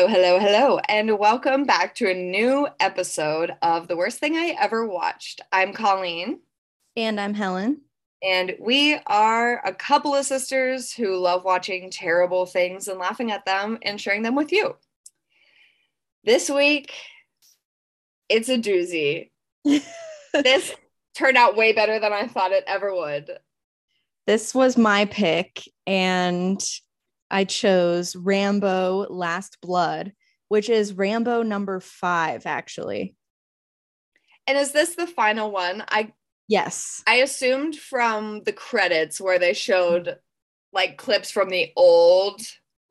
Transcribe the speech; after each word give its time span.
Hello, 0.00 0.08
hello, 0.08 0.38
hello, 0.38 0.78
and 0.88 1.18
welcome 1.18 1.64
back 1.64 1.94
to 1.96 2.10
a 2.10 2.14
new 2.14 2.66
episode 2.80 3.54
of 3.60 3.86
The 3.86 3.98
Worst 3.98 4.18
Thing 4.18 4.34
I 4.34 4.56
Ever 4.58 4.86
Watched. 4.86 5.42
I'm 5.52 5.74
Colleen, 5.74 6.40
And 6.96 7.20
I'm 7.20 7.34
Helen. 7.34 7.82
and 8.22 8.56
we 8.58 8.98
are 9.06 9.60
a 9.62 9.74
couple 9.74 10.14
of 10.14 10.24
sisters 10.24 10.90
who 10.90 11.18
love 11.18 11.44
watching 11.44 11.90
terrible 11.90 12.46
things 12.46 12.88
and 12.88 12.98
laughing 12.98 13.30
at 13.30 13.44
them 13.44 13.76
and 13.82 14.00
sharing 14.00 14.22
them 14.22 14.34
with 14.34 14.52
you. 14.52 14.74
This 16.24 16.48
week, 16.48 16.94
it's 18.30 18.48
a 18.48 18.56
doozy. 18.56 19.32
This 20.32 20.74
turned 21.14 21.36
out 21.36 21.56
way 21.56 21.74
better 21.74 22.00
than 22.00 22.14
I 22.14 22.26
thought 22.26 22.52
it 22.52 22.64
ever 22.66 22.94
would. 22.94 23.38
This 24.26 24.54
was 24.54 24.78
my 24.78 25.04
pick, 25.04 25.62
and 25.86 26.58
I 27.30 27.44
chose 27.44 28.16
Rambo 28.16 29.06
Last 29.08 29.58
Blood, 29.60 30.12
which 30.48 30.68
is 30.68 30.92
Rambo 30.92 31.42
number 31.42 31.80
five, 31.80 32.46
actually. 32.46 33.14
And 34.46 34.58
is 34.58 34.72
this 34.72 34.96
the 34.96 35.06
final 35.06 35.50
one? 35.50 35.84
I 35.88 36.12
Yes. 36.48 37.04
I 37.06 37.16
assumed 37.16 37.76
from 37.76 38.42
the 38.42 38.52
credits 38.52 39.20
where 39.20 39.38
they 39.38 39.54
showed 39.54 40.16
like 40.72 40.98
clips 40.98 41.30
from 41.30 41.48
the 41.48 41.70
old 41.76 42.40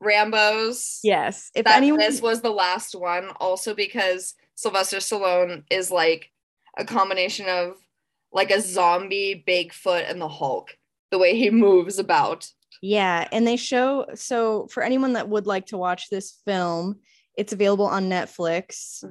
Rambos 0.01 0.99
Yes. 1.03 1.51
If 1.53 1.65
that 1.65 1.75
anyone 1.75 1.99
this 1.99 2.21
was 2.21 2.41
the 2.41 2.51
last 2.51 2.95
one. 2.95 3.31
Also 3.41 3.73
because 3.73 4.33
Sylvester 4.55 4.97
Stallone 4.97 5.63
is 5.69 5.91
like 5.91 6.31
a 6.77 6.85
combination 6.85 7.47
of 7.49 7.75
like 8.31 8.49
a 8.49 8.61
zombie, 8.61 9.43
Bigfoot, 9.45 10.09
and 10.09 10.21
the 10.21 10.29
Hulk. 10.29 10.77
The 11.11 11.17
way 11.17 11.35
he 11.35 11.49
moves 11.49 11.99
about. 11.99 12.49
Yeah, 12.81 13.27
and 13.31 13.45
they 13.45 13.57
show 13.57 14.05
so 14.15 14.67
for 14.67 14.83
anyone 14.83 15.13
that 15.13 15.27
would 15.29 15.47
like 15.47 15.67
to 15.67 15.77
watch 15.77 16.09
this 16.09 16.39
film, 16.45 16.99
it's 17.37 17.53
available 17.53 17.85
on 17.85 18.09
Netflix. 18.09 19.03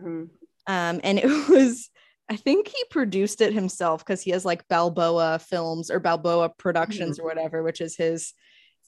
Um, 0.67 1.01
and 1.05 1.19
it 1.23 1.49
was 1.49 1.91
I 2.31 2.37
think 2.37 2.69
he 2.69 2.83
produced 2.91 3.41
it 3.41 3.55
himself 3.55 4.05
because 4.05 4.21
he 4.21 4.33
has 4.33 4.45
like 4.45 4.69
Balboa 4.69 5.39
Films 5.39 5.91
or 5.91 5.99
Balboa 5.99 6.51
Productions 6.51 7.19
or 7.19 7.25
whatever, 7.25 7.63
which 7.63 7.81
is 7.81 7.97
his 7.97 8.35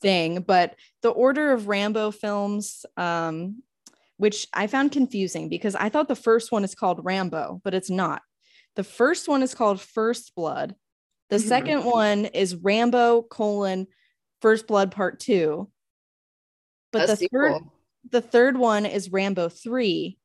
thing. 0.03 0.43
But 0.43 0.77
the 1.03 1.09
order 1.11 1.53
of 1.53 1.67
Rambo 1.69 2.11
films, 2.11 2.85
um, 2.99 3.63
which 4.19 4.47
I 4.53 4.67
found 4.67 4.93
confusing 4.93 5.49
because 5.49 5.75
I 5.75 5.89
thought 5.89 6.09
the 6.09 6.15
first 6.15 6.53
one 6.53 6.65
is 6.65 6.75
called 6.75 7.01
Rambo, 7.03 7.63
but 7.65 7.73
it's 7.73 7.89
not. 7.91 8.21
The 8.77 8.85
first 8.85 9.27
one 9.27 9.43
is 9.43 9.55
called 9.55 9.81
First 9.81 10.35
Blood. 10.35 10.75
The 11.31 11.37
Mhm. 11.37 11.49
second 11.49 11.85
one 11.85 12.27
is 12.27 12.57
Rambo 12.57 13.23
colon 13.23 13.87
First 14.41 14.67
Blood 14.67 14.91
Part 14.91 15.21
Two. 15.21 15.71
But 16.93 17.05
A 17.05 17.17
the 17.17 17.29
third 17.29 17.63
the 18.11 18.21
third 18.21 18.57
one 18.57 18.87
is 18.87 19.13
Rambo 19.13 19.49
3. 19.49 20.19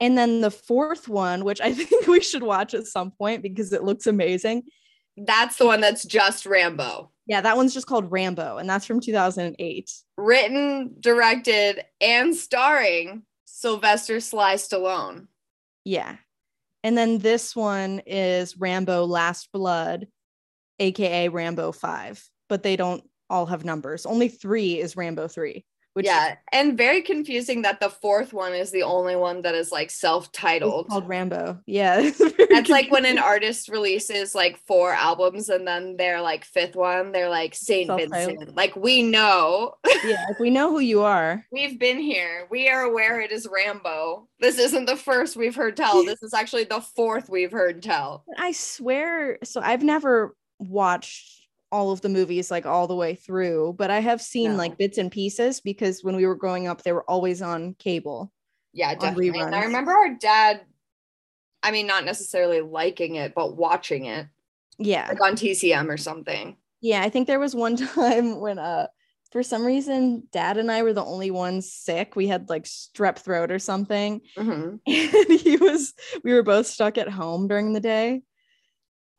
And 0.00 0.18
then 0.18 0.40
the 0.40 0.50
fourth 0.50 1.08
one, 1.08 1.44
which 1.44 1.60
I 1.60 1.72
think 1.74 2.06
we 2.06 2.20
should 2.20 2.42
watch 2.42 2.74
at 2.74 2.86
some 2.86 3.10
point 3.10 3.42
because 3.42 3.72
it 3.72 3.84
looks 3.84 4.06
amazing. 4.06 4.64
That's 5.16 5.56
the 5.56 5.66
one 5.66 5.80
that's 5.80 6.04
just 6.04 6.44
Rambo. 6.44 7.10
Yeah, 7.26 7.40
that 7.40 7.56
one's 7.56 7.72
just 7.72 7.86
called 7.86 8.10
Rambo, 8.10 8.58
and 8.58 8.68
that's 8.68 8.84
from 8.84 9.00
2008. 9.00 9.90
Written, 10.18 10.94
directed, 11.00 11.84
and 12.00 12.34
starring 12.34 13.22
Sylvester 13.46 14.20
Sly 14.20 14.56
Stallone. 14.56 15.28
Yeah. 15.84 16.16
And 16.82 16.98
then 16.98 17.18
this 17.18 17.56
one 17.56 18.02
is 18.04 18.58
Rambo 18.58 19.06
Last 19.06 19.50
Blood, 19.52 20.08
aka 20.78 21.28
Rambo 21.28 21.72
5, 21.72 22.28
but 22.48 22.62
they 22.62 22.76
don't 22.76 23.02
all 23.30 23.46
have 23.46 23.64
numbers. 23.64 24.06
Only 24.06 24.28
three 24.28 24.78
is 24.80 24.96
Rambo 24.96 25.28
3, 25.28 25.64
which 25.94 26.06
yeah, 26.06 26.36
and 26.52 26.76
very 26.76 27.02
confusing 27.02 27.62
that 27.62 27.80
the 27.80 27.88
fourth 27.88 28.32
one 28.32 28.52
is 28.52 28.70
the 28.70 28.82
only 28.82 29.16
one 29.16 29.42
that 29.42 29.54
is 29.54 29.70
like 29.70 29.90
self-titled. 29.90 30.88
called 30.88 31.08
Rambo. 31.08 31.60
Yeah. 31.66 31.98
it's 32.00 32.18
That's 32.50 32.68
like 32.68 32.90
when 32.90 33.06
an 33.06 33.18
artist 33.18 33.68
releases 33.68 34.34
like 34.34 34.58
four 34.66 34.92
albums 34.92 35.48
and 35.48 35.66
then 35.66 35.96
their 35.96 36.20
like 36.20 36.44
fifth 36.44 36.74
one, 36.74 37.12
they're 37.12 37.30
like 37.30 37.54
Saint. 37.54 37.90
Vincent. 37.90 38.54
Like 38.56 38.74
we 38.76 39.02
know, 39.02 39.74
yeah, 40.04 40.26
if 40.30 40.40
we 40.40 40.50
know 40.50 40.70
who 40.70 40.80
you 40.80 41.02
are. 41.02 41.46
we've 41.52 41.78
been 41.78 41.98
here. 41.98 42.48
We 42.50 42.68
are 42.68 42.82
aware 42.82 43.20
it 43.20 43.30
is 43.30 43.48
Rambo. 43.50 44.28
This 44.40 44.58
isn't 44.58 44.86
the 44.86 44.96
first 44.96 45.36
we've 45.36 45.54
heard 45.54 45.76
tell. 45.76 46.04
This 46.04 46.22
is 46.22 46.34
actually 46.34 46.64
the 46.64 46.80
fourth 46.80 47.30
we've 47.30 47.52
heard 47.52 47.82
tell. 47.82 48.24
I 48.36 48.50
swear, 48.52 49.38
so 49.44 49.60
I've 49.60 49.84
never 49.84 50.36
watched 50.58 51.43
all 51.74 51.90
of 51.90 52.00
the 52.02 52.08
movies 52.08 52.50
like 52.52 52.66
all 52.66 52.86
the 52.86 52.94
way 52.94 53.16
through, 53.16 53.74
but 53.76 53.90
I 53.90 53.98
have 53.98 54.22
seen 54.22 54.52
No. 54.52 54.56
like 54.58 54.78
bits 54.78 54.96
and 54.96 55.10
pieces 55.10 55.60
because 55.60 56.04
when 56.04 56.14
we 56.14 56.24
were 56.24 56.36
growing 56.36 56.68
up, 56.68 56.82
they 56.82 56.92
were 56.92 57.08
always 57.10 57.42
on 57.42 57.74
cable. 57.74 58.30
Yeah, 58.72 58.94
definitely. 58.94 59.40
I 59.40 59.64
remember 59.64 59.90
our 59.92 60.14
dad, 60.14 60.60
I 61.64 61.72
mean, 61.72 61.86
not 61.88 62.04
necessarily 62.04 62.60
liking 62.60 63.16
it, 63.16 63.34
but 63.34 63.56
watching 63.56 64.04
it 64.06 64.28
Yeah. 64.78 65.08
like 65.08 65.20
on 65.20 65.34
TCM 65.34 65.88
or 65.90 65.96
something. 65.96 66.56
Yeah. 66.80 67.02
I 67.02 67.08
think 67.10 67.26
there 67.26 67.40
was 67.40 67.56
one 67.56 67.76
time 67.98 68.38
when, 68.40 68.58
uh, 68.60 68.86
for 69.32 69.42
some 69.42 69.64
reason, 69.64 70.28
dad 70.30 70.58
and 70.58 70.70
I 70.70 70.84
were 70.84 70.92
the 70.92 71.04
only 71.04 71.32
ones 71.32 71.72
sick. 71.72 72.14
We 72.14 72.28
had 72.28 72.48
like 72.48 72.64
strep 72.64 73.18
throat 73.18 73.50
or 73.50 73.58
something. 73.58 74.20
Mhm. 74.38 74.78
And 74.86 75.40
he 75.40 75.56
was, 75.56 75.92
we 76.22 76.32
were 76.32 76.44
both 76.44 76.68
stuck 76.68 76.98
at 76.98 77.08
home 77.08 77.48
during 77.48 77.72
the 77.72 77.80
day. 77.80 78.22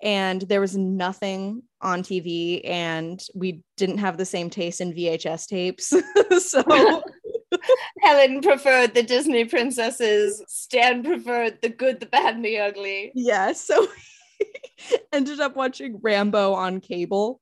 And 0.05 0.41
there 0.43 0.61
was 0.61 0.77
nothing 0.77 1.63
on 1.81 2.03
TV, 2.03 2.61
and 2.63 3.19
we 3.33 3.63
didn't 3.75 3.97
have 3.97 4.17
the 4.17 4.25
same 4.25 4.49
taste 4.51 4.79
in 4.79 4.93
VHS 4.93 5.47
tapes. 5.47 5.91
so 6.47 6.63
Helen 8.01 8.41
preferred 8.41 8.93
the 8.93 9.03
Disney 9.03 9.45
princesses. 9.45 10.43
Stan 10.47 11.03
preferred 11.03 11.59
the 11.61 11.69
good, 11.69 11.99
the 11.99 12.05
bad, 12.05 12.35
and 12.35 12.45
the 12.45 12.59
ugly. 12.59 13.11
yeah 13.15 13.51
so 13.53 13.81
we 13.81 14.97
ended 15.13 15.39
up 15.39 15.55
watching 15.55 15.97
rambo 16.03 16.53
on 16.53 16.79
cable 16.81 17.39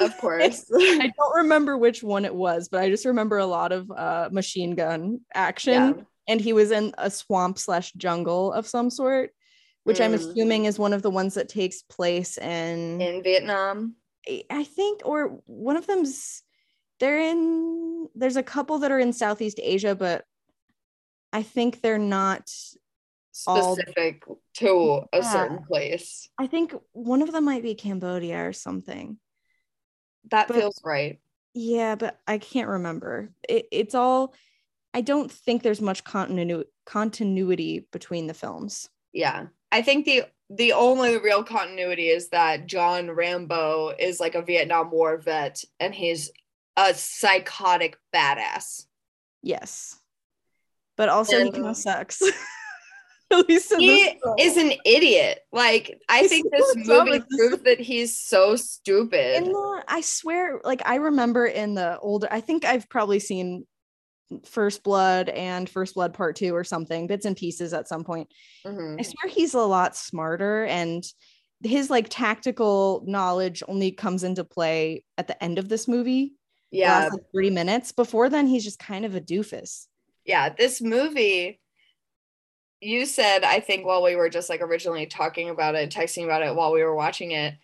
Of 0.00 0.16
course. 0.18 0.66
i 0.72 1.10
don't 1.16 1.36
remember 1.36 1.76
which 1.78 2.02
one 2.02 2.24
it 2.26 2.34
was 2.34 2.68
but 2.68 2.80
i 2.80 2.90
just 2.90 3.06
remember 3.06 3.38
a 3.38 3.46
lot 3.46 3.72
of 3.72 3.90
uh, 3.90 4.28
machine 4.30 4.74
gun 4.74 5.20
action 5.34 5.72
Yeah. 5.96 6.02
and 6.28 6.40
he 6.40 6.52
was 6.52 6.70
in 6.70 6.94
a 6.98 7.10
swamp 7.10 7.58
slash 7.58 7.92
jungle 7.94 8.52
of 8.52 8.66
some 8.66 8.90
sort 8.90 9.30
which 9.84 10.00
i'm 10.00 10.12
Mm. 10.12 10.14
assuming 10.16 10.64
is 10.64 10.78
one 10.78 10.92
of 10.92 11.02
the 11.02 11.10
ones 11.10 11.34
that 11.34 11.48
takes 11.48 11.82
place 11.82 12.36
in, 12.38 13.00
In 13.00 13.22
Vietnam. 13.22 13.96
i 14.50 14.64
think 14.64 15.02
or 15.04 15.40
one 15.46 15.76
of 15.76 15.86
them's 15.86 16.42
they're 17.00 17.20
in 17.20 18.08
there's 18.14 18.36
a 18.36 18.42
couple 18.42 18.78
that 18.80 18.90
are 18.92 18.98
in 18.98 19.12
southeast 19.12 19.58
asia 19.62 19.94
but 19.94 20.24
i 21.32 21.42
think 21.42 21.80
they're 21.80 21.98
not 21.98 22.50
All- 23.48 23.74
Specific 23.76 24.22
to 24.54 25.02
a 25.12 25.18
Yeah. 25.18 25.32
certain 25.32 25.64
place. 25.64 26.28
i 26.38 26.46
think 26.46 26.72
one 26.92 27.20
of 27.22 27.32
them 27.32 27.44
might 27.44 27.62
be 27.62 27.74
cambodia 27.74 28.46
or 28.48 28.52
something 28.52 29.18
That 30.30 30.48
But- 30.48 30.56
feels 30.56 30.80
right. 30.82 31.20
Yeah, 31.52 31.94
but 31.96 32.18
I 32.26 32.38
can't 32.38 32.68
remember. 32.68 33.30
It, 33.48 33.68
it's 33.70 33.94
all. 33.94 34.34
I 34.94 35.02
don't 35.02 35.30
think 35.30 35.62
there's 35.62 35.80
much 35.82 36.02
continu- 36.02 36.64
continuity 36.86 37.86
between 37.92 38.26
the 38.26 38.34
films. 38.34 38.88
Yeah. 39.12 39.48
I 39.74 39.82
think 39.82 40.04
the 40.04 40.22
the 40.50 40.72
only 40.72 41.18
real 41.18 41.42
continuity 41.42 42.08
is 42.08 42.28
that 42.28 42.66
John 42.66 43.10
Rambo 43.10 43.92
is 43.98 44.20
like 44.20 44.36
a 44.36 44.42
Vietnam 44.42 44.92
War 44.92 45.16
vet 45.16 45.64
and 45.80 45.92
he's 45.92 46.30
a 46.76 46.94
psychotic 46.94 47.98
badass. 48.14 48.86
Yes, 49.42 49.98
but 50.96 51.08
also 51.08 51.42
he 51.42 51.50
kind 51.50 51.66
of 51.66 51.76
sucks. 51.76 52.22
At 53.32 53.48
least 53.48 53.74
He 53.76 54.16
is 54.38 54.56
an 54.56 54.74
idiot. 54.84 55.40
Like 55.50 55.98
I 56.08 56.20
He's 56.20 56.28
think 56.28 56.52
this 56.52 56.76
movie 56.76 57.24
proves 57.36 57.64
that 57.64 57.80
he's 57.80 58.16
so 58.16 58.54
stupid. 58.54 59.38
In 59.38 59.44
the, 59.50 59.84
I 59.88 60.02
swear, 60.02 60.60
like 60.62 60.82
I 60.86 60.96
remember 60.96 61.46
in 61.46 61.74
the 61.74 61.98
older. 61.98 62.28
I 62.30 62.40
think 62.40 62.64
I've 62.64 62.88
probably 62.88 63.18
seen 63.18 63.66
First 64.42 64.82
Blood 64.82 65.28
and 65.28 65.68
First 65.68 65.94
Blood 65.94 66.14
Part 66.14 66.36
Two 66.36 66.54
or 66.54 66.64
something, 66.64 67.06
bits 67.06 67.26
and 67.26 67.36
pieces 67.36 67.72
at 67.72 67.88
some 67.88 68.04
point. 68.04 68.32
Mhm. 68.66 68.98
I 68.98 69.02
swear 69.02 69.30
he's 69.30 69.54
a 69.54 69.60
lot 69.60 69.96
smarter 69.96 70.64
and 70.64 71.04
his 71.62 71.88
like 71.90 72.08
tactical 72.10 73.02
knowledge 73.06 73.62
only 73.68 73.90
comes 73.92 74.22
into 74.24 74.44
play 74.44 75.04
at 75.16 75.28
the 75.28 75.42
end 75.42 75.58
of 75.58 75.68
this 75.68 75.88
movie. 75.88 76.34
Yeah, 76.70 76.98
last, 77.04 77.12
like, 77.12 77.22
30 77.32 77.50
minutes. 77.50 77.92
Before 77.92 78.28
then, 78.28 78.46
he's 78.46 78.64
just 78.64 78.78
kind 78.78 79.04
of 79.04 79.14
a 79.14 79.20
doofus. 79.20 79.86
yeah. 80.24 80.48
This 80.48 80.80
movie, 80.82 81.60
you 82.80 83.06
said, 83.06 83.44
I 83.44 83.60
think 83.60 83.86
while 83.86 84.02
we 84.02 84.16
were 84.16 84.28
just 84.28 84.50
like 84.50 84.60
originally 84.60 85.06
talking 85.06 85.48
about 85.50 85.74
it, 85.74 85.90
texting 85.90 86.24
about 86.24 86.42
it 86.42 86.54
while 86.54 86.72
we 86.72 86.82
were 86.82 86.94
watching 86.94 87.30
it, 87.30 87.54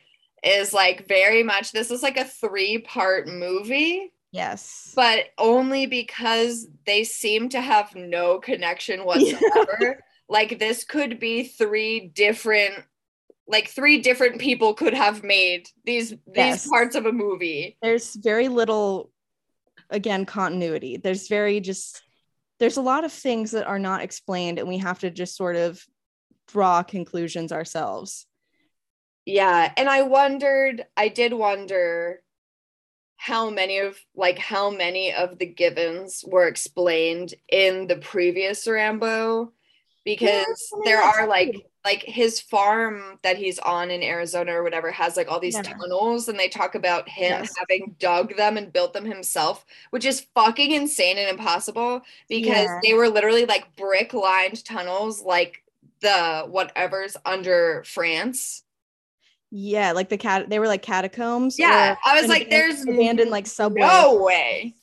is 0.43 0.72
like 0.72 1.06
very 1.08 1.43
much 1.43 1.72
this 1.72 1.90
is 1.90 2.02
like 2.02 2.17
a 2.17 2.25
three 2.25 2.78
part 2.78 3.28
movie, 3.28 4.12
Yes. 4.32 4.93
but 4.94 5.27
only 5.38 5.87
because 5.87 6.69
they 6.87 7.03
seem 7.05 7.49
to 7.50 7.61
have 7.61 7.94
no 7.97 8.38
connection 8.38 9.05
whatsoever. 9.05 10.03
like 10.29 10.59
this 10.59 10.85
could 10.85 11.19
be 11.19 11.44
three 11.44 12.09
different 12.15 12.75
like 13.49 13.69
three 13.69 13.99
different 13.99 14.41
people 14.41 14.75
could 14.75 14.94
have 14.94 15.25
made 15.25 15.69
these 15.85 16.11
these 16.11 16.17
Yes. 16.37 16.69
parts 16.69 16.94
of 16.94 17.06
a 17.06 17.12
movie. 17.12 17.77
There's 17.82 18.15
very 18.15 18.47
little, 18.47 19.11
again, 19.91 20.25
continuity. 20.25 20.97
There's 20.99 21.27
very 21.27 21.59
just 21.59 22.00
there's 22.61 22.77
a 22.77 22.82
lot 22.82 23.03
of 23.05 23.12
things 23.12 23.50
that 23.50 23.67
are 23.67 23.79
not 23.81 24.03
explained 24.03 24.61
and 24.61 24.69
we 24.69 24.79
have 24.79 25.00
to 25.00 25.11
just 25.11 25.37
sort 25.37 25.56
of 25.56 25.85
draw 26.47 26.85
conclusions 26.85 27.50
ourselves. 27.50 28.27
Yeah, 29.25 29.73
and 29.77 29.88
I 29.88 30.03
wondered, 30.03 30.85
I 30.97 31.09
did 31.09 31.32
wonder 31.32 32.23
how 33.20 33.50
many 33.50 33.76
of 33.76 33.99
like 34.14 34.38
how 34.38 34.70
many 34.70 35.12
of 35.12 35.37
the 35.38 35.44
givens 35.44 36.25
were 36.26 36.49
explained 36.49 37.34
in 37.50 37.87
the 37.87 37.96
previous 37.96 38.67
Rambo 38.67 39.52
because 40.06 40.72
yeah, 40.72 40.81
there 40.87 41.02
are 41.02 41.26
like 41.26 41.55
like 41.84 42.02
his 42.02 42.40
farm 42.40 43.19
that 43.22 43.37
he's 43.37 43.58
on 43.58 43.90
in 43.90 44.02
Arizona 44.02 44.52
or 44.52 44.62
whatever 44.62 44.90
has 44.90 45.19
like 45.19 45.31
all 45.31 45.38
these 45.38 45.55
yeah. 45.55 45.61
tunnels 45.61 46.28
and 46.28 46.38
they 46.38 46.49
talk 46.49 46.75
about 46.75 47.11
him 47.11 47.43
yes. 47.43 47.52
having 47.58 47.94
dug 47.99 48.34
them 48.38 48.56
and 48.56 48.72
built 48.72 48.94
them 48.94 49.05
himself, 49.05 49.67
which 49.90 50.06
is 50.06 50.26
fucking 50.34 50.70
insane 50.70 51.19
and 51.19 51.28
impossible 51.28 52.00
because 52.26 52.69
yeah. 52.69 52.81
they 52.82 52.94
were 52.94 53.11
literally 53.11 53.44
like 53.44 53.76
brick 53.76 54.14
lined 54.14 54.64
tunnels 54.64 55.22
like 55.22 55.62
the 56.00 56.46
whatever's 56.49 57.19
under 57.26 57.84
France. 57.84 58.62
Yeah, 59.50 59.93
like 59.93 60.08
the 60.08 60.19
cat 60.19 60.49
they 60.49 60.58
were 60.58 60.69
like 60.69 60.82
catacombs. 60.82 61.58
Yeah. 61.58 61.97
I 62.05 62.20
was 62.20 62.29
like, 62.29 62.50
there's 62.50 62.82
abandoned 62.82 63.31
like 63.31 63.47
subway. 63.47 63.81
No 63.81 64.23
way 64.23 64.75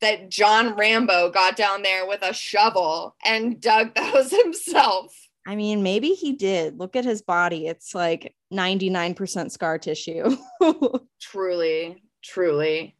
that 0.00 0.30
John 0.30 0.74
Rambo 0.74 1.30
got 1.30 1.56
down 1.56 1.82
there 1.82 2.06
with 2.06 2.22
a 2.22 2.32
shovel 2.32 3.14
and 3.24 3.60
dug 3.60 3.94
those 3.96 4.30
himself. 4.30 5.14
I 5.46 5.54
mean, 5.54 5.82
maybe 5.82 6.10
he 6.10 6.32
did. 6.32 6.78
Look 6.78 6.96
at 6.96 7.04
his 7.04 7.22
body. 7.22 7.66
It's 7.66 7.94
like 7.94 8.34
99% 8.52 9.50
scar 9.50 9.78
tissue. 9.78 10.36
truly, 11.20 12.02
truly. 12.22 12.96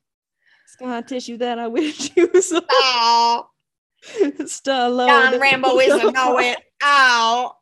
Scar 0.69 1.03
tissue 1.03 1.39
that 1.39 1.59
I 1.59 1.67
wish 1.67 2.13
you 2.17 2.31
was. 2.33 2.53
Oh. 2.71 3.49
Stallone. 4.13 5.09
John 5.09 5.41
Rambo 5.41 5.79
isn't 5.81 6.15
know 6.15 6.39
it. 6.39 6.59
Ow. 6.85 7.57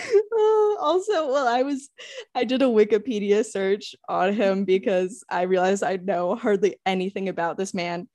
Also, 0.80 1.30
well, 1.30 1.46
I 1.46 1.62
was, 1.62 1.90
I 2.34 2.44
did 2.44 2.62
a 2.62 2.64
Wikipedia 2.64 3.44
search 3.44 3.94
on 4.08 4.32
him 4.32 4.64
because 4.64 5.22
I 5.28 5.42
realized 5.42 5.82
I 5.82 5.96
know 5.96 6.34
hardly 6.36 6.76
anything 6.86 7.28
about 7.28 7.58
this 7.58 7.74
man 7.74 8.08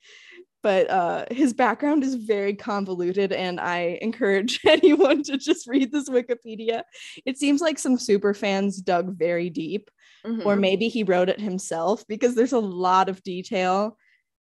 but 0.66 0.90
uh, 0.90 1.24
his 1.30 1.52
background 1.52 2.02
is 2.02 2.16
very 2.16 2.52
convoluted 2.52 3.30
and 3.32 3.60
i 3.60 3.98
encourage 4.02 4.58
anyone 4.66 5.22
to 5.22 5.38
just 5.38 5.68
read 5.68 5.92
this 5.92 6.08
wikipedia 6.08 6.82
it 7.24 7.38
seems 7.38 7.60
like 7.60 7.78
some 7.78 7.96
super 7.96 8.34
fans 8.34 8.78
dug 8.78 9.16
very 9.16 9.48
deep 9.48 9.88
mm-hmm. 10.26 10.44
or 10.44 10.56
maybe 10.56 10.88
he 10.88 11.04
wrote 11.04 11.28
it 11.28 11.40
himself 11.40 12.04
because 12.08 12.34
there's 12.34 12.52
a 12.52 12.58
lot 12.58 13.08
of 13.08 13.22
detail 13.22 13.96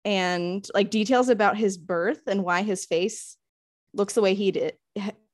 and 0.06 0.66
like 0.74 0.90
details 0.90 1.28
about 1.28 1.58
his 1.58 1.78
birth 1.78 2.22
and 2.28 2.46
why 2.46 2.62
his 2.62 2.86
face 2.86 3.36
looks 3.94 4.14
the 4.14 4.22
way 4.22 4.36
he 4.36 4.52
did 4.52 4.78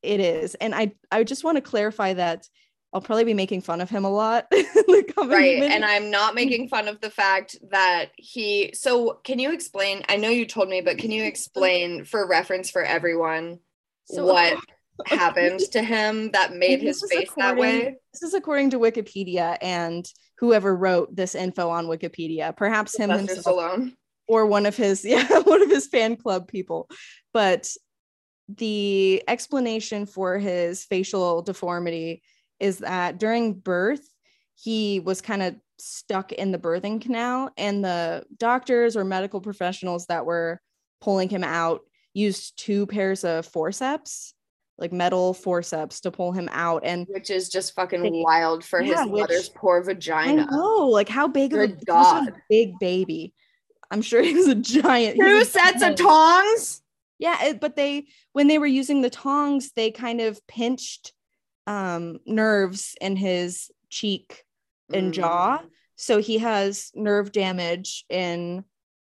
it 0.02 0.20
is 0.20 0.54
and 0.56 0.74
i 0.74 0.92
i 1.10 1.24
just 1.24 1.44
want 1.44 1.56
to 1.56 1.62
clarify 1.62 2.12
that 2.12 2.46
I'll 2.92 3.00
probably 3.00 3.24
be 3.24 3.34
making 3.34 3.62
fun 3.62 3.80
of 3.80 3.88
him 3.88 4.04
a 4.04 4.10
lot. 4.10 4.46
right. 4.52 5.06
Minutes. 5.16 5.74
And 5.74 5.84
I'm 5.84 6.10
not 6.10 6.28
mm-hmm. 6.28 6.34
making 6.34 6.68
fun 6.68 6.88
of 6.88 7.00
the 7.00 7.10
fact 7.10 7.56
that 7.70 8.10
he. 8.16 8.72
So, 8.74 9.20
can 9.24 9.38
you 9.38 9.52
explain? 9.52 10.02
I 10.08 10.16
know 10.16 10.28
you 10.28 10.44
told 10.44 10.68
me, 10.68 10.82
but 10.82 10.98
can 10.98 11.10
you 11.10 11.24
explain 11.24 12.04
for 12.04 12.28
reference 12.28 12.70
for 12.70 12.82
everyone 12.82 13.60
so, 14.04 14.28
uh, 14.28 14.32
what 14.32 14.58
happened 15.06 15.60
to 15.72 15.82
him 15.82 16.32
that 16.32 16.52
made 16.52 16.82
his 16.82 17.02
face 17.10 17.30
that 17.38 17.56
way? 17.56 17.96
This 18.12 18.22
is 18.22 18.34
according 18.34 18.70
to 18.70 18.78
Wikipedia 18.78 19.56
and 19.62 20.06
whoever 20.38 20.76
wrote 20.76 21.16
this 21.16 21.34
info 21.34 21.70
on 21.70 21.86
Wikipedia, 21.86 22.54
perhaps 22.54 22.96
him 22.96 23.08
himself 23.08 23.46
alone. 23.46 23.96
or 24.28 24.44
one 24.44 24.66
of 24.66 24.76
his, 24.76 25.02
yeah, 25.04 25.26
one 25.40 25.62
of 25.62 25.70
his 25.70 25.86
fan 25.86 26.16
club 26.16 26.46
people. 26.46 26.90
But 27.32 27.70
the 28.56 29.22
explanation 29.28 30.06
for 30.06 30.38
his 30.38 30.84
facial 30.84 31.42
deformity 31.42 32.22
is 32.60 32.78
that 32.78 33.18
during 33.18 33.54
birth, 33.54 34.08
he 34.54 35.00
was 35.00 35.20
kind 35.20 35.42
of 35.42 35.56
stuck 35.78 36.32
in 36.32 36.52
the 36.52 36.58
birthing 36.58 37.00
canal, 37.00 37.50
and 37.56 37.84
the 37.84 38.24
doctors 38.36 38.96
or 38.96 39.04
medical 39.04 39.40
professionals 39.40 40.06
that 40.06 40.26
were 40.26 40.60
pulling 41.00 41.28
him 41.28 41.44
out 41.44 41.82
used 42.14 42.56
two 42.58 42.86
pairs 42.86 43.24
of 43.24 43.46
forceps 43.46 44.34
like 44.82 44.92
metal 44.92 45.32
forceps 45.32 46.00
to 46.00 46.10
pull 46.10 46.32
him 46.32 46.48
out 46.52 46.82
and 46.84 47.06
which 47.08 47.30
is 47.30 47.48
just 47.48 47.74
fucking 47.74 48.22
wild 48.22 48.64
for 48.64 48.82
yeah, 48.82 49.02
his 49.02 49.12
which, 49.12 49.20
mother's 49.20 49.48
poor 49.50 49.82
vagina. 49.82 50.46
Oh, 50.50 50.88
like 50.92 51.08
how 51.08 51.28
big 51.28 51.52
Good 51.52 51.70
of 51.70 51.82
a 51.82 51.84
God. 51.84 52.32
big 52.50 52.72
baby. 52.80 53.32
I'm 53.90 54.02
sure 54.02 54.22
he 54.22 54.34
was 54.34 54.48
a 54.48 54.56
giant. 54.56 55.18
Two 55.20 55.44
sets 55.44 55.82
of 55.82 55.94
tongs. 55.94 56.81
Yeah, 57.22 57.44
it, 57.44 57.60
but 57.60 57.76
they 57.76 58.08
when 58.32 58.48
they 58.48 58.58
were 58.58 58.66
using 58.66 59.00
the 59.00 59.08
tongs, 59.08 59.70
they 59.76 59.92
kind 59.92 60.20
of 60.20 60.44
pinched 60.48 61.12
um, 61.68 62.18
nerves 62.26 62.96
in 63.00 63.14
his 63.14 63.70
cheek 63.90 64.42
and 64.92 65.12
mm. 65.12 65.14
jaw. 65.14 65.62
So 65.94 66.18
he 66.18 66.38
has 66.38 66.90
nerve 66.96 67.30
damage 67.30 68.04
in, 68.08 68.64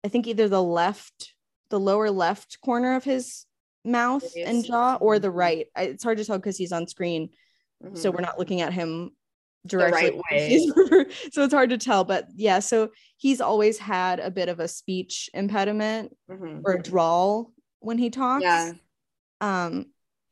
I 0.03 0.09
think, 0.09 0.27
either 0.27 0.47
the 0.47 0.61
left, 0.61 1.33
the 1.71 1.79
lower 1.79 2.11
left 2.11 2.61
corner 2.61 2.93
of 2.93 3.03
his 3.03 3.47
mouth 3.83 4.23
and 4.37 4.63
jaw 4.63 4.99
or 5.01 5.17
the 5.17 5.31
right. 5.31 5.65
I, 5.75 5.85
it's 5.85 6.03
hard 6.03 6.19
to 6.19 6.25
tell 6.25 6.37
because 6.37 6.59
he's 6.59 6.71
on 6.71 6.85
screen. 6.85 7.29
Mm-hmm. 7.83 7.95
So 7.95 8.11
we're 8.11 8.21
not 8.21 8.37
looking 8.37 8.61
at 8.61 8.71
him 8.71 9.13
directly. 9.65 10.11
The 10.11 10.21
right 10.31 10.91
way. 10.91 11.05
so 11.31 11.43
it's 11.43 11.55
hard 11.55 11.71
to 11.71 11.79
tell. 11.79 12.03
But 12.03 12.27
yeah, 12.35 12.59
so 12.59 12.91
he's 13.17 13.41
always 13.41 13.79
had 13.79 14.19
a 14.19 14.29
bit 14.29 14.47
of 14.47 14.59
a 14.59 14.67
speech 14.67 15.27
impediment 15.33 16.15
mm-hmm. 16.29 16.59
or 16.63 16.73
a 16.73 16.83
drawl 16.83 17.51
when 17.85 17.97
he 17.97 18.09
talks. 18.09 18.43
Yeah. 18.43 18.73
Um, 19.41 19.87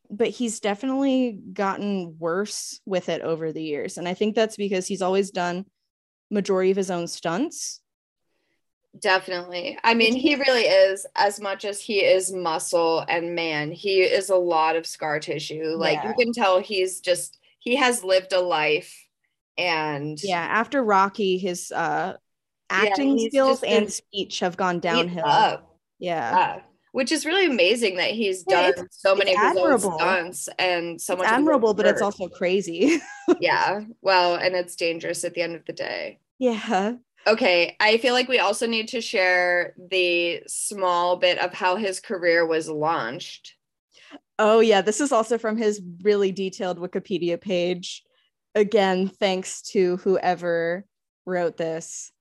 but 0.09 0.29
he's 0.29 0.59
definitely 0.59 1.39
gotten 1.53 2.17
worse 2.19 2.79
with 2.85 3.09
it 3.09 3.21
over 3.21 3.51
the 3.51 3.63
years 3.63 3.97
and 3.97 4.07
i 4.07 4.13
think 4.13 4.35
that's 4.35 4.55
because 4.55 4.87
he's 4.87 5.01
always 5.01 5.31
done 5.31 5.65
majority 6.29 6.71
of 6.71 6.77
his 6.77 6.91
own 6.91 7.07
stunts 7.07 7.81
definitely 8.99 9.77
i 9.83 9.93
mean 9.93 10.13
he 10.13 10.35
really 10.35 10.63
is 10.63 11.05
as 11.15 11.39
much 11.39 11.65
as 11.65 11.81
he 11.81 11.99
is 11.99 12.31
muscle 12.31 13.03
and 13.09 13.33
man 13.33 13.71
he 13.71 14.01
is 14.01 14.29
a 14.29 14.35
lot 14.35 14.75
of 14.75 14.85
scar 14.85 15.19
tissue 15.19 15.75
like 15.77 15.97
yeah. 16.03 16.09
you 16.09 16.13
can 16.13 16.31
tell 16.31 16.59
he's 16.59 16.99
just 16.99 17.39
he 17.59 17.75
has 17.75 18.03
lived 18.03 18.33
a 18.33 18.39
life 18.39 19.07
and 19.57 20.21
yeah 20.21 20.47
after 20.51 20.83
rocky 20.83 21.37
his 21.37 21.71
uh 21.71 22.13
acting 22.69 23.17
yeah, 23.17 23.27
skills 23.29 23.63
and 23.63 23.91
speech 23.91 24.39
have 24.39 24.57
gone 24.57 24.79
downhill 24.79 25.23
yeah. 25.25 25.57
yeah 25.99 26.59
which 26.93 27.11
is 27.11 27.25
really 27.25 27.47
amazing 27.47 27.97
that 27.97 28.11
he's 28.11 28.43
yeah, 28.47 28.71
done 28.71 28.87
so 28.91 29.15
many 29.15 29.35
of 29.35 29.41
his 29.41 29.57
own 29.57 29.97
stunts 29.97 30.47
and 30.59 31.01
so 31.01 31.15
much 31.15 31.27
admirable, 31.27 31.73
but 31.73 31.87
it's 31.87 32.03
also 32.03 32.27
crazy. 32.29 33.01
yeah. 33.39 33.81
Well, 34.03 34.35
and 34.35 34.55
it's 34.55 34.75
dangerous 34.75 35.23
at 35.23 35.33
the 35.33 35.41
end 35.41 35.55
of 35.55 35.65
the 35.65 35.73
day. 35.73 36.19
Yeah. 36.37 36.93
Okay. 37.25 37.75
I 37.79 37.97
feel 37.97 38.13
like 38.13 38.27
we 38.27 38.37
also 38.37 38.67
need 38.67 38.89
to 38.89 39.01
share 39.01 39.73
the 39.89 40.43
small 40.45 41.17
bit 41.17 41.39
of 41.39 41.51
how 41.51 41.77
his 41.77 41.99
career 41.99 42.45
was 42.45 42.69
launched. 42.69 43.55
Oh, 44.37 44.59
yeah. 44.59 44.81
This 44.81 45.01
is 45.01 45.11
also 45.11 45.39
from 45.39 45.57
his 45.57 45.81
really 46.03 46.31
detailed 46.31 46.77
Wikipedia 46.77 47.41
page. 47.41 48.03
Again, 48.53 49.07
thanks 49.07 49.63
to 49.71 49.97
whoever 49.97 50.85
wrote 51.25 51.57
this. 51.57 52.11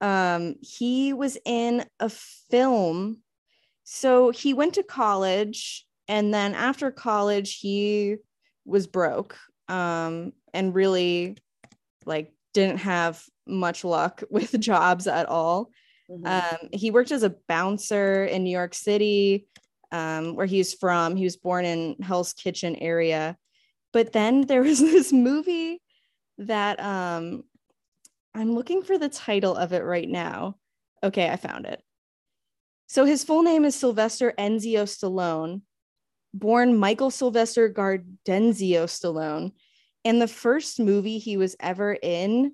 Um, 0.00 0.54
he 0.60 1.12
was 1.12 1.36
in 1.44 1.84
a 1.98 2.08
film 2.08 3.22
so 3.88 4.30
he 4.30 4.52
went 4.52 4.74
to 4.74 4.82
college 4.82 5.86
and 6.08 6.34
then 6.34 6.56
after 6.56 6.90
college 6.90 7.60
he 7.60 8.16
was 8.64 8.88
broke 8.88 9.38
um, 9.68 10.32
and 10.52 10.74
really 10.74 11.36
like 12.04 12.32
didn't 12.52 12.78
have 12.78 13.22
much 13.46 13.84
luck 13.84 14.24
with 14.30 14.58
jobs 14.60 15.06
at 15.06 15.26
all. 15.26 15.70
Mm-hmm. 16.10 16.26
um, 16.26 16.68
he 16.72 16.90
worked 16.90 17.12
as 17.12 17.22
a 17.22 17.34
bouncer 17.48 18.24
in 18.24 18.44
new 18.44 18.50
york 18.50 18.74
city 18.74 19.46
um, 19.92 20.34
where 20.34 20.46
he's 20.46 20.74
from. 20.74 21.14
He 21.14 21.24
was 21.24 21.36
born 21.36 21.64
in 21.64 21.96
hell's 22.02 22.32
kitchen 22.32 22.76
area. 22.76 23.36
But 23.92 24.12
then 24.12 24.42
there 24.42 24.62
was 24.62 24.80
this 24.80 25.12
movie 25.12 25.80
that 26.38 26.80
um, 26.80 27.44
i'm 28.34 28.52
looking 28.52 28.82
for 28.82 28.98
the 28.98 29.08
title 29.08 29.54
of 29.54 29.72
it 29.72 29.84
right 29.84 30.08
now. 30.08 30.56
Okay 31.04 31.30
i 31.30 31.36
found 31.36 31.66
it 31.66 31.80
so 32.86 33.04
his 33.04 33.24
full 33.24 33.42
name 33.42 33.64
is 33.64 33.74
Sylvester 33.74 34.32
Enzio 34.38 34.84
Stallone, 34.84 35.62
born 36.32 36.76
Michael 36.76 37.10
Sylvester 37.10 37.68
Gardenzio 37.68 38.84
Stallone. 38.86 39.52
And 40.04 40.22
the 40.22 40.28
first 40.28 40.78
movie 40.78 41.18
he 41.18 41.36
was 41.36 41.56
ever 41.58 41.96
in, 42.00 42.52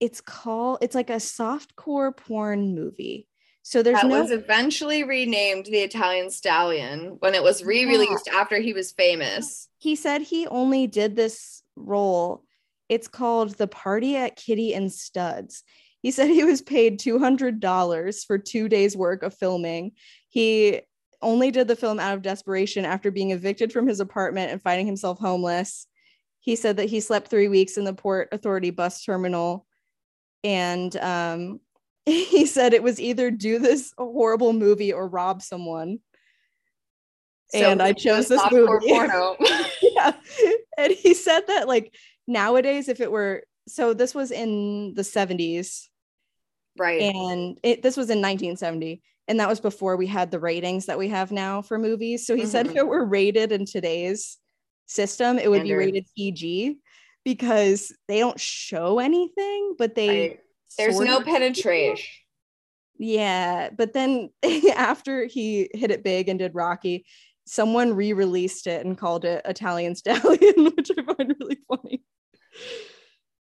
it's 0.00 0.20
called, 0.20 0.78
it's 0.80 0.94
like 0.94 1.10
a 1.10 1.20
soft 1.20 1.76
core 1.76 2.12
porn 2.12 2.74
movie. 2.74 3.28
So 3.62 3.82
there's 3.82 4.00
that 4.00 4.08
no- 4.08 4.22
was 4.22 4.32
eventually 4.32 5.04
renamed 5.04 5.66
the 5.66 5.78
Italian 5.78 6.30
Stallion 6.30 7.16
when 7.20 7.34
it 7.34 7.42
was 7.42 7.62
re-released 7.62 8.26
yeah. 8.26 8.40
after 8.40 8.58
he 8.58 8.72
was 8.72 8.90
famous. 8.90 9.68
He 9.78 9.94
said 9.94 10.22
he 10.22 10.48
only 10.48 10.88
did 10.88 11.14
this 11.14 11.62
role. 11.76 12.42
It's 12.88 13.06
called 13.06 13.50
The 13.50 13.68
Party 13.68 14.16
at 14.16 14.34
Kitty 14.34 14.74
and 14.74 14.92
Studs 14.92 15.62
He 16.02 16.10
said 16.10 16.28
he 16.28 16.44
was 16.44 16.62
paid 16.62 16.98
$200 16.98 18.26
for 18.26 18.38
two 18.38 18.68
days' 18.68 18.96
work 18.96 19.22
of 19.22 19.34
filming. 19.34 19.92
He 20.28 20.80
only 21.22 21.50
did 21.50 21.68
the 21.68 21.76
film 21.76 22.00
out 22.00 22.14
of 22.14 22.22
desperation 22.22 22.84
after 22.84 23.10
being 23.10 23.30
evicted 23.30 23.72
from 23.72 23.86
his 23.86 24.00
apartment 24.00 24.50
and 24.50 24.62
finding 24.62 24.86
himself 24.86 25.18
homeless. 25.18 25.86
He 26.40 26.56
said 26.56 26.78
that 26.78 26.88
he 26.88 27.00
slept 27.00 27.28
three 27.28 27.48
weeks 27.48 27.76
in 27.76 27.84
the 27.84 27.92
Port 27.92 28.28
Authority 28.32 28.70
bus 28.70 29.04
terminal. 29.04 29.66
And 30.42 30.94
um, 30.96 31.60
he 32.06 32.46
said 32.46 32.72
it 32.72 32.82
was 32.82 33.00
either 33.00 33.30
do 33.30 33.58
this 33.58 33.92
horrible 33.98 34.52
movie 34.52 34.92
or 34.92 35.06
rob 35.06 35.42
someone. 35.42 35.98
So 37.50 37.58
and 37.58 37.82
I 37.82 37.92
chose 37.92 38.28
this 38.28 38.42
movie. 38.50 38.86
yeah. 39.82 40.12
And 40.78 40.92
he 40.92 41.14
said 41.14 41.40
that 41.48 41.66
like 41.66 41.92
nowadays, 42.26 42.88
if 42.88 43.00
it 43.00 43.10
were 43.10 43.42
so 43.68 43.92
this 43.92 44.14
was 44.14 44.30
in 44.30 44.94
the 44.94 45.02
70s. 45.02 45.88
Right. 46.78 47.02
And 47.02 47.58
it 47.62 47.82
this 47.82 47.96
was 47.96 48.10
in 48.10 48.18
1970. 48.18 49.02
And 49.28 49.38
that 49.38 49.48
was 49.48 49.60
before 49.60 49.96
we 49.96 50.06
had 50.06 50.30
the 50.30 50.40
ratings 50.40 50.86
that 50.86 50.98
we 50.98 51.08
have 51.08 51.30
now 51.30 51.62
for 51.62 51.78
movies. 51.78 52.26
So 52.26 52.34
he 52.34 52.42
mm-hmm. 52.42 52.50
said 52.50 52.66
if 52.66 52.76
it 52.76 52.86
were 52.86 53.04
rated 53.04 53.52
in 53.52 53.64
today's 53.64 54.38
system, 54.86 55.38
it 55.38 55.48
would 55.48 55.58
Standard. 55.58 55.72
be 55.72 55.84
rated 55.84 56.06
PG 56.16 56.78
because 57.24 57.94
they 58.08 58.18
don't 58.18 58.40
show 58.40 58.98
anything, 58.98 59.76
but 59.78 59.94
they 59.94 60.20
right. 60.20 60.40
there's 60.78 60.98
no 60.98 61.20
penetration. 61.20 62.04
Yeah, 62.98 63.70
but 63.70 63.92
then 63.92 64.30
after 64.74 65.26
he 65.26 65.70
hit 65.72 65.90
it 65.90 66.04
big 66.04 66.28
and 66.28 66.38
did 66.38 66.54
Rocky, 66.54 67.06
someone 67.46 67.94
re-released 67.94 68.66
it 68.66 68.84
and 68.84 68.96
called 68.98 69.24
it 69.24 69.42
Italian 69.44 69.94
Stallion, 69.96 70.72
which 70.76 70.90
I 70.90 71.02
find 71.02 71.34
really 71.40 71.58
funny. 71.68 72.02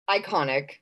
Iconic. 0.08 0.72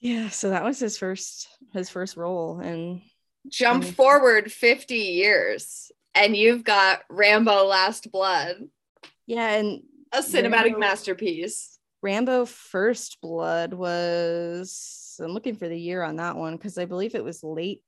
Yeah, 0.00 0.30
so 0.30 0.50
that 0.50 0.64
was 0.64 0.80
his 0.80 0.98
first 0.98 1.48
his 1.72 1.88
first 1.88 2.16
role 2.16 2.60
and 2.60 3.02
jump 3.48 3.84
and- 3.84 3.94
forward 3.94 4.52
50 4.52 4.94
years 4.94 5.90
and 6.14 6.36
you've 6.36 6.64
got 6.64 7.00
Rambo 7.08 7.64
Last 7.66 8.10
Blood. 8.12 8.56
Yeah, 9.26 9.54
and 9.54 9.82
a 10.12 10.18
cinematic 10.18 10.72
Rambo, 10.72 10.78
masterpiece. 10.78 11.78
Rambo 12.02 12.44
First 12.44 13.18
Blood 13.20 13.72
was 13.72 15.18
I'm 15.22 15.30
looking 15.30 15.54
for 15.54 15.68
the 15.68 15.78
year 15.78 16.02
on 16.02 16.16
that 16.16 16.36
one 16.36 16.56
because 16.56 16.76
I 16.78 16.84
believe 16.84 17.14
it 17.14 17.24
was 17.24 17.42
late 17.42 17.82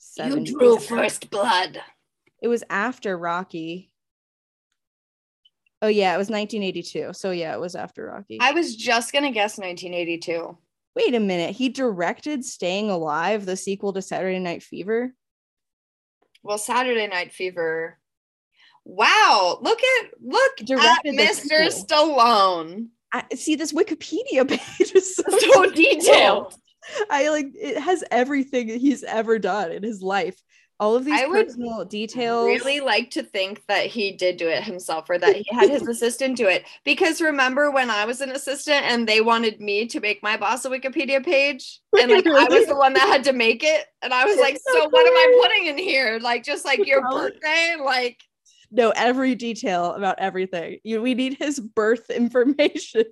70s. 0.00 0.46
You 0.46 0.58
drew 0.58 0.78
First 0.78 1.30
Blood. 1.30 1.80
It 2.42 2.48
was 2.48 2.64
after 2.70 3.16
Rocky. 3.18 3.92
Oh 5.82 5.88
yeah, 5.88 6.14
it 6.14 6.18
was 6.18 6.30
1982. 6.30 7.12
So 7.14 7.30
yeah, 7.30 7.54
it 7.54 7.60
was 7.60 7.74
after 7.74 8.06
Rocky. 8.06 8.38
I 8.40 8.52
was 8.52 8.76
just 8.76 9.12
gonna 9.12 9.32
guess 9.32 9.58
1982. 9.58 10.56
Wait 10.96 11.14
a 11.14 11.20
minute. 11.20 11.54
He 11.54 11.68
directed 11.68 12.44
Staying 12.44 12.90
Alive, 12.90 13.46
the 13.46 13.56
sequel 13.56 13.92
to 13.92 14.02
Saturday 14.02 14.38
Night 14.38 14.62
Fever. 14.62 15.14
Well, 16.42 16.58
Saturday 16.58 17.06
Night 17.06 17.32
Fever. 17.32 17.98
Wow, 18.84 19.58
look 19.60 19.78
at 19.78 20.10
look 20.20 20.56
directed 20.56 21.14
at 21.18 21.36
Mr. 21.36 21.68
Stallone. 21.68 22.88
I 23.12 23.24
see 23.34 23.56
this 23.56 23.72
Wikipedia 23.72 24.48
page 24.48 24.92
is 24.94 25.16
so, 25.16 25.22
so 25.28 25.70
detailed. 25.70 26.54
I 27.10 27.28
like 27.28 27.48
it 27.54 27.78
has 27.78 28.02
everything 28.10 28.68
he's 28.68 29.04
ever 29.04 29.38
done 29.38 29.70
in 29.70 29.82
his 29.82 30.02
life 30.02 30.40
all 30.80 30.96
of 30.96 31.04
these 31.04 31.20
I 31.20 31.26
personal 31.26 31.84
details. 31.84 32.46
Really 32.46 32.80
like 32.80 33.10
to 33.10 33.22
think 33.22 33.64
that 33.68 33.86
he 33.86 34.12
did 34.12 34.38
do 34.38 34.48
it 34.48 34.64
himself 34.64 35.10
or 35.10 35.18
that 35.18 35.36
he 35.36 35.44
had 35.50 35.68
his 35.68 35.82
assistant 35.88 36.38
do 36.38 36.48
it. 36.48 36.64
Because 36.84 37.20
remember 37.20 37.70
when 37.70 37.90
I 37.90 38.06
was 38.06 38.22
an 38.22 38.30
assistant 38.30 38.84
and 38.84 39.06
they 39.06 39.20
wanted 39.20 39.60
me 39.60 39.86
to 39.86 40.00
make 40.00 40.22
my 40.22 40.38
boss 40.38 40.64
a 40.64 40.70
Wikipedia 40.70 41.22
page? 41.22 41.80
And 42.00 42.10
like 42.10 42.26
I 42.26 42.46
was 42.48 42.66
the 42.66 42.76
one 42.76 42.94
that 42.94 43.06
had 43.06 43.24
to 43.24 43.34
make 43.34 43.62
it. 43.62 43.86
And 44.00 44.14
I 44.14 44.24
was 44.24 44.38
like, 44.38 44.56
so 44.56 44.88
what 44.88 45.06
am 45.06 45.12
I 45.12 45.40
putting 45.42 45.66
in 45.66 45.76
here? 45.76 46.18
Like 46.20 46.44
just 46.44 46.64
like 46.64 46.84
your 46.86 47.02
birthday? 47.10 47.76
Like 47.78 48.18
no, 48.70 48.90
every 48.90 49.34
detail 49.34 49.92
about 49.94 50.18
everything. 50.18 50.78
You 50.82 51.02
we 51.02 51.14
need 51.14 51.36
his 51.38 51.60
birth 51.60 52.08
information. 52.10 53.04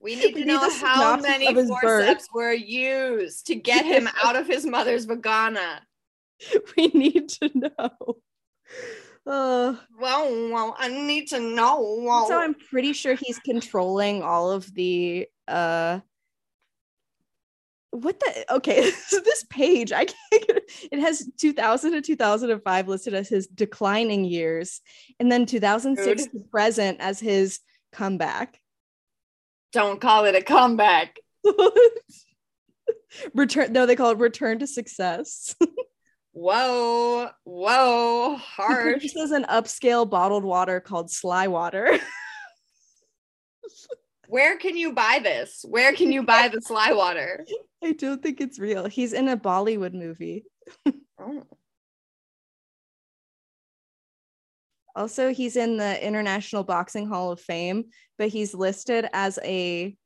We 0.00 0.16
need 0.16 0.34
to 0.34 0.40
we 0.40 0.44
know 0.44 0.66
need 0.66 0.80
how 0.80 1.16
many 1.16 1.52
forceps 1.52 1.80
birth. 1.82 2.26
were 2.32 2.52
used 2.52 3.46
to 3.46 3.54
get 3.54 3.84
him 3.84 4.08
out 4.24 4.36
of 4.36 4.46
his 4.46 4.64
mother's 4.64 5.04
vagina. 5.04 5.82
we 6.76 6.88
need 6.88 7.28
to 7.28 7.50
know. 7.54 8.16
Uh, 9.26 9.74
well, 9.98 10.50
well, 10.50 10.76
I 10.78 10.88
need 10.88 11.28
to 11.28 11.40
know. 11.40 11.98
Well. 12.00 12.28
So 12.28 12.38
I'm 12.38 12.54
pretty 12.54 12.92
sure 12.92 13.14
he's 13.14 13.38
controlling 13.38 14.22
all 14.22 14.50
of 14.50 14.72
the 14.74 15.26
uh 15.46 16.00
what 17.90 18.20
the 18.20 18.54
okay 18.54 18.90
so 19.06 19.20
this 19.20 19.44
page 19.50 19.92
i 19.92 20.04
can't 20.04 20.46
get 20.46 20.62
it. 20.92 21.00
has 21.00 21.28
2000 21.38 21.92
to 21.92 22.00
2005 22.02 22.88
listed 22.88 23.14
as 23.14 23.28
his 23.28 23.46
declining 23.46 24.24
years 24.24 24.80
and 25.18 25.30
then 25.32 25.46
2006 25.46 26.26
to 26.26 26.40
present 26.50 27.00
as 27.00 27.18
his 27.18 27.60
comeback 27.92 28.60
don't 29.72 30.00
call 30.00 30.26
it 30.26 30.34
a 30.34 30.42
comeback 30.42 31.18
return 33.34 33.72
no 33.72 33.86
they 33.86 33.96
call 33.96 34.10
it 34.10 34.18
return 34.18 34.58
to 34.58 34.66
success 34.66 35.54
whoa, 36.38 37.28
whoa, 37.44 38.36
harsh. 38.36 39.02
This 39.02 39.16
is 39.16 39.32
an 39.32 39.44
upscale 39.44 40.08
bottled 40.08 40.44
water 40.44 40.80
called 40.80 41.10
Sly 41.10 41.48
Water. 41.48 41.98
Where 44.28 44.58
can 44.58 44.76
you 44.76 44.92
buy 44.92 45.20
this? 45.22 45.64
Where 45.66 45.94
can 45.94 46.12
you 46.12 46.22
buy 46.22 46.48
the 46.48 46.60
Sly 46.60 46.92
Water? 46.92 47.46
I 47.82 47.92
don't 47.92 48.22
think 48.22 48.40
it's 48.40 48.58
real. 48.58 48.86
He's 48.86 49.12
in 49.12 49.28
a 49.28 49.36
Bollywood 49.36 49.94
movie. 49.94 50.44
oh. 51.18 51.42
Also, 54.94 55.32
he's 55.32 55.56
in 55.56 55.76
the 55.76 56.06
International 56.06 56.62
Boxing 56.62 57.08
Hall 57.08 57.32
of 57.32 57.40
Fame, 57.40 57.86
but 58.18 58.28
he's 58.28 58.54
listed 58.54 59.06
as 59.12 59.38
a 59.44 59.96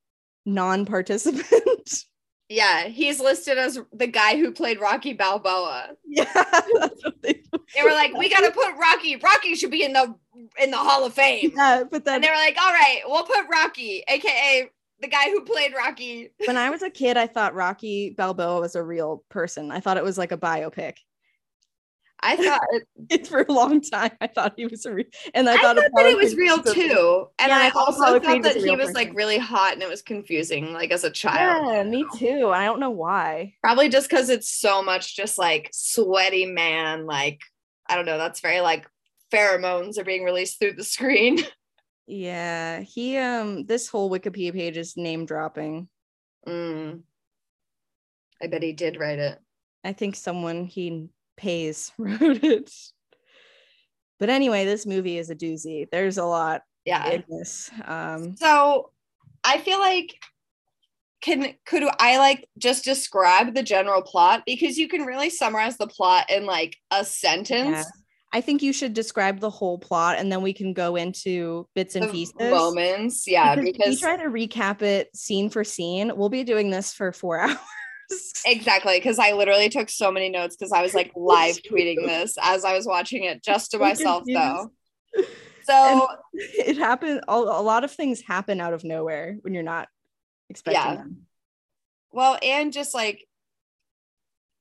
non 0.46 0.86
participant. 0.86 2.04
Yeah, 2.52 2.88
he's 2.88 3.18
listed 3.18 3.56
as 3.56 3.80
the 3.94 4.06
guy 4.06 4.36
who 4.36 4.52
played 4.52 4.78
Rocky 4.78 5.14
Balboa. 5.14 5.90
Yeah, 6.14 6.26
they, 7.22 7.42
they, 7.74 7.82
were 7.82 7.92
like, 7.92 8.14
we 8.14 8.28
got 8.28 8.40
to 8.40 8.50
put 8.50 8.74
Rocky. 8.78 9.16
Rocky 9.16 9.54
should 9.54 9.70
be 9.70 9.82
in 9.82 9.94
the 9.94 10.14
in 10.60 10.70
the 10.70 10.76
Hall 10.76 11.06
of 11.06 11.14
Fame. 11.14 11.52
Yeah, 11.56 11.84
but 11.90 12.04
then 12.04 12.16
and 12.16 12.24
they 12.24 12.28
were 12.28 12.34
like, 12.34 12.58
all 12.60 12.70
right, 12.70 13.00
we'll 13.06 13.24
put 13.24 13.46
Rocky, 13.50 14.04
aka 14.06 14.68
the 15.00 15.08
guy 15.08 15.30
who 15.30 15.42
played 15.44 15.72
Rocky. 15.74 16.30
When 16.44 16.58
I 16.58 16.68
was 16.68 16.82
a 16.82 16.90
kid, 16.90 17.16
I 17.16 17.26
thought 17.26 17.54
Rocky 17.54 18.10
Balboa 18.10 18.60
was 18.60 18.76
a 18.76 18.82
real 18.82 19.24
person. 19.30 19.70
I 19.70 19.80
thought 19.80 19.96
it 19.96 20.04
was 20.04 20.18
like 20.18 20.32
a 20.32 20.36
biopic. 20.36 20.98
I 22.22 22.36
thought 22.36 22.60
it 23.10 23.26
for 23.26 23.42
a 23.42 23.52
long 23.52 23.80
time. 23.80 24.12
I 24.20 24.26
thought 24.28 24.54
he 24.56 24.66
was 24.66 24.86
real, 24.86 25.06
and 25.34 25.48
I, 25.48 25.54
I 25.54 25.56
thought, 25.56 25.76
thought 25.76 25.90
that 25.96 26.06
it 26.06 26.16
was 26.16 26.36
real 26.36 26.62
too. 26.62 27.26
And 27.38 27.50
yeah, 27.50 27.58
I, 27.58 27.70
also 27.70 28.20
thought 28.20 28.42
that 28.42 28.56
he 28.56 28.70
was 28.70 28.78
person. 28.78 28.94
like 28.94 29.10
really 29.14 29.38
hot, 29.38 29.74
and 29.74 29.82
it 29.82 29.88
was 29.88 30.02
confusing, 30.02 30.72
like 30.72 30.92
as 30.92 31.04
a 31.04 31.10
child. 31.10 31.66
Yeah, 31.66 31.82
me 31.82 32.06
too. 32.16 32.50
I 32.50 32.64
don't 32.64 32.80
know 32.80 32.90
why. 32.90 33.54
Probably 33.62 33.88
just 33.88 34.08
because 34.08 34.28
it's 34.28 34.48
so 34.48 34.82
much 34.82 35.16
just 35.16 35.38
like 35.38 35.70
sweaty 35.72 36.46
man. 36.46 37.06
Like 37.06 37.40
I 37.88 37.96
don't 37.96 38.06
know. 38.06 38.18
That's 38.18 38.40
very 38.40 38.60
like 38.60 38.86
pheromones 39.32 39.98
are 39.98 40.04
being 40.04 40.24
released 40.24 40.58
through 40.58 40.74
the 40.74 40.84
screen. 40.84 41.40
Yeah, 42.08 42.80
he 42.80 43.16
um. 43.16 43.64
This 43.64 43.88
whole 43.88 44.10
Wikipedia 44.10 44.52
page 44.52 44.76
is 44.76 44.96
name 44.96 45.24
dropping. 45.24 45.88
Mm. 46.46 47.02
I 48.42 48.46
bet 48.48 48.62
he 48.62 48.72
did 48.72 48.98
write 48.98 49.20
it. 49.20 49.38
I 49.84 49.92
think 49.92 50.16
someone 50.16 50.64
he 50.64 51.08
Pays 51.36 51.92
wrote 51.98 52.42
it. 52.42 52.72
But 54.18 54.28
anyway, 54.28 54.64
this 54.64 54.86
movie 54.86 55.18
is 55.18 55.30
a 55.30 55.34
doozy. 55.34 55.86
There's 55.90 56.18
a 56.18 56.24
lot 56.24 56.62
yeah. 56.84 57.08
in 57.08 57.24
this. 57.28 57.70
Um, 57.84 58.36
so 58.36 58.90
I 59.42 59.58
feel 59.58 59.78
like 59.78 60.14
can 61.22 61.54
could 61.64 61.84
I 61.98 62.18
like 62.18 62.48
just 62.58 62.84
describe 62.84 63.54
the 63.54 63.62
general 63.62 64.02
plot 64.02 64.42
because 64.44 64.76
you 64.76 64.88
can 64.88 65.02
really 65.02 65.30
summarize 65.30 65.76
the 65.76 65.86
plot 65.86 66.30
in 66.30 66.46
like 66.46 66.76
a 66.90 67.04
sentence. 67.04 67.70
Yeah. 67.70 67.84
I 68.34 68.40
think 68.40 68.62
you 68.62 68.72
should 68.72 68.94
describe 68.94 69.40
the 69.40 69.50
whole 69.50 69.78
plot 69.78 70.18
and 70.18 70.32
then 70.32 70.40
we 70.40 70.54
can 70.54 70.72
go 70.72 70.96
into 70.96 71.68
bits 71.74 71.96
and 71.96 72.04
the 72.04 72.08
pieces. 72.08 72.34
Moments, 72.38 73.24
yeah, 73.26 73.54
because, 73.54 73.72
because 73.72 73.88
we 73.90 74.00
try 74.00 74.16
to 74.16 74.30
recap 74.30 74.80
it 74.80 75.14
scene 75.14 75.50
for 75.50 75.64
scene. 75.64 76.12
We'll 76.16 76.30
be 76.30 76.42
doing 76.42 76.70
this 76.70 76.94
for 76.94 77.12
4 77.12 77.38
hours 77.40 77.58
exactly 78.46 78.98
because 78.98 79.18
i 79.18 79.32
literally 79.32 79.68
took 79.68 79.88
so 79.88 80.10
many 80.10 80.28
notes 80.28 80.56
because 80.56 80.72
i 80.72 80.82
was 80.82 80.94
like 80.94 81.12
live 81.16 81.56
tweeting 81.70 82.06
this 82.06 82.36
as 82.42 82.64
i 82.64 82.74
was 82.74 82.86
watching 82.86 83.24
it 83.24 83.42
just 83.42 83.70
to 83.70 83.78
myself 83.78 84.24
though. 84.32 84.70
So 85.64 86.08
and 86.08 86.18
it 86.34 86.76
happened 86.76 87.20
a 87.28 87.38
lot 87.38 87.84
of 87.84 87.92
things 87.92 88.20
happen 88.20 88.60
out 88.60 88.72
of 88.72 88.82
nowhere 88.82 89.38
when 89.42 89.54
you're 89.54 89.62
not 89.62 89.88
expecting 90.48 90.82
yeah. 90.82 90.96
them. 90.96 91.26
Well 92.10 92.36
and 92.42 92.72
just 92.72 92.94
like 92.94 93.26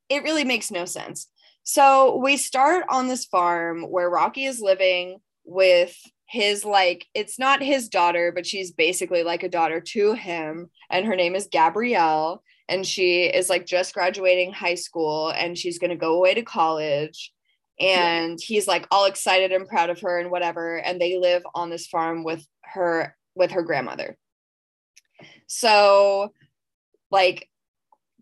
it 0.09 0.23
really 0.23 0.43
makes 0.43 0.71
no 0.71 0.85
sense. 0.85 1.27
So 1.63 2.17
we 2.17 2.37
start 2.37 2.85
on 2.89 3.07
this 3.07 3.25
farm 3.25 3.83
where 3.83 4.09
rocky 4.09 4.45
is 4.45 4.59
living 4.59 5.19
with 5.43 5.95
his 6.27 6.63
like 6.63 7.07
it's 7.13 7.37
not 7.37 7.61
his 7.61 7.89
daughter 7.89 8.31
but 8.33 8.45
she's 8.45 8.71
basically 8.71 9.21
like 9.21 9.43
a 9.43 9.49
daughter 9.49 9.81
to 9.81 10.13
him 10.13 10.69
and 10.89 11.05
her 11.05 11.15
name 11.15 11.35
is 11.35 11.49
gabrielle 11.51 12.41
and 12.71 12.87
she 12.87 13.25
is 13.25 13.49
like 13.49 13.65
just 13.65 13.93
graduating 13.93 14.53
high 14.53 14.75
school 14.75 15.29
and 15.29 15.57
she's 15.57 15.77
going 15.77 15.89
to 15.89 15.95
go 15.95 16.15
away 16.15 16.33
to 16.33 16.41
college 16.41 17.33
and 17.79 18.39
he's 18.41 18.67
like 18.67 18.87
all 18.89 19.05
excited 19.05 19.51
and 19.51 19.67
proud 19.67 19.89
of 19.89 19.99
her 19.99 20.19
and 20.19 20.31
whatever 20.31 20.77
and 20.77 20.99
they 20.99 21.19
live 21.19 21.43
on 21.53 21.69
this 21.69 21.85
farm 21.85 22.23
with 22.23 22.47
her 22.63 23.15
with 23.35 23.51
her 23.51 23.61
grandmother 23.61 24.17
so 25.47 26.31
like 27.11 27.47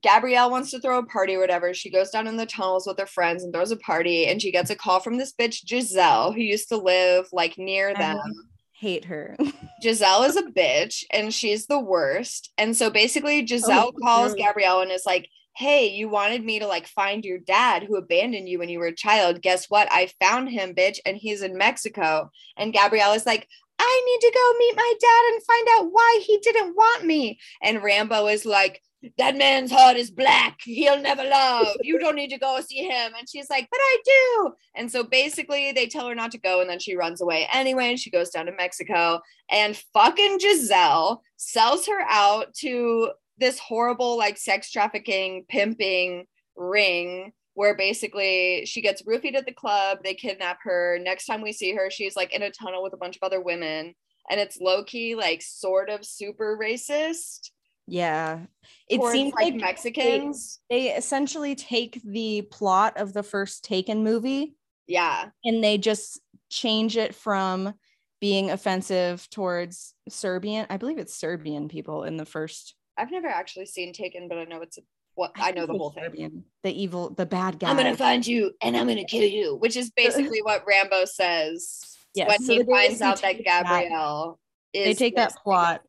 Gabrielle 0.02 0.50
wants 0.50 0.72
to 0.72 0.80
throw 0.80 0.98
a 0.98 1.06
party 1.06 1.36
or 1.36 1.42
whatever. 1.42 1.74
She 1.74 1.92
goes 1.92 2.10
down 2.10 2.26
in 2.26 2.38
the 2.38 2.46
tunnels 2.46 2.88
with 2.88 2.98
her 3.00 3.06
friends 3.06 3.44
and 3.44 3.54
throws 3.54 3.72
a 3.72 3.76
party. 3.76 4.28
And 4.28 4.42
she 4.42 4.50
gets 4.50 4.70
a 4.70 4.76
call 4.76 5.02
from 5.02 5.18
this 5.18 5.34
bitch, 5.34 5.68
Giselle, 5.68 6.32
who 6.32 6.40
used 6.40 6.70
to 6.70 6.78
live 6.78 7.28
like 7.34 7.58
near 7.58 7.90
uh-huh. 7.90 8.00
them 8.00 8.49
hate 8.80 9.06
her. 9.06 9.36
Giselle 9.84 10.24
is 10.24 10.38
a 10.38 10.44
bitch 10.44 11.04
and 11.12 11.34
she's 11.34 11.68
the 11.68 11.80
worst. 11.80 12.52
And 12.58 12.76
so 12.76 12.90
basically, 12.90 13.42
oh, 13.42 13.46
Giselle 13.46 13.92
oh, 13.94 14.00
calls 14.04 14.34
Gabrielle 14.34 14.82
and 14.82 14.92
is 14.92 15.06
like, 15.06 15.30
Hey, 15.56 15.88
you 15.88 16.08
wanted 16.08 16.44
me 16.44 16.60
to 16.60 16.68
like 16.68 16.88
find 16.88 17.26
your 17.26 17.40
dad 17.40 17.84
who 17.84 17.98
abandoned 17.98 18.48
you 18.48 18.60
when 18.60 18.70
you 18.70 18.80
were 18.80 18.88
a 18.88 18.96
child. 18.96 19.42
Guess 19.42 19.70
what? 19.70 19.92
I 19.92 20.10
found 20.22 20.50
him, 20.50 20.74
bitch, 20.74 21.00
and 21.06 21.18
he's 21.18 21.42
in 21.42 21.58
Mexico. 21.58 22.32
And 22.56 22.72
Gabrielle 22.72 23.14
is 23.14 23.26
like, 23.26 23.48
I 23.78 24.02
need 24.06 24.28
to 24.28 24.34
go 24.34 24.58
meet 24.60 24.76
my 24.76 24.94
dad 25.00 25.34
and 25.34 25.44
find 25.44 25.68
out 25.72 25.92
why 25.92 26.24
he 26.26 26.38
didn't 26.38 26.76
want 26.76 27.06
me. 27.06 27.40
And 27.62 27.84
Rambo 27.84 28.28
is 28.28 28.46
like, 28.46 28.82
that 29.18 29.38
man's 29.38 29.72
heart 29.72 29.96
is 29.96 30.12
black. 30.12 30.60
He'll 30.64 31.02
never 31.02 31.24
love. 31.24 31.68
You 31.82 32.00
don't 32.00 32.16
need 32.16 32.32
to 32.32 32.38
go 32.38 32.60
see 32.62 32.84
him. 32.84 33.14
And 33.18 33.30
she's 33.30 33.50
like, 33.50 33.68
but 33.72 33.80
I 33.80 33.98
do. 34.04 34.54
And 34.76 34.92
so 34.92 35.04
basically, 35.04 35.72
they 35.72 35.88
tell 35.88 36.08
her 36.08 36.16
not 36.16 36.32
to 36.32 36.38
go. 36.38 36.60
And 36.62 36.70
then 36.70 36.80
she 36.80 36.96
runs 36.96 37.22
away 37.22 37.48
anyway. 37.54 37.90
And 37.90 38.00
she 38.00 38.10
goes 38.10 38.30
down 38.30 38.48
to 38.48 38.52
Mexico. 38.52 39.22
And 39.50 39.78
fucking 39.94 40.40
Giselle 40.40 41.24
sells 41.38 41.88
her 41.88 42.02
out 42.10 42.54
to 42.56 43.12
this 43.38 43.58
horrible, 43.58 44.18
like, 44.18 44.38
sex 44.38 44.70
trafficking, 44.70 45.46
pimping 45.48 46.26
ring 46.58 47.32
where 47.54 47.76
basically 47.76 48.66
she 48.66 48.82
gets 48.82 49.02
roofied 49.04 49.36
at 49.36 49.46
the 49.46 49.54
club. 49.54 50.00
They 50.04 50.14
kidnap 50.14 50.60
her. 50.64 50.98
Next 51.02 51.26
time 51.26 51.42
we 51.42 51.52
see 51.52 51.74
her, 51.74 51.90
she's 51.90 52.16
like 52.16 52.34
in 52.34 52.42
a 52.42 52.52
tunnel 52.52 52.84
with 52.84 52.94
a 52.94 52.98
bunch 52.98 53.16
of 53.18 53.24
other 53.24 53.42
women. 53.42 53.96
And 54.30 54.40
it's 54.40 54.60
low 54.62 54.84
key, 54.84 55.16
like, 55.16 55.42
sort 55.42 55.90
of 55.90 56.06
super 56.06 56.58
racist 56.62 57.50
yeah. 57.90 58.40
It 58.88 59.02
seems 59.12 59.34
like, 59.34 59.54
like 59.54 59.56
Mexicans. 59.56 60.60
They, 60.70 60.84
they 60.84 60.96
essentially 60.96 61.56
take 61.56 62.02
the 62.04 62.44
plot 62.44 62.98
of 62.98 63.14
the 63.14 63.24
first 63.24 63.64
Taken 63.64 64.04
movie. 64.04 64.56
Yeah. 64.88 65.30
And 65.44 65.64
they 65.64 65.78
just 65.78 66.20
change 66.50 66.98
it 66.98 67.14
from 67.14 67.74
being 68.20 68.52
offensive 68.52 69.28
towards 69.30 69.94
Serbian. 70.10 70.66
I 70.70 70.78
believe 70.78 70.98
it's 70.98 71.16
Serbian 71.16 71.68
people 71.68 72.04
in 72.04 72.18
the 72.18 72.26
first. 72.26 72.76
I've 72.98 73.12
never 73.12 73.28
actually 73.28 73.68
seen 73.68 73.94
Taken, 73.94 74.28
but 74.28 74.38
I 74.38 74.44
know 74.46 74.62
it's 74.62 74.78
a, 74.78 74.82
what 75.16 75.32
I, 75.36 75.50
I 75.50 75.52
know 75.52 75.66
the 75.66 75.74
whole 75.74 75.94
Serbian, 75.94 76.32
thing. 76.32 76.44
The 76.64 76.82
evil, 76.82 77.12
the 77.12 77.26
bad 77.26 77.60
guy. 77.60 77.70
I'm 77.70 77.78
gonna 77.78 77.96
find 77.96 78.26
you 78.26 78.52
and 78.62 78.76
I'm 78.76 78.88
gonna 78.88 79.06
kill 79.06 79.28
you, 79.28 79.56
which 79.56 79.78
is 79.78 79.92
basically 79.96 80.42
what 80.42 80.64
Rambo 80.68 81.06
says 81.06 81.98
yes. 82.16 82.28
when 82.28 82.42
so 82.42 82.54
he 82.54 82.64
finds 82.64 83.02
out 83.02 83.22
that 83.22 83.44
Gabrielle 83.44 84.40
that, 84.74 84.84
They 84.84 84.94
take 84.94 85.16
that 85.16 85.36
plot 85.44 85.82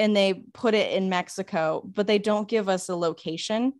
and 0.00 0.16
they 0.16 0.42
put 0.54 0.74
it 0.74 0.92
in 0.92 1.10
Mexico, 1.10 1.82
but 1.84 2.06
they 2.06 2.18
don't 2.18 2.48
give 2.48 2.70
us 2.70 2.88
a 2.88 2.96
location. 2.96 3.74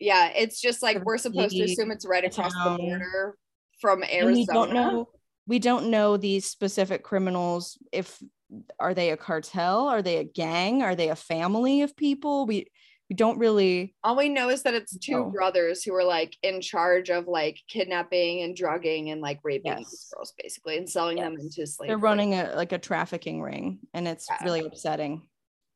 Yeah, 0.00 0.30
it's 0.34 0.58
just 0.58 0.82
like 0.82 1.04
we're 1.04 1.18
supposed 1.18 1.54
to 1.54 1.62
assume 1.62 1.90
it's 1.90 2.06
right 2.06 2.24
across 2.24 2.52
the 2.52 2.76
border 2.78 3.36
from 3.80 4.02
Arizona. 4.02 4.32
we 4.32 4.46
don't 4.46 4.72
know 4.72 5.08
we 5.46 5.58
don't 5.58 5.90
know 5.90 6.16
these 6.16 6.46
specific 6.46 7.02
criminals 7.02 7.76
if 7.92 8.18
are 8.78 8.94
they 8.94 9.10
a 9.10 9.16
cartel, 9.16 9.88
are 9.88 10.00
they 10.00 10.16
a 10.16 10.24
gang, 10.24 10.82
are 10.82 10.94
they 10.94 11.10
a 11.10 11.16
family 11.16 11.82
of 11.82 11.94
people? 11.94 12.46
We 12.46 12.66
we 13.10 13.16
don't 13.16 13.38
really 13.38 13.94
all 14.02 14.16
we 14.16 14.30
know 14.30 14.48
is 14.48 14.62
that 14.62 14.72
it's 14.72 14.96
two 14.96 15.12
know. 15.12 15.30
brothers 15.30 15.82
who 15.82 15.94
are 15.94 16.04
like 16.04 16.34
in 16.42 16.62
charge 16.62 17.10
of 17.10 17.26
like 17.26 17.58
kidnapping 17.68 18.42
and 18.42 18.56
drugging 18.56 19.10
and 19.10 19.20
like 19.20 19.40
raping 19.44 19.72
yes. 19.72 19.90
these 19.90 20.06
girls 20.14 20.32
basically 20.42 20.78
and 20.78 20.88
selling 20.88 21.18
yes. 21.18 21.26
them 21.26 21.36
into 21.38 21.66
slavery. 21.66 21.90
They're 21.90 21.98
running 21.98 22.32
a 22.32 22.54
like 22.56 22.72
a 22.72 22.78
trafficking 22.78 23.42
ring 23.42 23.80
and 23.92 24.08
it's 24.08 24.26
yeah. 24.30 24.42
really 24.42 24.60
upsetting 24.60 25.22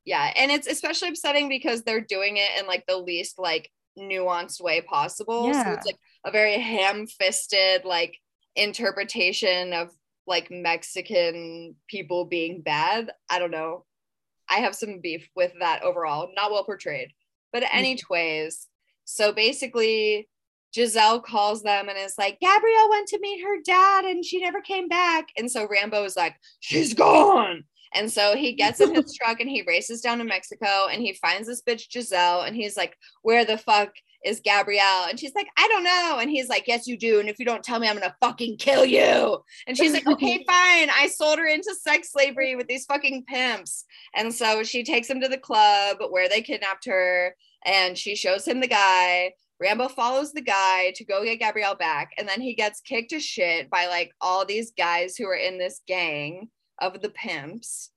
yeah 0.08 0.32
and 0.36 0.50
it's 0.50 0.66
especially 0.66 1.08
upsetting 1.08 1.48
because 1.50 1.82
they're 1.82 2.00
doing 2.00 2.38
it 2.38 2.58
in 2.58 2.66
like 2.66 2.82
the 2.88 2.96
least 2.96 3.38
like 3.38 3.70
nuanced 3.98 4.60
way 4.60 4.80
possible 4.80 5.48
yeah. 5.48 5.64
so 5.64 5.72
it's 5.72 5.86
like 5.86 5.98
a 6.24 6.30
very 6.30 6.58
ham-fisted 6.58 7.84
like 7.84 8.16
interpretation 8.56 9.74
of 9.74 9.90
like 10.26 10.50
mexican 10.50 11.74
people 11.88 12.24
being 12.24 12.62
bad 12.62 13.10
i 13.28 13.38
don't 13.38 13.50
know 13.50 13.84
i 14.48 14.56
have 14.56 14.74
some 14.74 15.00
beef 15.00 15.28
with 15.36 15.52
that 15.60 15.82
overall 15.82 16.30
not 16.34 16.50
well 16.50 16.64
portrayed 16.64 17.10
but 17.52 17.62
anyways 17.72 18.54
mm-hmm. 18.54 19.04
so 19.04 19.32
basically 19.32 20.26
Giselle 20.74 21.20
calls 21.20 21.62
them 21.62 21.88
and 21.88 21.96
is 21.96 22.18
like, 22.18 22.38
Gabrielle 22.40 22.90
went 22.90 23.08
to 23.08 23.18
meet 23.20 23.42
her 23.42 23.56
dad 23.64 24.04
and 24.04 24.22
she 24.22 24.38
never 24.38 24.60
came 24.60 24.86
back. 24.86 25.28
And 25.38 25.50
so 25.50 25.66
Rambo 25.66 26.04
is 26.04 26.14
like, 26.14 26.36
she's 26.60 26.92
gone. 26.92 27.64
And 27.94 28.10
so 28.10 28.36
he 28.36 28.52
gets 28.54 28.80
in 28.80 28.94
his 28.94 29.14
truck 29.14 29.40
and 29.40 29.50
he 29.50 29.62
races 29.62 30.00
down 30.00 30.18
to 30.18 30.24
Mexico 30.24 30.86
and 30.90 31.02
he 31.02 31.12
finds 31.14 31.48
this 31.48 31.62
bitch 31.62 31.90
Giselle 31.90 32.42
and 32.42 32.56
he's 32.56 32.76
like, 32.76 32.96
Where 33.22 33.44
the 33.44 33.58
fuck 33.58 33.90
is 34.24 34.40
Gabrielle? 34.40 35.06
And 35.08 35.18
she's 35.18 35.34
like, 35.34 35.48
I 35.56 35.68
don't 35.68 35.84
know. 35.84 36.18
And 36.20 36.30
he's 36.30 36.48
like, 36.48 36.64
Yes, 36.66 36.86
you 36.86 36.96
do. 36.98 37.20
And 37.20 37.28
if 37.28 37.38
you 37.38 37.44
don't 37.44 37.62
tell 37.62 37.78
me, 37.78 37.88
I'm 37.88 37.98
gonna 37.98 38.16
fucking 38.20 38.58
kill 38.58 38.84
you. 38.84 39.42
And 39.66 39.76
she's 39.76 39.92
like, 39.92 40.06
Okay, 40.06 40.44
fine. 40.48 40.90
I 40.90 41.10
sold 41.14 41.38
her 41.38 41.46
into 41.46 41.74
sex 41.74 42.12
slavery 42.12 42.56
with 42.56 42.68
these 42.68 42.86
fucking 42.86 43.24
pimps. 43.24 43.84
And 44.14 44.34
so 44.34 44.62
she 44.62 44.84
takes 44.84 45.08
him 45.08 45.20
to 45.20 45.28
the 45.28 45.38
club 45.38 45.98
where 46.10 46.28
they 46.28 46.42
kidnapped 46.42 46.86
her 46.86 47.34
and 47.64 47.96
she 47.96 48.14
shows 48.14 48.46
him 48.46 48.60
the 48.60 48.68
guy. 48.68 49.32
Rambo 49.60 49.88
follows 49.88 50.32
the 50.32 50.40
guy 50.40 50.92
to 50.94 51.04
go 51.04 51.24
get 51.24 51.40
Gabrielle 51.40 51.74
back, 51.74 52.12
and 52.16 52.28
then 52.28 52.40
he 52.40 52.54
gets 52.54 52.80
kicked 52.80 53.10
to 53.10 53.18
shit 53.18 53.68
by 53.68 53.86
like 53.86 54.12
all 54.20 54.44
these 54.44 54.72
guys 54.78 55.16
who 55.16 55.26
are 55.26 55.34
in 55.34 55.58
this 55.58 55.80
gang 55.88 56.48
of 56.80 57.00
the 57.00 57.10
pimps. 57.10 57.90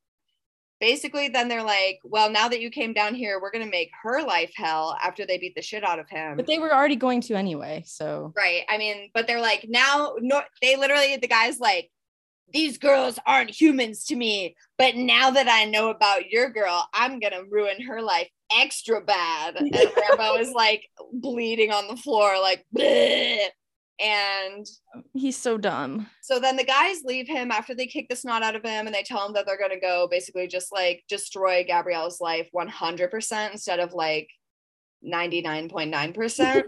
Basically, 0.80 1.30
then 1.30 1.48
they're 1.48 1.62
like, 1.62 2.00
well, 2.04 2.32
now 2.32 2.48
that 2.48 2.60
you 2.60 2.72
came 2.72 2.92
down 2.92 3.14
here, 3.14 3.40
we're 3.40 3.52
going 3.52 3.64
to 3.64 3.70
make 3.70 3.92
her 4.02 4.24
life 4.24 4.52
hell 4.56 4.98
after 5.00 5.28
they 5.28 5.38
beat 5.38 5.54
the 5.54 5.62
shit 5.62 5.84
out 5.84 6.00
of 6.00 6.10
him. 6.10 6.36
But 6.36 6.48
they 6.48 6.58
were 6.58 6.74
already 6.74 6.96
going 6.96 7.22
to 7.22 7.36
anyway. 7.36 7.84
So, 7.86 8.34
right. 8.36 8.64
I 8.68 8.80
mean, 8.80 9.12
but 9.14 9.28
they're 9.28 9.42
like, 9.42 9.68
now, 9.70 10.16
no, 10.20 10.42
they 10.60 10.78
literally, 10.78 11.18
the 11.18 11.28
guy's 11.28 11.60
like, 11.60 11.92
these 12.52 12.80
girls 12.80 13.20
aren't 13.28 13.52
humans 13.52 14.06
to 14.06 14.16
me. 14.16 14.56
But 14.80 14.96
now 14.96 15.30
that 15.30 15.48
I 15.48 15.66
know 15.66 15.90
about 15.90 16.32
your 16.32 16.50
girl, 16.50 16.88
I'm 16.96 17.20
going 17.20 17.34
to 17.34 17.46
ruin 17.48 17.80
her 17.84 18.02
life 18.02 18.30
extra 18.52 19.02
bad. 19.02 19.58
And 19.58 19.72
Rambo 19.72 20.38
is 20.38 20.52
like 20.52 20.90
bleeding 21.14 21.72
on 21.72 21.88
the 21.88 21.96
floor, 21.96 22.42
like, 22.42 22.66
Bleh 22.76 23.46
and 24.02 24.66
he's 25.14 25.38
so 25.38 25.58
dumb. 25.58 26.08
So 26.22 26.40
then 26.40 26.56
the 26.56 26.64
guys 26.64 27.04
leave 27.04 27.28
him 27.28 27.52
after 27.52 27.76
they 27.76 27.86
kick 27.86 28.10
the 28.10 28.16
snot 28.16 28.42
out 28.44 28.56
of 28.56 28.64
him 28.64 28.88
and 28.88 28.96
they 28.96 29.04
tell 29.04 29.26
him 29.26 29.34
that 29.34 29.46
they're 29.46 29.58
going 29.58 29.72
to 29.72 29.80
go 29.80 30.08
basically 30.10 30.48
just 30.48 30.72
like 30.72 31.04
destroy 31.08 31.64
Gabrielle's 31.66 32.20
life 32.20 32.50
100% 32.56 33.52
instead 33.52 33.80
of 33.80 33.94
like 33.94 34.28
99.9%. 35.06 36.64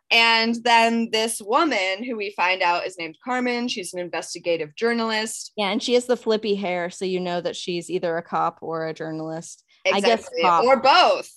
and 0.10 0.56
then 0.64 1.10
this 1.10 1.40
woman 1.40 2.04
who 2.04 2.16
we 2.16 2.32
find 2.36 2.62
out 2.62 2.86
is 2.86 2.96
named 2.98 3.18
Carmen, 3.22 3.68
she's 3.68 3.92
an 3.92 4.00
investigative 4.00 4.74
journalist. 4.76 5.52
Yeah, 5.56 5.70
and 5.70 5.82
she 5.82 5.94
has 5.94 6.06
the 6.06 6.16
flippy 6.16 6.54
hair 6.54 6.90
so 6.90 7.04
you 7.04 7.20
know 7.20 7.40
that 7.40 7.56
she's 7.56 7.90
either 7.90 8.16
a 8.16 8.22
cop 8.22 8.58
or 8.62 8.86
a 8.86 8.94
journalist. 8.94 9.64
Exactly. 9.84 10.12
I 10.12 10.16
guess 10.16 10.28
cop. 10.42 10.64
or 10.64 10.76
both. 10.76 11.30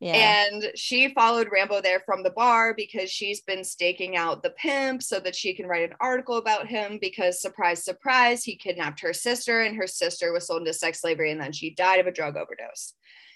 Yeah. 0.00 0.46
And 0.48 0.72
she 0.76 1.12
followed 1.12 1.48
Rambo 1.52 1.82
there 1.82 2.00
from 2.06 2.22
the 2.22 2.30
bar 2.30 2.72
because 2.74 3.10
she's 3.10 3.42
been 3.42 3.62
staking 3.62 4.16
out 4.16 4.42
the 4.42 4.50
pimp 4.50 5.02
so 5.02 5.20
that 5.20 5.36
she 5.36 5.52
can 5.52 5.66
write 5.66 5.90
an 5.90 5.96
article 6.00 6.38
about 6.38 6.66
him 6.66 6.98
because 6.98 7.42
surprise 7.42 7.84
surprise 7.84 8.42
he 8.42 8.56
kidnapped 8.56 9.00
her 9.00 9.12
sister 9.12 9.60
and 9.60 9.76
her 9.76 9.86
sister 9.86 10.32
was 10.32 10.46
sold 10.46 10.62
into 10.62 10.72
sex 10.72 11.02
slavery 11.02 11.30
and 11.30 11.40
then 11.40 11.52
she 11.52 11.74
died 11.74 12.00
of 12.00 12.06
a 12.06 12.12
drug 12.12 12.36
overdose. 12.36 12.94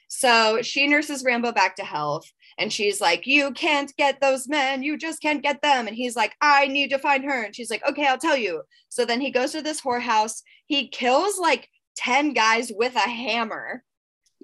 So 0.09 0.63
she 0.63 0.87
nurses 0.87 1.23
Rambo 1.23 1.53
back 1.53 1.77
to 1.77 1.85
health 1.85 2.31
and 2.57 2.73
she's 2.73 2.99
like, 2.99 3.27
You 3.27 3.51
can't 3.51 3.95
get 3.97 4.23
those 4.23 4.49
men. 4.49 4.83
You 4.83 4.97
just 4.97 5.21
can't 5.21 5.43
get 5.43 5.61
them. 5.61 5.87
And 5.87 5.97
he's 5.97 6.17
like, 6.17 6.35
I 6.41 6.67
need 6.69 6.91
to 6.91 6.99
find 6.99 7.25
her. 7.25 7.43
And 7.43 7.55
she's 7.55 7.71
like, 7.71 7.83
Okay, 7.87 8.07
I'll 8.07 8.17
tell 8.17 8.37
you. 8.39 8.63
So 8.89 9.05
then 9.05 9.21
he 9.21 9.31
goes 9.31 9.53
to 9.53 9.61
this 9.61 9.83
whorehouse. 9.83 10.43
He 10.67 10.89
kills 10.89 11.39
like 11.39 11.69
10 11.97 12.33
guys 12.33 12.73
with 12.75 12.95
a 12.95 13.01
hammer. 13.01 13.83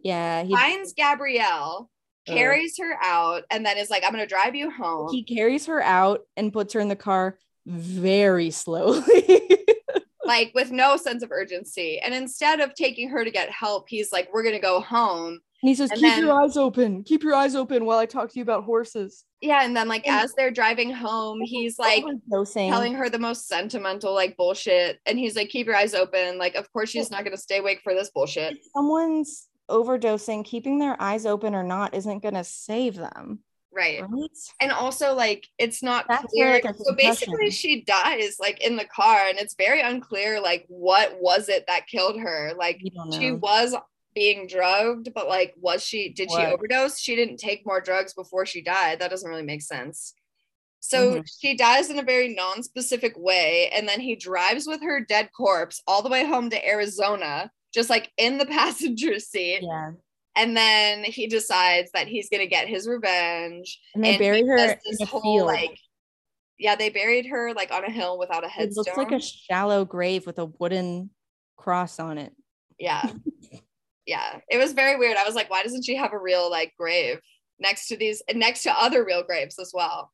Yeah. 0.03 0.43
He 0.43 0.55
finds 0.55 0.93
Gabrielle 0.93 1.89
Uh. 2.29 2.35
carries 2.35 2.77
her 2.79 2.97
out 3.03 3.45
and 3.51 3.65
then 3.65 3.79
is 3.79 3.91
like, 3.91 4.05
I'm 4.05 4.11
gonna 4.11 4.27
drive 4.27 4.55
you 4.55 4.71
home. 4.71 5.11
He 5.13 5.23
carries 5.23 5.67
her 5.67 5.83
out 5.83 6.23
and 6.37 6.53
puts 6.53 6.75
her 6.75 6.81
in 6.81 6.89
the 6.89 6.97
car 6.97 7.39
very 7.67 8.51
slowly. 8.51 9.57
like 10.25 10.53
with 10.55 10.71
no 10.71 10.97
sense 10.97 11.23
of 11.23 11.33
urgency. 11.33 11.99
And 11.99 12.15
instead 12.15 12.61
of 12.61 12.75
taking 12.75 13.09
her 13.11 13.25
to 13.25 13.31
get 13.31 13.51
help, 13.51 13.89
he's 13.89 14.13
like, 14.13 14.33
We're 14.33 14.45
gonna 14.45 14.61
go 14.61 14.81
home. 14.81 15.41
And 15.63 15.69
he 15.69 15.75
says, 15.75 15.91
and 15.91 16.01
Keep 16.01 16.09
then, 16.09 16.25
your 16.25 16.43
eyes 16.43 16.57
open. 16.57 17.03
Keep 17.05 17.23
your 17.23 17.35
eyes 17.35 17.55
open 17.55 17.85
while 17.85 17.99
I 17.99 18.07
talk 18.07 18.31
to 18.31 18.39
you 18.39 18.43
about 18.43 18.65
horses. 18.65 19.25
Yeah. 19.43 19.63
And 19.63 19.77
then, 19.77 19.89
like, 19.89 20.07
and, 20.07 20.25
as 20.25 20.33
they're 20.35 20.51
driving 20.51 20.91
home, 20.91 21.41
he's 21.45 21.79
like 21.79 22.05
telling 22.33 22.95
her 22.95 23.11
the 23.11 23.19
most 23.19 23.47
sentimental, 23.47 24.15
like, 24.15 24.37
bullshit. 24.37 25.01
And 25.05 25.19
he's 25.19 25.37
like, 25.37 25.51
Keep 25.51 25.67
your 25.67 25.77
eyes 25.77 25.95
open. 25.95 26.39
Like, 26.39 26.55
of 26.55 26.73
course, 26.73 26.91
she's 26.91 27.11
not 27.11 27.25
going 27.25 27.37
to 27.37 27.43
stay 27.43 27.59
awake 27.59 27.81
for 27.83 27.93
this 27.93 28.11
bullshit. 28.11 28.57
Someone's 28.75 29.49
overdosing, 29.71 30.45
keeping 30.45 30.79
their 30.79 31.01
eyes 31.01 31.25
open 31.25 31.55
or 31.55 31.63
not 31.63 31.95
isn't 31.95 32.23
going 32.23 32.35
to 32.35 32.45
save 32.45 32.97
them. 32.97 33.41
Right. 33.73 34.03
right. 34.03 34.31
And 34.61 34.73
also, 34.73 35.15
like, 35.15 35.47
it's 35.57 35.83
not 35.83 36.07
That's 36.09 36.25
clear. 36.25 36.55
Like 36.55 36.75
so 36.77 36.95
basically, 36.95 37.51
she 37.51 37.83
dies 37.83 38.37
like 38.41 38.61
in 38.61 38.77
the 38.77 38.85
car, 38.85 39.21
and 39.29 39.39
it's 39.39 39.55
very 39.55 39.81
unclear, 39.81 40.41
like, 40.41 40.67
what 40.69 41.17
was 41.21 41.49
it 41.49 41.67
that 41.69 41.87
killed 41.87 42.19
her? 42.19 42.53
Like, 42.59 42.81
she 43.13 43.31
was 43.31 43.77
being 44.13 44.49
drugged, 44.49 45.15
but 45.15 45.29
like, 45.29 45.55
was 45.57 45.85
she, 45.85 46.09
did 46.09 46.29
what? 46.29 46.41
she 46.41 46.47
overdose? 46.53 46.99
She 46.99 47.15
didn't 47.15 47.37
take 47.37 47.65
more 47.65 47.81
drugs 47.81 48.13
before 48.13 48.45
she 48.45 48.61
died. 48.61 48.99
That 48.99 49.11
doesn't 49.11 49.31
really 49.31 49.45
make 49.45 49.63
sense. 49.63 50.15
So 50.81 51.13
mm-hmm. 51.13 51.21
she 51.41 51.57
dies 51.57 51.91
in 51.91 51.99
a 51.99 52.03
very 52.03 52.35
non-specific 52.35 53.13
way, 53.17 53.71
and 53.73 53.87
then 53.87 54.01
he 54.01 54.17
drives 54.17 54.67
with 54.67 54.83
her 54.83 54.99
dead 54.99 55.29
corpse 55.37 55.81
all 55.87 56.03
the 56.03 56.09
way 56.09 56.25
home 56.25 56.51
to 56.51 56.69
Arizona, 56.69 57.53
just 57.73 57.91
like 57.91 58.11
in 58.17 58.39
the 58.39 58.47
passenger 58.59 59.19
seat. 59.19 59.61
Yeah. 59.63 59.93
And 60.37 60.57
then 60.57 61.03
he 61.05 61.27
decides 61.27 61.91
that 61.93 62.07
he's 62.07 62.29
gonna 62.31 62.47
get 62.47 62.69
his 62.69 62.87
revenge. 62.87 63.81
And 63.95 64.05
they 64.05 64.11
and 64.11 64.19
buried 64.19 64.47
her 64.47 64.57
in 64.57 64.97
a 65.01 65.05
whole 65.05 65.23
field. 65.23 65.47
like 65.47 65.77
yeah, 66.59 66.77
they 66.77 66.91
buried 66.91 67.27
her 67.27 67.55
like 67.55 67.73
on 67.73 67.85
a 67.85 67.91
hill 67.91 68.19
without 68.19 68.45
a 68.45 68.49
headstone. 68.49 68.85
It 68.87 68.97
looks 68.97 68.97
like 68.97 69.13
a 69.13 69.25
shallow 69.25 69.85
grave 69.85 70.27
with 70.27 70.39
a 70.39 70.45
wooden 70.45 71.11
cross 71.57 71.99
on 71.99 72.19
it. 72.19 72.33
Yeah. 72.79 73.11
yeah. 74.07 74.41
It 74.49 74.59
was 74.59 74.73
very 74.73 74.99
weird. 74.99 75.17
I 75.17 75.25
was 75.25 75.35
like, 75.35 75.51
why 75.51 75.63
doesn't 75.63 75.85
she 75.85 75.97
have 75.97 76.13
a 76.13 76.19
real 76.19 76.51
like 76.51 76.75
grave 76.79 77.19
next 77.59 77.89
to 77.89 77.97
these 77.97 78.23
next 78.35 78.63
to 78.65 78.73
other 78.73 79.05
real 79.05 79.23
graves 79.23 79.59
as 79.59 79.73
well? 79.75 80.13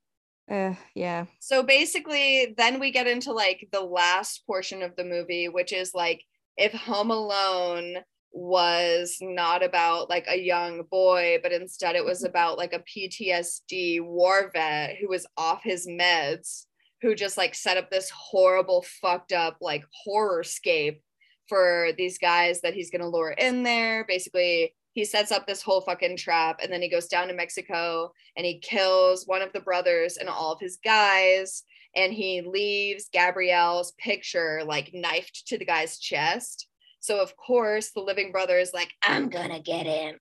Uh, 0.49 0.75
yeah. 0.95 1.27
So 1.41 1.65
basically, 1.65 2.55
then 2.57 2.79
we 2.79 2.93
get 2.93 3.09
into 3.09 3.33
like 3.33 3.69
the 3.73 3.81
last 3.81 4.47
portion 4.47 4.83
of 4.83 4.95
the 4.95 5.05
movie, 5.05 5.49
which 5.49 5.73
is 5.73 5.93
like 5.95 6.23
if 6.57 6.73
Home 6.73 7.11
Alone 7.11 7.97
was 8.33 9.17
not 9.21 9.63
about 9.63 10.11
like 10.11 10.27
a 10.29 10.39
young 10.39 10.83
boy, 10.91 11.39
but 11.43 11.53
instead 11.53 11.97
it 11.97 12.05
was 12.05 12.23
about 12.23 12.59
like 12.59 12.75
a 12.75 12.81
PTSD 12.81 14.03
war 14.03 14.51
vet 14.53 14.97
who 15.01 15.09
was 15.09 15.27
off 15.37 15.63
his 15.63 15.87
meds, 15.87 16.67
who 17.01 17.15
just 17.15 17.39
like 17.39 17.55
set 17.55 17.79
up 17.79 17.91
this 17.91 18.11
horrible, 18.11 18.85
fucked 19.01 19.33
up 19.33 19.57
like 19.61 19.85
horror 20.05 20.45
scape 20.45 21.03
for 21.49 21.91
these 21.97 22.19
guys 22.19 22.61
that 22.61 22.75
he's 22.75 22.91
gonna 22.91 23.09
lure 23.09 23.31
in 23.31 23.63
there. 23.63 24.05
Basically, 24.07 24.75
he 24.93 25.05
sets 25.05 25.33
up 25.33 25.47
this 25.47 25.63
whole 25.63 25.83
fucking 25.83 26.17
trap 26.17 26.61
and 26.63 26.73
then 26.73 26.83
he 26.83 26.89
goes 26.89 27.07
down 27.07 27.29
to 27.29 27.35
Mexico 27.35 28.13
and 28.37 28.45
he 28.47 28.59
kills 28.59 29.27
one 29.27 29.43
of 29.43 29.53
the 29.53 29.61
brothers 29.61 30.17
and 30.17 30.29
all 30.29 30.53
of 30.53 30.61
his 30.61 30.79
guys 30.83 31.63
and 31.97 32.13
he 32.13 32.43
leaves 32.43 33.09
Gabrielle's 33.13 33.93
picture 33.99 34.63
like 34.65 34.91
knifed 34.93 35.47
to 35.49 35.59
the 35.59 35.65
guy's 35.65 35.99
chest. 35.99 36.69
So 37.01 37.21
of 37.21 37.37
course 37.37 37.91
the 37.91 38.01
living 38.01 38.33
brother 38.33 38.59
is 38.59 38.73
like, 38.73 38.93
I'm 39.03 39.29
gonna 39.29 39.61
get 39.61 39.87
him. 39.87 40.19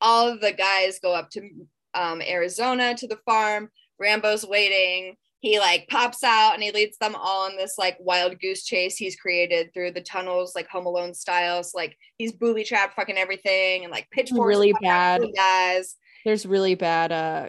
All 0.00 0.28
of 0.28 0.40
the 0.40 0.52
guys 0.52 0.98
go 1.00 1.14
up 1.14 1.30
to 1.30 1.48
um, 1.94 2.20
Arizona 2.22 2.94
to 2.96 3.06
the 3.06 3.18
farm. 3.24 3.70
Rambo's 3.98 4.44
waiting 4.44 5.16
he 5.42 5.58
like 5.58 5.88
pops 5.88 6.22
out 6.22 6.54
and 6.54 6.62
he 6.62 6.70
leads 6.70 6.96
them 6.98 7.16
all 7.16 7.48
in 7.48 7.56
this 7.56 7.76
like 7.76 7.96
wild 8.00 8.40
goose 8.40 8.64
chase 8.64 8.96
he's 8.96 9.16
created 9.16 9.74
through 9.74 9.90
the 9.90 10.00
tunnels 10.00 10.54
like 10.54 10.68
home 10.68 10.86
alone 10.86 11.12
styles 11.12 11.74
like 11.74 11.96
he's 12.16 12.32
booby 12.32 12.64
trapped 12.64 12.94
fucking 12.94 13.18
everything 13.18 13.82
and 13.82 13.92
like 13.92 14.08
pitchforks 14.10 14.46
really 14.46 14.72
bad 14.80 15.20
guys 15.36 15.96
there's 16.24 16.46
really 16.46 16.76
bad 16.76 17.12
uh 17.12 17.48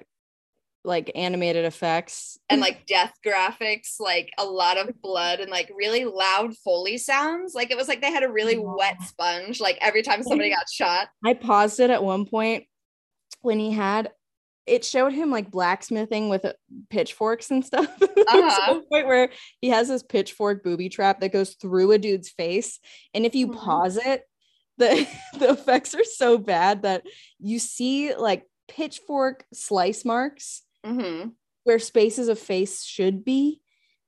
like 0.85 1.11
animated 1.15 1.65
effects 1.65 2.37
and 2.49 2.59
like 2.59 2.85
death 2.85 3.13
graphics 3.25 3.99
like 3.99 4.31
a 4.37 4.43
lot 4.43 4.77
of 4.77 5.01
blood 5.01 5.39
and 5.39 5.49
like 5.49 5.71
really 5.75 6.03
loud 6.03 6.55
foley 6.57 6.97
sounds 6.97 7.53
like 7.53 7.71
it 7.71 7.77
was 7.77 7.87
like 7.87 8.01
they 8.01 8.11
had 8.11 8.23
a 8.23 8.31
really 8.31 8.57
wet 8.57 9.01
sponge 9.03 9.61
like 9.61 9.77
every 9.81 10.01
time 10.01 10.21
somebody 10.23 10.49
got 10.49 10.69
shot 10.69 11.07
i 11.23 11.33
paused 11.33 11.79
it 11.79 11.89
at 11.89 12.03
one 12.03 12.25
point 12.25 12.65
when 13.41 13.59
he 13.59 13.71
had 13.71 14.11
it 14.65 14.85
showed 14.85 15.13
him 15.13 15.29
like 15.29 15.51
blacksmithing 15.51 16.29
with 16.29 16.45
uh, 16.45 16.53
pitchforks 16.89 17.51
and 17.51 17.65
stuff. 17.65 17.87
Uh-huh. 18.25 18.81
point 18.89 19.05
where 19.05 19.29
he 19.59 19.67
has 19.67 19.89
this 19.89 20.01
pitchfork 20.01 20.63
booby 20.63 20.87
trap 20.87 21.19
that 21.19 21.33
goes 21.33 21.55
through 21.55 21.91
a 21.91 21.97
dude's 21.97 22.29
face, 22.29 22.79
and 23.13 23.25
if 23.25 23.35
you 23.35 23.47
mm-hmm. 23.47 23.59
pause 23.59 23.97
it, 23.97 24.23
the 24.77 25.05
the 25.39 25.51
effects 25.51 25.93
are 25.93 26.05
so 26.05 26.37
bad 26.37 26.83
that 26.83 27.03
you 27.39 27.59
see 27.59 28.15
like 28.15 28.47
pitchfork 28.69 29.45
slice 29.53 30.05
marks 30.05 30.61
mm-hmm. 30.85 31.29
where 31.63 31.79
spaces 31.79 32.27
of 32.27 32.39
face 32.39 32.83
should 32.83 33.23
be, 33.23 33.61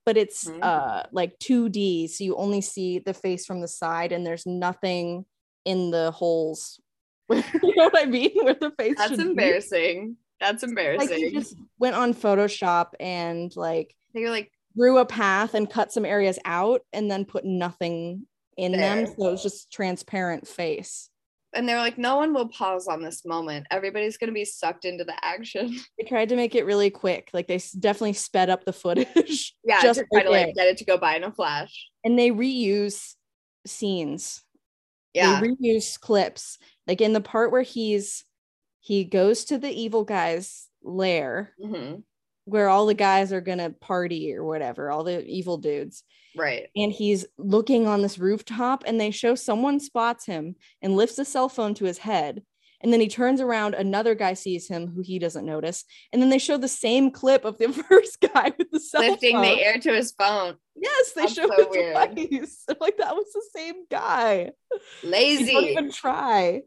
but 0.06 0.18
it's 0.18 0.46
mm-hmm. 0.46 0.60
uh 0.62 1.04
like 1.12 1.40
2D, 1.40 2.10
so 2.10 2.24
you 2.24 2.36
only 2.36 2.62
see 2.62 3.00
the 3.00 3.14
face 3.14 3.46
from 3.46 3.62
the 3.62 3.68
side, 3.68 4.12
and 4.12 4.26
there's 4.26 4.46
nothing 4.46 5.26
in 5.66 5.92
the 5.92 6.12
holes. 6.12 6.80
you 7.30 7.44
know 7.76 7.86
what 7.86 7.98
I 7.98 8.06
mean? 8.06 8.32
Where 8.36 8.54
the 8.54 8.72
face. 8.78 8.96
That's 8.98 9.20
embarrassing. 9.20 10.10
Be. 10.10 10.16
That's 10.40 10.64
embarrassing. 10.64 11.10
Like 11.10 11.18
he 11.18 11.32
just 11.32 11.56
went 11.80 11.96
on 11.96 12.14
Photoshop 12.14 12.90
and 13.00 13.56
like 13.56 13.96
you're 14.14 14.30
like 14.30 14.52
drew 14.78 14.98
a 14.98 15.06
path 15.06 15.54
and 15.54 15.70
cut 15.70 15.92
some 15.92 16.06
areas 16.06 16.38
out 16.46 16.82
and 16.94 17.10
then 17.10 17.26
put 17.26 17.46
nothing 17.46 18.28
in 18.58 18.74
there. 18.74 19.06
them. 19.06 19.16
So 19.18 19.34
it's 19.34 19.44
just 19.44 19.72
transparent 19.72 20.48
face. 20.48 21.10
And 21.56 21.68
they're 21.68 21.80
like, 21.80 21.98
no 21.98 22.18
one 22.18 22.34
will 22.34 22.50
pause 22.50 22.88
on 22.88 23.02
this 23.02 23.26
moment. 23.26 23.66
Everybody's 23.72 24.18
going 24.18 24.28
to 24.28 24.34
be 24.34 24.46
sucked 24.46 24.86
into 24.86 25.04
the 25.04 25.16
action. 25.24 25.76
They 25.98 26.04
tried 26.06 26.30
to 26.30 26.36
make 26.36 26.56
it 26.56 26.66
really 26.66 26.90
quick. 26.90 27.30
Like 27.34 27.48
they 27.48 27.60
definitely 27.80 28.14
sped 28.14 28.50
up 28.50 28.66
the 28.66 28.74
footage. 28.74 29.56
Yeah, 29.64 29.82
just 29.82 30.00
to 30.00 30.06
try 30.14 30.24
to 30.24 30.30
like 30.30 30.54
get 30.54 30.68
it 30.68 30.78
to 30.78 30.86
go 30.86 30.98
by 30.98 31.16
in 31.16 31.24
a 31.24 31.32
flash. 31.32 31.88
And 32.04 32.20
they 32.20 32.32
reuse 32.32 33.16
scenes. 33.66 34.44
Yeah. 35.14 35.40
They 35.40 35.48
reuse 35.48 36.00
clips. 36.00 36.58
Like 36.88 37.02
in 37.02 37.14
the 37.14 37.22
part 37.22 37.52
where 37.52 37.62
he's 37.62 38.26
he 38.80 39.04
goes 39.04 39.46
to 39.46 39.58
the 39.58 39.72
evil 39.72 40.04
guy's 40.04 40.68
lair 40.84 41.54
mm-hmm. 41.60 42.02
Where 42.46 42.70
all 42.70 42.86
the 42.86 42.94
guys 42.94 43.34
are 43.34 43.42
gonna 43.42 43.70
party 43.72 44.34
or 44.34 44.44
whatever, 44.44 44.90
all 44.92 45.04
the 45.04 45.26
evil 45.26 45.58
dudes. 45.58 46.04
Right. 46.36 46.68
And 46.76 46.92
he's 46.92 47.26
looking 47.38 47.88
on 47.88 48.02
this 48.02 48.18
rooftop 48.18 48.84
and 48.86 49.00
they 49.00 49.12
show 49.12 49.36
someone 49.36 49.80
spots 49.80 50.26
him 50.26 50.56
and 50.82 50.96
lifts 50.96 51.18
a 51.20 51.26
cell 51.26 51.50
phone 51.50 51.74
to 51.76 51.86
his 51.86 51.98
head. 51.98 52.44
And 52.82 52.92
then 52.94 53.00
he 53.00 53.08
turns 53.08 53.42
around, 53.42 53.74
another 53.74 54.14
guy 54.16 54.34
sees 54.34 54.68
him 54.68 54.88
who 54.88 55.02
he 55.02 55.18
doesn't 55.18 55.46
notice. 55.46 55.86
And 56.12 56.22
then 56.22 56.30
they 56.30 56.38
show 56.38 56.58
the 56.58 56.68
same 56.68 57.10
clip 57.10 57.46
of 57.46 57.58
the 57.58 57.72
first 57.90 58.20
guy 58.22 58.52
with 58.58 58.70
the 58.70 58.80
cell 58.80 59.02
lifting 59.02 59.38
phone. 59.38 59.42
the 59.44 59.64
air 59.64 59.80
to 59.80 59.94
his 59.94 60.12
phone. 60.12 60.56
Yes, 60.76 61.14
they 61.14 61.22
That's 61.22 61.34
show 61.34 61.48
so 61.48 61.54
it 61.58 61.70
weird. 61.72 61.94
twice. 61.96 62.66
like 62.82 62.98
that 62.98 63.16
was 63.16 63.32
the 63.34 63.44
same 63.56 63.76
guy. 63.90 64.52
Lazy. 65.04 65.54
don't 65.54 65.64
even 65.64 65.92
try. 65.92 66.62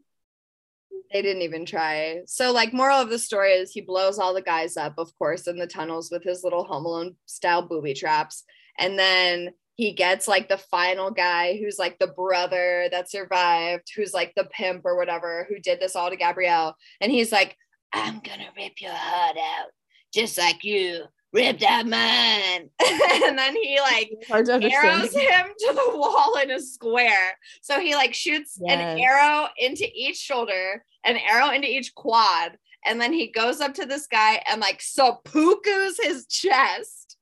They 1.11 1.21
didn't 1.21 1.41
even 1.41 1.65
try. 1.65 2.21
So, 2.25 2.51
like, 2.51 2.71
moral 2.71 3.01
of 3.01 3.09
the 3.09 3.17
story 3.17 3.53
is 3.53 3.71
he 3.71 3.81
blows 3.81 4.19
all 4.19 4.33
the 4.33 4.41
guys 4.41 4.77
up, 4.77 4.93
of 4.97 5.13
course, 5.17 5.47
in 5.47 5.57
the 5.57 5.67
tunnels 5.67 6.11
with 6.11 6.23
his 6.23 6.43
little 6.43 6.63
Home 6.65 6.85
Alone 6.85 7.15
style 7.25 7.63
booby 7.63 7.93
traps. 7.93 8.43
And 8.77 8.97
then 8.97 9.49
he 9.75 9.93
gets 9.93 10.27
like 10.27 10.49
the 10.49 10.57
final 10.57 11.09
guy 11.09 11.57
who's 11.57 11.79
like 11.79 11.97
the 11.99 12.07
brother 12.07 12.89
that 12.91 13.09
survived, 13.09 13.89
who's 13.95 14.13
like 14.13 14.33
the 14.35 14.43
pimp 14.51 14.81
or 14.85 14.97
whatever, 14.97 15.45
who 15.47 15.57
did 15.57 15.79
this 15.79 15.95
all 15.95 16.09
to 16.09 16.17
Gabrielle. 16.17 16.75
And 16.99 17.11
he's 17.11 17.31
like, 17.31 17.55
I'm 17.93 18.19
gonna 18.19 18.49
rip 18.57 18.81
your 18.81 18.91
heart 18.91 19.37
out 19.37 19.69
just 20.13 20.37
like 20.37 20.63
you 20.63 21.03
ripped 21.33 21.63
out 21.63 21.85
mine. 21.85 22.69
and 22.79 23.37
then 23.37 23.55
he 23.55 23.79
like 23.79 24.11
arrows 24.31 25.13
him 25.13 25.47
to 25.59 25.73
the 25.73 25.91
wall 25.97 26.35
in 26.41 26.51
a 26.51 26.59
square. 26.59 27.37
So 27.61 27.79
he 27.79 27.95
like 27.95 28.13
shoots 28.13 28.57
yes. 28.61 28.79
an 28.79 28.99
arrow 28.99 29.47
into 29.57 29.87
each 29.93 30.17
shoulder, 30.17 30.83
an 31.03 31.17
arrow 31.17 31.49
into 31.49 31.67
each 31.67 31.93
quad. 31.95 32.57
And 32.85 32.99
then 32.99 33.11
he 33.11 33.27
goes 33.27 33.59
up 33.59 33.73
to 33.75 33.85
this 33.85 34.07
guy 34.07 34.41
and 34.49 34.61
like 34.61 34.79
seppukus 34.79 35.95
his 36.01 36.25
chest. 36.27 37.17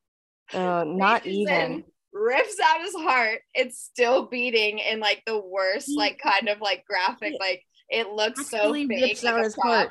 Uh, 0.54 0.86
not 0.88 1.26
even. 1.26 1.54
In, 1.54 1.84
rips 2.14 2.58
out 2.64 2.82
his 2.82 2.96
heart. 2.96 3.40
It's 3.54 3.80
still 3.80 4.28
beating 4.28 4.80
in 4.80 5.00
like 5.00 5.24
the 5.26 5.40
worst, 5.40 5.90
like 5.96 6.20
kind 6.20 6.48
of 6.50 6.62
like 6.62 6.86
graphic. 6.86 7.34
Like 7.40 7.64
it 7.90 8.10
looks 8.10 8.50
so 8.50 8.74
fake. 8.74 8.90
Rips 8.90 9.24
like 9.24 9.34
out 9.34 9.44
his 9.44 9.56
heart. 9.56 9.90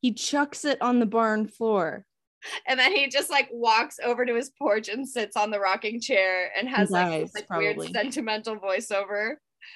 He 0.00 0.12
chucks 0.12 0.64
it 0.64 0.80
on 0.80 1.00
the 1.00 1.06
barn 1.06 1.46
floor 1.48 2.06
and 2.66 2.78
then 2.78 2.92
he 2.92 3.08
just 3.08 3.30
like 3.30 3.48
walks 3.52 3.98
over 4.04 4.24
to 4.24 4.34
his 4.34 4.50
porch 4.50 4.88
and 4.88 5.08
sits 5.08 5.36
on 5.36 5.50
the 5.50 5.60
rocking 5.60 6.00
chair 6.00 6.50
and 6.56 6.68
has 6.68 6.90
like, 6.90 7.22
this, 7.22 7.34
like 7.34 7.50
weird 7.50 7.80
sentimental 7.92 8.56
voiceover. 8.56 9.34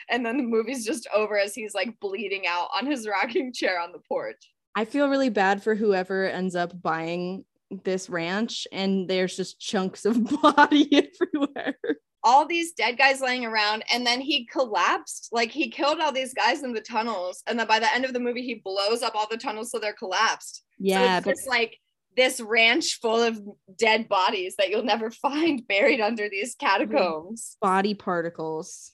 And 0.09 0.24
then 0.24 0.37
the 0.37 0.44
movie's 0.44 0.85
just 0.85 1.09
over 1.14 1.38
as 1.38 1.54
he's 1.54 1.74
like 1.74 1.98
bleeding 2.00 2.46
out 2.46 2.68
on 2.76 2.87
his 2.87 3.09
rocking 3.09 3.52
chair 3.52 3.80
on 3.80 3.92
the 3.92 3.98
porch. 4.09 4.40
I 4.76 4.85
feel 4.85 5.09
really 5.09 5.30
bad 5.30 5.62
for 5.62 5.74
whoever 5.74 6.28
ends 6.28 6.54
up 6.54 6.80
buying 6.80 7.44
this 7.85 8.09
ranch 8.11 8.66
and 8.72 9.09
there's 9.09 9.37
just 9.37 9.61
chunks 9.61 10.04
of 10.04 10.24
body 10.42 11.11
everywhere. 11.20 11.76
All 12.22 12.46
these 12.46 12.72
dead 12.72 12.98
guys 12.98 13.20
laying 13.20 13.46
around 13.46 13.83
and 13.92 14.06
then 14.06 14.20
he 14.20 14.46
collapsed. 14.46 15.30
Like 15.33 15.50
he 15.50 15.70
killed 15.70 16.00
all 16.00 16.12
these 16.12 16.35
guys 16.35 16.62
in 16.62 16.72
the 16.72 16.80
tunnels 16.80 17.42
and 17.46 17.59
then 17.59 17.66
by 17.66 17.78
the 17.78 17.92
end 17.94 18.04
of 18.04 18.12
the 18.12 18.20
movie 18.20 18.42
he 18.42 18.61
blows 18.62 19.02
up 19.02 19.14
all 19.14 19.26
the 19.28 19.37
tunnels 19.37 19.70
so 19.70 19.78
they're 19.78 19.92
collapsed. 19.92 20.62
Yeah 20.78 21.20
so 21.20 21.30
it's 21.30 21.44
but- 21.44 21.50
like 21.50 21.78
this 22.16 22.40
ranch 22.40 22.99
full 23.01 23.23
of 23.23 23.40
dead 23.79 24.09
bodies 24.09 24.57
that 24.57 24.70
you'll 24.70 24.85
never 24.85 25.11
find 25.23 25.66
buried 25.66 26.01
under 26.01 26.29
these 26.29 26.55
catacombs. 26.55 27.57
Body 27.61 27.94
particles. 27.94 28.92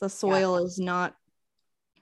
The 0.00 0.08
soil 0.08 0.58
yeah. 0.58 0.66
is 0.66 0.78
not 0.78 1.14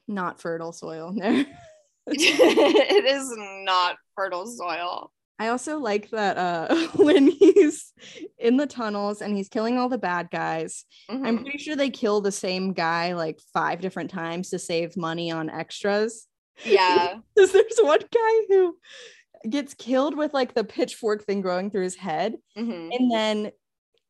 not 0.09 0.41
fertile 0.41 0.73
soil 0.73 1.13
there. 1.17 1.47
it 2.09 3.05
is 3.05 3.33
not 3.65 3.97
fertile 4.15 4.47
soil. 4.47 5.11
I 5.39 5.49
also 5.49 5.79
like 5.79 6.11
that 6.11 6.39
uh 6.39 6.87
when 6.97 7.27
he's 7.27 7.93
in 8.39 8.57
the 8.57 8.67
tunnels 8.67 9.23
and 9.23 9.37
he's 9.37 9.49
killing 9.49 9.77
all 9.77 9.89
the 9.89 9.99
bad 9.99 10.31
guys. 10.31 10.85
Mm-hmm. 11.11 11.27
I'm 11.27 11.39
pretty 11.39 11.59
sure 11.59 11.75
they 11.75 11.91
kill 11.91 12.21
the 12.21 12.33
same 12.33 12.73
guy 12.73 13.15
like 13.15 13.41
five 13.53 13.81
different 13.81 14.11
times 14.11 14.51
to 14.51 14.59
save 14.59 14.97
money 14.97 15.31
on 15.33 15.51
extras. 15.51 16.27
Yeah. 16.65 17.19
Because 17.35 17.53
there's 17.53 17.79
one 17.81 18.01
guy 18.01 18.41
who 18.49 18.77
gets 19.49 19.75
killed 19.75 20.17
with 20.17 20.35
like 20.35 20.55
the 20.55 20.65
pitchfork 20.65 21.25
thing 21.25 21.41
growing 21.41 21.71
through 21.71 21.85
his 21.85 21.97
head. 21.97 22.37
Mm-hmm. 22.57 22.89
And 22.93 23.11
then 23.11 23.53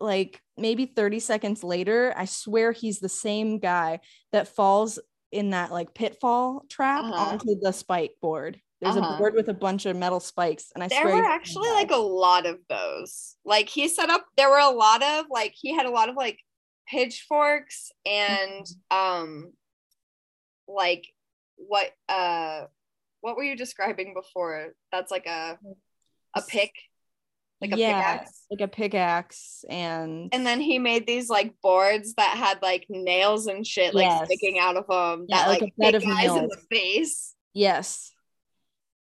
like 0.01 0.41
maybe 0.57 0.87
30 0.87 1.21
seconds 1.21 1.65
later, 1.65 2.13
I 2.17 2.27
swear 2.27 2.73
he's 2.73 3.01
the 3.01 3.09
same 3.09 3.59
guy 3.59 4.01
that 4.33 4.49
falls 4.49 4.99
in 5.33 5.51
that 5.51 5.71
like 5.71 5.95
pitfall 5.95 6.65
trap 6.69 7.05
uh-huh. 7.05 7.33
onto 7.33 7.59
the 7.61 7.73
spike 7.73 8.13
board. 8.21 8.61
There's 8.81 8.97
uh-huh. 8.97 9.15
a 9.15 9.19
board 9.19 9.35
with 9.35 9.49
a 9.49 9.55
bunch 9.55 9.87
of 9.87 9.97
metal 9.97 10.21
spikes, 10.21 10.71
and 10.75 10.85
I 10.85 10.89
there 10.89 11.07
were 11.07 11.25
actually 11.25 11.71
like 11.71 11.91
a 11.91 11.97
lot 11.97 12.45
of 12.45 12.59
those. 12.69 13.37
Like 13.43 13.71
he 13.71 13.89
set 13.89 14.11
up, 14.11 14.27
there 14.37 14.51
were 14.51 14.59
a 14.59 14.69
lot 14.69 15.03
of 15.03 15.27
like 15.31 15.55
he 15.55 15.75
had 15.75 15.87
a 15.87 15.91
lot 15.91 16.11
of 16.11 16.15
like 16.15 16.39
pitchforks 16.87 17.91
and 18.05 18.67
mm-hmm. 18.93 18.97
um 18.97 19.53
like 20.69 21.07
what 21.57 21.91
uh 22.09 22.65
what 23.27 23.37
were 23.37 23.43
you 23.43 23.57
describing 23.57 24.15
before? 24.15 24.69
That's 24.93 25.11
like 25.11 25.27
a 25.27 25.59
a 26.37 26.43
pick 26.43 26.71
like 27.61 27.73
a 27.73 27.79
yeah, 27.79 28.19
pickaxe. 28.19 28.43
like 28.51 28.61
a 28.61 28.69
pickaxe 28.69 29.65
and 29.69 30.29
and 30.33 30.47
then 30.47 30.61
he 30.61 30.79
made 30.79 31.07
these 31.07 31.29
like 31.29 31.55
boards 31.63 32.15
that 32.15 32.37
had 32.37 32.61
like 32.63 32.87
nails 32.89 33.47
and 33.47 33.67
shit 33.67 33.95
like 33.95 34.05
yes. 34.05 34.27
sticking 34.27 34.59
out 34.59 34.77
of 34.77 34.87
them 34.87 35.25
yeah, 35.29 35.39
that 35.39 35.49
like, 35.49 35.73
like 35.79 35.95
hit 35.95 36.03
guys 36.05 36.27
nails. 36.27 36.39
in 36.39 36.49
the 36.49 36.61
face 36.71 37.35
yes 37.55 38.13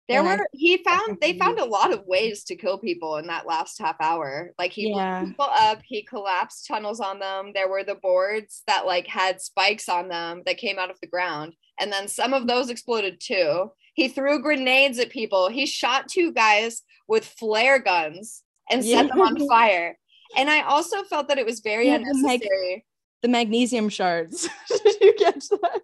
there 0.08 0.20
and 0.20 0.28
were 0.28 0.44
I, 0.44 0.46
he 0.52 0.76
found 0.84 1.18
they 1.20 1.37
found 1.37 1.58
a 1.58 1.64
lot 1.64 1.92
of 1.92 2.06
ways 2.06 2.44
to 2.44 2.54
kill 2.54 2.78
people 2.78 3.16
in 3.16 3.26
that 3.26 3.44
last 3.44 3.80
half 3.80 3.96
hour 4.00 4.52
like 4.56 4.70
he 4.70 4.90
yeah. 4.90 5.24
people 5.24 5.48
up 5.50 5.80
he 5.84 6.02
collapsed 6.02 6.68
tunnels 6.68 7.00
on 7.00 7.18
them 7.18 7.50
there 7.54 7.68
were 7.68 7.82
the 7.82 7.96
boards 7.96 8.62
that 8.68 8.87
like 8.87 9.08
had 9.08 9.40
spikes 9.40 9.88
on 9.88 10.08
them 10.08 10.42
that 10.46 10.58
came 10.58 10.78
out 10.78 10.92
of 10.92 11.00
the 11.00 11.08
ground 11.08 11.54
and 11.80 11.90
then 11.92 12.06
some 12.06 12.32
of 12.32 12.46
those 12.46 12.70
exploded 12.70 13.20
too 13.20 13.72
he 13.94 14.09
threw 14.09 14.40
grenades 14.40 14.98
at 14.98 15.11
people 15.11 15.48
he 15.48 15.66
shot 15.66 16.09
two 16.09 16.33
guys 16.33 16.83
with 17.09 17.24
flare 17.24 17.78
guns 17.78 18.42
and 18.70 18.85
yeah. 18.85 19.02
set 19.02 19.09
them 19.09 19.20
on 19.20 19.48
fire. 19.48 19.98
And 20.37 20.50
I 20.50 20.62
also 20.62 21.02
felt 21.04 21.28
that 21.28 21.38
it 21.38 21.46
was 21.46 21.61
very 21.61 21.87
yeah, 21.88 21.96
unnecessary. 21.96 22.38
The, 22.38 22.48
mag- 22.48 22.83
the 23.22 23.28
magnesium 23.28 23.88
shards. 23.88 24.48
Did 24.68 24.96
you 25.00 25.14
catch 25.18 25.48
that? 25.48 25.80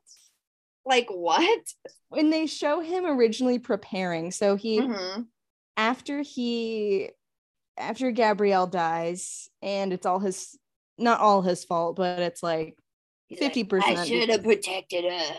Like 0.85 1.09
what? 1.09 1.61
When 2.09 2.31
they 2.31 2.47
show 2.47 2.81
him 2.81 3.05
originally 3.05 3.59
preparing, 3.59 4.33
so 4.33 4.57
he 4.57 4.81
mm-hmm. 4.81 5.23
after 5.77 6.23
he 6.23 7.11
after 7.77 8.11
Gabrielle 8.11 8.67
dies, 8.67 9.49
and 9.63 9.93
it's 9.93 10.07
all 10.07 10.19
his 10.19 10.59
not 10.99 11.21
all 11.21 11.43
his 11.43 11.65
fault, 11.65 11.97
but 11.97 12.19
it's 12.19 12.43
like 12.43 12.77
fifty 13.39 13.63
percent. 13.63 13.99
I 13.99 14.05
should 14.05 14.31
have 14.31 14.43
protected 14.43 15.05
her 15.05 15.35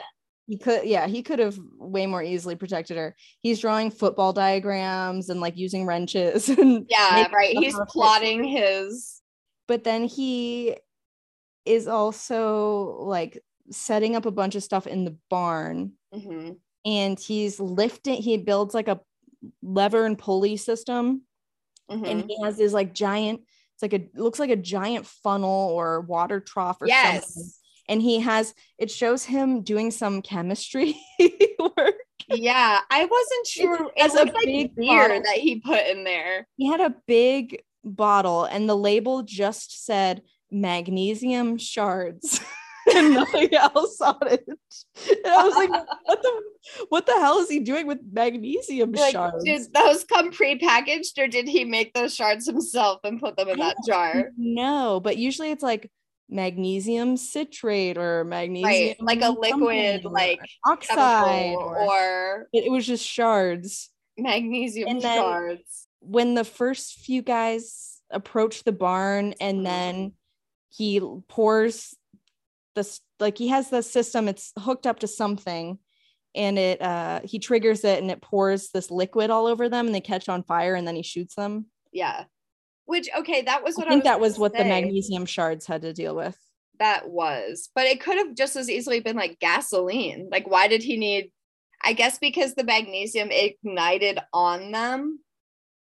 he 0.51 0.57
could 0.57 0.83
yeah 0.83 1.07
he 1.07 1.23
could 1.23 1.39
have 1.39 1.57
way 1.79 2.05
more 2.05 2.21
easily 2.21 2.55
protected 2.55 2.97
her 2.97 3.15
he's 3.39 3.61
drawing 3.61 3.89
football 3.89 4.33
diagrams 4.33 5.29
and 5.29 5.39
like 5.39 5.55
using 5.55 5.85
wrenches 5.85 6.49
and 6.57 6.85
yeah 6.89 7.25
right 7.31 7.57
he's 7.57 7.79
plotting 7.87 8.43
his 8.43 9.21
but 9.69 9.85
then 9.85 10.03
he 10.03 10.75
is 11.65 11.87
also 11.87 12.97
like 12.99 13.41
setting 13.69 14.17
up 14.17 14.25
a 14.25 14.31
bunch 14.31 14.55
of 14.55 14.63
stuff 14.63 14.87
in 14.87 15.05
the 15.05 15.15
barn 15.29 15.93
mm-hmm. 16.13 16.51
and 16.85 17.17
he's 17.17 17.57
lifting 17.57 18.21
he 18.21 18.35
builds 18.35 18.73
like 18.73 18.89
a 18.89 18.99
lever 19.63 20.05
and 20.05 20.17
pulley 20.17 20.57
system 20.57 21.21
mm-hmm. 21.89 22.03
and 22.03 22.25
he 22.27 22.43
has 22.43 22.57
this 22.57 22.73
like 22.73 22.93
giant 22.93 23.39
it's 23.73 23.81
like 23.81 23.93
a 23.93 24.05
looks 24.19 24.37
like 24.37 24.49
a 24.49 24.57
giant 24.57 25.07
funnel 25.07 25.69
or 25.69 26.01
water 26.01 26.41
trough 26.41 26.81
or 26.81 26.87
yes. 26.87 27.33
something 27.33 27.51
and 27.87 28.01
he 28.01 28.19
has 28.19 28.53
it 28.77 28.91
shows 28.91 29.23
him 29.23 29.63
doing 29.63 29.91
some 29.91 30.21
chemistry 30.21 30.95
work. 31.59 31.95
Yeah, 32.29 32.79
I 32.89 33.05
wasn't 33.05 33.47
sure. 33.47 33.91
It, 33.95 34.13
a 34.13 34.31
like 34.33 34.45
big 34.45 34.75
beer 34.75 35.07
bottle. 35.07 35.23
that 35.23 35.37
he 35.37 35.59
put 35.59 35.85
in 35.87 36.03
there. 36.03 36.47
He 36.57 36.67
had 36.67 36.81
a 36.81 36.95
big 37.07 37.61
bottle, 37.83 38.45
and 38.45 38.69
the 38.69 38.77
label 38.77 39.23
just 39.23 39.85
said 39.85 40.21
magnesium 40.49 41.57
shards. 41.57 42.41
and 42.93 43.13
nothing 43.13 43.53
else 43.53 43.99
on 44.01 44.17
it. 44.23 44.43
And 44.47 45.25
I 45.25 45.43
was 45.43 45.55
like, 45.55 45.69
what 45.69 46.21
the 46.21 46.41
what 46.89 47.05
the 47.05 47.13
hell 47.13 47.39
is 47.39 47.49
he 47.49 47.59
doing 47.59 47.87
with 47.87 47.99
magnesium 48.11 48.91
like, 48.91 49.13
shards? 49.13 49.43
Did 49.43 49.73
those 49.73 50.03
come 50.03 50.31
pre-packaged 50.31 51.17
or 51.19 51.27
did 51.27 51.47
he 51.47 51.65
make 51.65 51.93
those 51.93 52.15
shards 52.15 52.47
himself 52.47 52.99
and 53.03 53.19
put 53.19 53.37
them 53.37 53.49
in 53.49 53.59
that 53.59 53.77
jar? 53.85 54.31
No, 54.37 54.99
but 54.99 55.17
usually 55.17 55.51
it's 55.51 55.63
like 55.63 55.89
magnesium 56.31 57.17
citrate 57.17 57.97
or 57.97 58.23
magnesium 58.23 58.65
right. 58.65 58.95
like 59.01 59.21
a 59.21 59.29
liquid 59.29 60.05
like 60.05 60.39
oxide 60.65 61.53
or, 61.53 61.77
or, 61.77 62.47
it 62.53 62.71
was 62.71 62.87
just 62.87 63.05
shards 63.05 63.89
magnesium 64.17 64.87
and 64.87 65.01
shards 65.01 65.87
when 65.99 66.33
the 66.33 66.45
first 66.45 66.99
few 66.99 67.21
guys 67.21 67.99
approach 68.09 68.63
the 68.63 68.71
barn 68.71 69.33
and 69.41 69.57
mm-hmm. 69.57 69.63
then 69.65 70.13
he 70.69 71.01
pours 71.27 71.93
this 72.75 73.01
like 73.19 73.37
he 73.37 73.49
has 73.49 73.69
the 73.69 73.83
system 73.83 74.27
it's 74.27 74.53
hooked 74.57 74.87
up 74.87 74.99
to 74.99 75.07
something 75.07 75.77
and 76.33 76.57
it 76.57 76.81
uh 76.81 77.19
he 77.25 77.39
triggers 77.39 77.83
it 77.83 78.01
and 78.01 78.09
it 78.09 78.21
pours 78.21 78.69
this 78.69 78.89
liquid 78.89 79.29
all 79.29 79.47
over 79.47 79.67
them 79.67 79.85
and 79.85 79.93
they 79.93 80.01
catch 80.01 80.29
on 80.29 80.43
fire 80.43 80.75
and 80.75 80.87
then 80.87 80.95
he 80.95 81.03
shoots 81.03 81.35
them 81.35 81.65
yeah 81.91 82.23
which 82.91 83.07
okay, 83.17 83.41
that 83.43 83.63
was 83.63 83.77
what 83.77 83.87
I 83.87 83.91
think 83.91 84.05
I 84.05 84.17
was 84.17 84.17
that 84.17 84.19
was 84.19 84.37
what 84.37 84.51
say. 84.51 84.63
the 84.63 84.69
magnesium 84.69 85.25
shards 85.25 85.65
had 85.65 85.81
to 85.83 85.93
deal 85.93 86.13
with. 86.13 86.37
That 86.77 87.09
was, 87.09 87.69
but 87.73 87.85
it 87.85 88.01
could 88.01 88.17
have 88.17 88.35
just 88.35 88.57
as 88.57 88.69
easily 88.69 88.99
been 88.99 89.15
like 89.15 89.39
gasoline. 89.39 90.27
Like, 90.29 90.45
why 90.45 90.67
did 90.67 90.83
he 90.83 90.97
need? 90.97 91.31
I 91.81 91.93
guess 91.93 92.19
because 92.19 92.53
the 92.53 92.65
magnesium 92.65 93.29
ignited 93.31 94.19
on 94.33 94.73
them. 94.73 95.19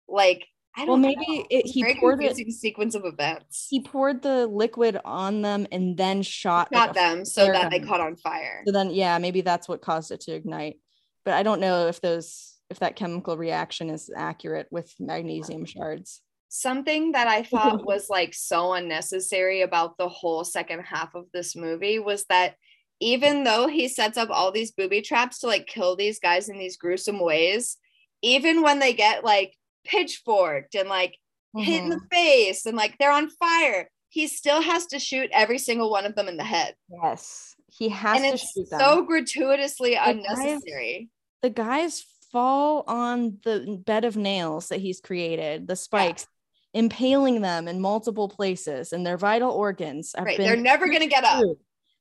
Like, 0.09 0.45
I 0.77 0.87
don't 0.87 1.01
well, 1.01 1.15
maybe 1.15 1.47
it, 1.49 1.67
he 1.67 1.83
very 1.83 1.95
poured 1.95 2.21
it 2.21 2.37
sequence 2.53 2.97
of 2.97 3.05
events. 3.05 3.69
He 3.71 3.81
poured 3.81 4.21
the 4.23 4.49
liquid 4.49 5.01
on 5.05 5.41
them 5.43 5.69
and 5.71 5.97
then 5.97 6.23
shot 6.23 6.69
shot 6.75 6.95
them 6.95 7.25
so 7.25 7.47
that 7.47 7.63
gun. 7.63 7.71
they 7.71 7.81
caught 7.81 8.01
on 8.01 8.17
fire. 8.17 8.63
So 8.67 8.73
then, 8.73 8.91
yeah, 8.91 9.19
maybe 9.19 9.43
that's 9.43 9.69
what 9.69 9.83
caused 9.83 10.11
it 10.11 10.23
to 10.23 10.33
ignite. 10.33 10.81
But 11.25 11.35
I 11.35 11.45
don't 11.45 11.61
know 11.61 11.87
if 11.87 12.01
those 12.01 12.57
if 12.71 12.81
that 12.81 12.97
chemical 12.97 13.37
reaction 13.37 13.89
is 13.89 14.11
accurate 14.15 14.67
with 14.73 14.93
magnesium 14.99 15.65
shards 15.65 16.23
something 16.49 17.13
that 17.13 17.29
I 17.29 17.43
thought 17.45 17.85
was 17.85 18.09
like 18.09 18.35
so 18.35 18.73
unnecessary 18.73 19.63
about 19.63 19.97
the 19.97 20.09
whole 20.09 20.45
second 20.45 20.81
half 20.81 21.15
of 21.15 21.27
this 21.33 21.55
movie 21.55 21.99
was 21.99 22.25
that 22.29 22.57
even 23.01 23.45
though 23.45 23.69
he 23.69 23.89
sets 23.89 24.19
up 24.19 24.29
all 24.31 24.51
these 24.51 24.73
booby 24.73 25.03
traps 25.03 25.39
to 25.41 25.47
like 25.47 25.67
kill 25.67 25.95
these 25.95 26.19
guys 26.19 26.49
in 26.49 26.59
these 26.59 26.77
gruesome 26.77 27.21
ways, 27.21 27.77
even 28.23 28.63
when 28.63 28.81
they 28.81 28.93
get 28.93 29.25
like 29.25 29.55
pitchforked 29.85 30.75
and 30.75 30.89
like 30.89 31.17
mm-hmm. 31.57 31.61
hit 31.61 31.83
in 31.83 31.89
the 31.91 31.97
mm-hmm. 31.97 32.07
face 32.11 32.67
and 32.67 32.77
like 32.77 32.97
they're 32.99 33.13
on 33.13 33.31
fire, 33.31 33.89
he 34.09 34.27
still 34.27 34.61
has 34.61 34.87
to 34.87 34.99
shoot 34.99 35.31
every 35.33 35.59
single 35.59 35.91
one 35.91 36.07
of 36.07 36.17
them 36.17 36.29
in 36.29 36.37
the 36.37 36.45
head. 36.45 36.75
Yes, 37.03 37.55
he 37.69 37.89
has 37.91 38.17
and 38.17 38.25
to 38.25 38.35
it's 38.35 38.53
shoot 38.53 38.69
them. 38.71 38.81
So 38.81 39.05
gratuitously 39.05 39.91
the 39.91 40.11
unnecessary. 40.11 41.09
Guys, 41.43 41.43
the 41.43 41.51
guys 41.51 42.05
fall 42.33 42.83
on 42.89 43.39
the 43.45 43.81
bed 43.87 44.05
of 44.05 44.17
nails 44.17 44.69
that 44.69 44.81
he's 44.81 45.01
created, 45.01 45.69
the 45.69 45.77
spikes. 45.77 46.23
Yeah 46.23 46.35
impaling 46.74 47.40
them 47.40 47.66
in 47.66 47.81
multiple 47.81 48.28
places 48.28 48.92
and 48.92 49.07
their 49.07 49.16
vital 49.16 49.50
organs 49.50 50.14
have 50.16 50.26
right. 50.26 50.38
they're 50.38 50.57
never 50.57 50.87
going 50.87 51.00
to 51.00 51.07
get 51.07 51.24
up. 51.24 51.44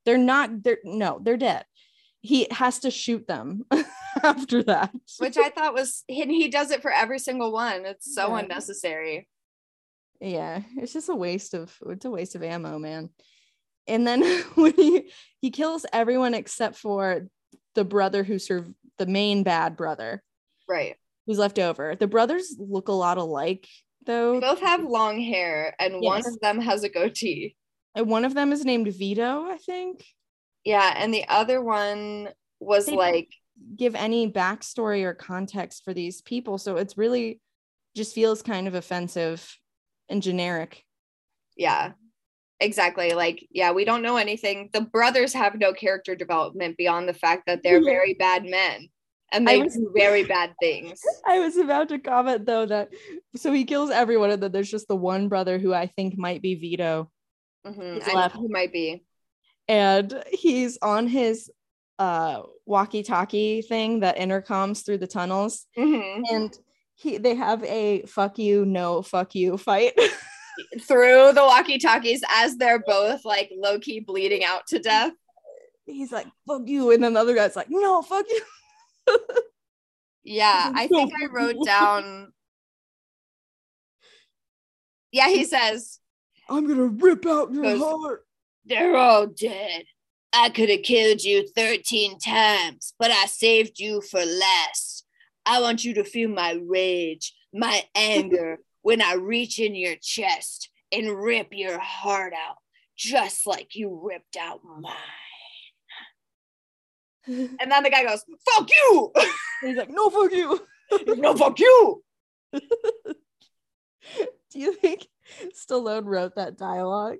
they're 0.06 0.18
not 0.18 0.64
they're 0.64 0.80
no 0.84 1.20
they're 1.24 1.38
dead. 1.38 1.66
He 2.22 2.48
has 2.52 2.80
to 2.80 2.92
shoot 2.92 3.28
them 3.28 3.66
after 4.24 4.64
that. 4.64 4.92
Which 5.20 5.38
i 5.38 5.50
thought 5.50 5.74
was 5.74 6.04
and 6.10 6.32
he 6.32 6.50
does 6.50 6.72
it 6.72 6.82
for 6.82 6.92
every 6.92 7.20
single 7.20 7.52
one. 7.52 7.86
It's 7.86 8.14
so 8.14 8.30
yeah. 8.30 8.40
unnecessary. 8.40 9.28
Yeah 10.20 10.62
it's 10.76 10.94
just 10.94 11.10
a 11.10 11.16
waste 11.16 11.54
of 11.54 11.76
it's 11.88 12.06
a 12.06 12.10
waste 12.10 12.36
of 12.36 12.44
ammo 12.44 12.78
man. 12.78 13.10
And 13.88 14.06
then 14.06 14.22
when 14.56 14.74
he 14.74 15.12
he 15.40 15.50
kills 15.50 15.86
everyone 15.94 16.34
except 16.34 16.76
for 16.76 17.28
the 17.76 17.86
brother 17.86 18.24
who 18.24 18.40
served 18.40 18.74
the 18.98 19.06
main 19.06 19.44
bad 19.44 19.78
brother. 19.78 20.24
Right. 20.68 20.96
Who's 21.26 21.38
left 21.38 21.60
over. 21.60 21.96
The 21.96 22.08
brothers 22.08 22.56
look 22.58 22.88
a 22.88 22.94
lot 22.94 23.18
alike 23.18 23.68
though. 24.08 24.34
They 24.34 24.40
both 24.40 24.62
have 24.62 24.84
long 24.84 25.22
hair, 25.22 25.76
and 25.78 26.02
yes. 26.02 26.04
one 26.04 26.26
of 26.26 26.40
them 26.40 26.60
has 26.60 26.84
a 26.84 26.90
goatee. 26.90 27.56
And 27.94 28.10
one 28.10 28.26
of 28.26 28.34
them 28.34 28.52
is 28.52 28.66
named 28.66 28.88
Vito, 28.92 29.46
I 29.46 29.58
think. 29.58 30.04
Yeah, 30.64 30.94
and 30.98 31.14
the 31.14 31.28
other 31.28 31.62
one 31.62 32.30
was 32.60 32.88
they 32.88 32.96
like 32.96 33.30
give 33.76 33.94
any 33.94 34.32
backstory 34.32 35.04
or 35.04 35.14
context 35.14 35.84
for 35.86 35.94
these 35.94 36.22
people, 36.24 36.58
so 36.58 36.78
it's 36.78 36.98
really 36.98 37.40
just 37.96 38.16
feels 38.16 38.42
kind 38.42 38.68
of 38.68 38.74
offensive 38.74 39.58
and 40.10 40.24
generic. 40.24 40.84
Yeah. 41.56 41.92
exactly 42.60 43.12
like 43.12 43.46
yeah 43.52 43.72
we 43.72 43.86
don't 43.86 44.02
know 44.02 44.18
anything 44.18 44.70
the 44.74 44.82
brothers 44.82 45.34
have 45.34 45.60
no 45.60 45.74
character 45.74 46.16
development 46.16 46.76
beyond 46.76 47.08
the 47.08 47.14
fact 47.14 47.44
that 47.46 47.62
they're 47.64 47.82
yeah. 47.82 47.92
very 47.92 48.16
bad 48.16 48.44
men 48.46 48.90
and 49.34 49.48
they 49.48 49.62
was, 49.62 49.74
do 49.76 49.92
very 49.96 50.24
bad 50.24 50.54
things 50.60 51.02
i 51.28 51.40
was 51.40 51.58
about 51.58 51.90
to 51.90 52.00
comment 52.00 52.46
though 52.46 52.66
that 52.66 52.90
so 53.36 53.52
he 53.52 53.66
kills 53.66 53.90
everyone 53.90 54.32
and 54.32 54.42
then 54.42 54.52
there's 54.52 54.72
just 54.72 54.88
the 54.88 54.96
one 54.96 55.28
brother 55.28 55.58
who 55.58 55.74
i 55.74 55.88
think 55.88 56.18
might 56.18 56.42
be 56.42 56.56
vito 56.56 57.10
mm-hmm. 57.66 58.38
Who 58.38 58.48
might 58.50 58.72
be 58.72 59.04
and 59.68 60.24
he's 60.32 60.78
on 60.82 61.08
his 61.08 61.52
uh 62.00 62.44
walkie-talkie 62.66 63.64
thing 63.64 64.02
that 64.02 64.18
intercoms 64.18 64.86
through 64.86 65.00
the 65.00 65.08
tunnels 65.08 65.66
mm-hmm. 65.78 66.24
and 66.34 66.58
he 66.96 67.18
they 67.18 67.36
have 67.36 67.64
a 67.64 68.04
fuck 68.04 68.38
you 68.38 68.66
no 68.66 69.02
fuck 69.02 69.36
you 69.36 69.58
fight 69.58 69.94
through 70.82 71.34
the 71.34 71.44
walkie 71.44 71.78
talkies 71.78 72.24
as 72.30 72.58
they're 72.58 72.80
both 72.80 73.26
like 73.26 73.52
low 73.56 73.80
key 73.80 74.00
bleeding 74.00 74.44
out 74.44 74.68
to 74.68 74.80
death. 74.80 75.14
He's 75.86 76.12
like, 76.12 76.28
fuck 76.48 76.64
you. 76.66 76.92
And 76.92 77.04
then 77.04 77.14
the 77.14 77.20
other 77.20 77.36
guy's 77.36 77.56
like, 77.56 77.70
no, 77.70 78.02
fuck 78.02 78.26
you. 78.30 78.42
Yeah, 80.24 80.72
I 80.76 80.88
think 80.88 81.14
I 81.22 81.28
wrote 81.28 81.66
down. 81.66 82.34
Yeah, 85.12 85.30
he 85.30 85.46
says, 85.46 86.00
I'm 86.50 86.68
gonna 86.68 86.88
rip 86.88 87.26
out 87.26 87.54
your 87.54 87.64
goes, 87.64 87.82
heart. 87.82 88.26
They're 88.66 88.96
all 88.96 89.28
dead. 89.28 89.86
I 90.34 90.50
could 90.50 90.70
have 90.70 90.84
killed 90.84 91.24
you 91.24 91.48
13 91.48 92.20
times, 92.20 92.94
but 93.00 93.12
I 93.12 93.26
saved 93.26 93.80
you 93.80 94.02
for 94.02 94.20
less. 94.20 95.04
I 95.46 95.62
want 95.62 95.86
you 95.86 95.94
to 95.96 96.04
feel 96.04 96.30
my 96.30 96.60
rage, 96.62 97.34
my 97.54 97.84
anger, 97.96 98.60
when 98.82 99.02
I 99.02 99.14
reach 99.14 99.60
in 99.60 99.76
your 99.76 99.96
chest 100.02 100.70
and 100.92 101.18
rip 101.18 101.48
your 101.52 101.80
heart 101.80 102.34
out, 102.34 102.58
just 102.98 103.48
like 103.48 103.76
you 103.76 104.00
ripped 104.04 104.38
out 104.38 104.60
mine. 104.64 104.94
And 107.60 107.72
then 107.72 107.84
the 107.84 107.90
guy 107.90 108.06
goes, 108.06 108.24
fuck 108.50 108.70
you. 108.70 109.12
he's 109.62 109.76
like, 109.76 109.90
no, 109.90 110.10
fuck 110.10 110.32
you. 110.32 110.60
no, 111.18 111.36
fuck 111.36 111.60
you. 111.60 112.02
Do 112.54 112.62
you 114.54 114.74
think 114.74 115.08
Stallone 115.54 116.06
wrote 116.06 116.36
that 116.36 116.58
dialogue? 116.58 117.18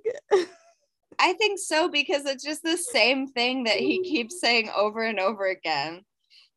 I 1.18 1.32
think 1.34 1.58
so 1.58 1.88
because 1.88 2.24
it's 2.24 2.44
just 2.44 2.62
the 2.62 2.78
same 2.78 3.26
thing 3.26 3.64
that 3.64 3.76
he 3.76 4.02
keeps 4.02 4.40
saying 4.40 4.70
over 4.74 5.02
and 5.02 5.20
over 5.20 5.46
again. 5.46 6.02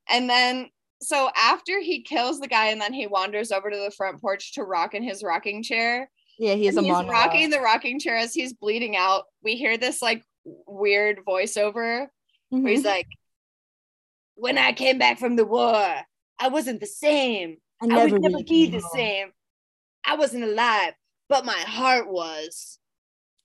And 0.08 0.30
then 0.30 0.70
so 1.02 1.30
after 1.36 1.80
he 1.82 2.04
kills 2.04 2.40
the 2.40 2.48
guy 2.48 2.68
and 2.68 2.80
then 2.80 2.94
he 2.94 3.08
wanders 3.08 3.52
over 3.52 3.70
to 3.70 3.78
the 3.78 3.92
front 3.92 4.22
porch 4.22 4.54
to 4.54 4.64
rock 4.64 4.94
in 4.94 5.04
his 5.04 5.24
rocking 5.24 5.64
chair. 5.64 6.10
Yeah, 6.38 6.54
he 6.54 6.68
has 6.68 6.78
a 6.78 6.82
he's 6.82 6.92
monologue. 6.92 7.12
rocking 7.12 7.50
the 7.50 7.60
rocking 7.60 8.00
chair 8.00 8.16
as 8.16 8.34
he's 8.34 8.54
bleeding 8.54 8.96
out. 8.96 9.26
We 9.44 9.56
hear 9.56 9.78
this 9.78 10.02
like 10.02 10.24
weird 10.46 11.20
voiceover 11.28 12.06
mm-hmm. 12.06 12.64
where 12.64 12.72
he's 12.72 12.82
mm-hmm. 12.82 12.88
like, 12.88 13.08
"When 14.41 14.58
I 14.58 14.71
came 14.73 14.97
back 14.97 15.19
from 15.19 15.36
the 15.36 15.45
war, 15.45 15.95
I 16.39 16.47
wasn't 16.47 16.80
the 16.80 16.88
same. 16.88 17.58
I, 17.80 17.86
never 17.86 18.01
I 18.01 18.06
would 18.12 18.21
never 18.23 18.43
be 18.43 18.71
the 18.71 18.82
same. 18.82 19.32
I 20.04 20.15
wasn't 20.15 20.45
alive, 20.45 20.93
but 21.30 21.45
my 21.45 21.60
heart 21.60 22.10
was. 22.10 22.80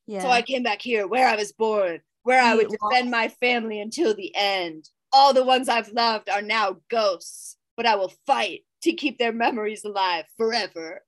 Yeah. 0.06 0.22
So 0.22 0.30
I 0.30 0.40
came 0.40 0.62
back 0.62 0.80
here 0.80 1.06
where 1.06 1.28
I 1.28 1.36
was 1.36 1.52
born, 1.52 2.00
where 2.22 2.42
I 2.42 2.54
would 2.54 2.68
defend 2.68 3.10
my 3.10 3.28
family 3.28 3.78
until 3.78 4.14
the 4.14 4.32
end." 4.34 4.88
All 5.12 5.34
the 5.34 5.44
ones 5.44 5.68
I've 5.68 5.92
loved 5.92 6.30
are 6.30 6.42
now 6.42 6.78
ghosts, 6.88 7.58
but 7.76 7.84
I 7.84 7.96
will 7.96 8.12
fight 8.26 8.62
to 8.84 8.92
keep 8.94 9.18
their 9.18 9.32
memories 9.32 9.84
alive 9.84 10.24
forever. 10.38 11.04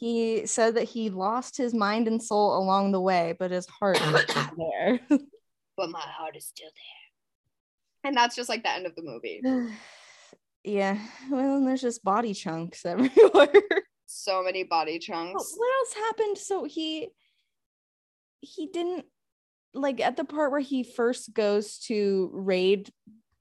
He 0.00 0.46
said 0.46 0.74
that 0.74 0.84
he 0.84 1.10
lost 1.10 1.56
his 1.56 1.72
mind 1.72 2.08
and 2.08 2.20
soul 2.20 2.58
along 2.58 2.90
the 2.90 3.00
way, 3.00 3.36
but 3.38 3.52
his 3.52 3.66
heart 3.66 4.00
is 4.00 4.24
there. 4.58 5.00
but 5.76 5.90
my 5.90 6.00
heart 6.00 6.36
is 6.36 6.46
still 6.46 6.70
there. 6.74 6.95
And 8.06 8.16
that's 8.16 8.36
just 8.36 8.48
like 8.48 8.62
the 8.62 8.70
end 8.70 8.86
of 8.86 8.94
the 8.94 9.02
movie. 9.02 9.42
yeah. 10.64 10.98
Well, 11.30 11.64
there's 11.64 11.80
just 11.80 12.04
body 12.04 12.34
chunks 12.34 12.86
everywhere. 12.86 13.52
so 14.06 14.42
many 14.42 14.62
body 14.62 14.98
chunks. 14.98 15.54
what 15.56 15.74
else 15.78 15.94
happened? 15.94 16.38
So 16.38 16.64
he 16.64 17.08
he 18.40 18.68
didn't 18.68 19.06
like 19.74 20.00
at 20.00 20.16
the 20.16 20.24
part 20.24 20.52
where 20.52 20.60
he 20.60 20.84
first 20.84 21.34
goes 21.34 21.78
to 21.78 22.30
raid 22.32 22.90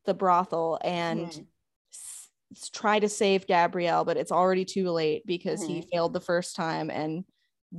the 0.05 0.13
brothel 0.13 0.79
and 0.83 1.27
mm. 1.27 1.45
s- 1.93 2.69
try 2.71 2.99
to 2.99 3.07
save 3.07 3.47
Gabrielle, 3.47 4.03
but 4.03 4.17
it's 4.17 4.31
already 4.31 4.65
too 4.65 4.89
late 4.89 5.25
because 5.25 5.63
mm. 5.63 5.67
he 5.67 5.73
mm-hmm. 5.79 5.89
failed 5.91 6.13
the 6.13 6.19
first 6.19 6.55
time 6.55 6.89
and 6.89 7.23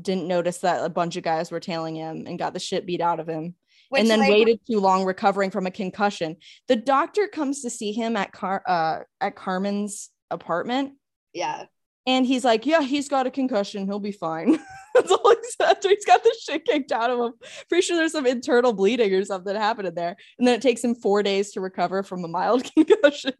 didn't 0.00 0.28
notice 0.28 0.58
that 0.58 0.84
a 0.84 0.88
bunch 0.88 1.16
of 1.16 1.24
guys 1.24 1.50
were 1.50 1.60
tailing 1.60 1.96
him 1.96 2.24
and 2.26 2.38
got 2.38 2.52
the 2.52 2.60
shit 2.60 2.86
beat 2.86 3.00
out 3.00 3.20
of 3.20 3.28
him. 3.28 3.54
Which, 3.88 4.00
and 4.00 4.10
then 4.10 4.20
like, 4.20 4.30
waited 4.30 4.60
too 4.66 4.80
long 4.80 5.04
recovering 5.04 5.50
from 5.50 5.66
a 5.66 5.70
concussion. 5.70 6.36
The 6.68 6.76
doctor 6.76 7.28
comes 7.28 7.62
to 7.62 7.70
see 7.70 7.92
him 7.92 8.16
at 8.16 8.32
Car 8.32 8.62
uh, 8.66 9.00
at 9.20 9.36
Carmen's 9.36 10.10
apartment. 10.30 10.94
Yeah. 11.32 11.66
And 12.06 12.24
he's 12.24 12.44
like, 12.44 12.66
Yeah, 12.66 12.82
he's 12.82 13.08
got 13.08 13.26
a 13.26 13.30
concussion. 13.30 13.86
He'll 13.86 13.98
be 13.98 14.12
fine. 14.12 14.58
That's 14.94 15.12
all 15.12 15.30
he 15.30 15.36
said. 15.60 15.76
He's 15.82 16.04
got 16.04 16.22
the 16.22 16.34
shit 16.40 16.64
kicked 16.64 16.92
out 16.92 17.10
of 17.10 17.18
him. 17.18 17.32
Pretty 17.68 17.82
sure 17.82 17.96
there's 17.96 18.12
some 18.12 18.26
internal 18.26 18.72
bleeding 18.72 19.12
or 19.12 19.24
something 19.24 19.54
happening 19.54 19.94
there. 19.94 20.16
And 20.38 20.46
then 20.46 20.54
it 20.54 20.62
takes 20.62 20.82
him 20.82 20.94
four 20.94 21.22
days 21.22 21.52
to 21.52 21.60
recover 21.60 22.02
from 22.02 22.24
a 22.24 22.28
mild 22.28 22.70
concussion. 22.74 23.34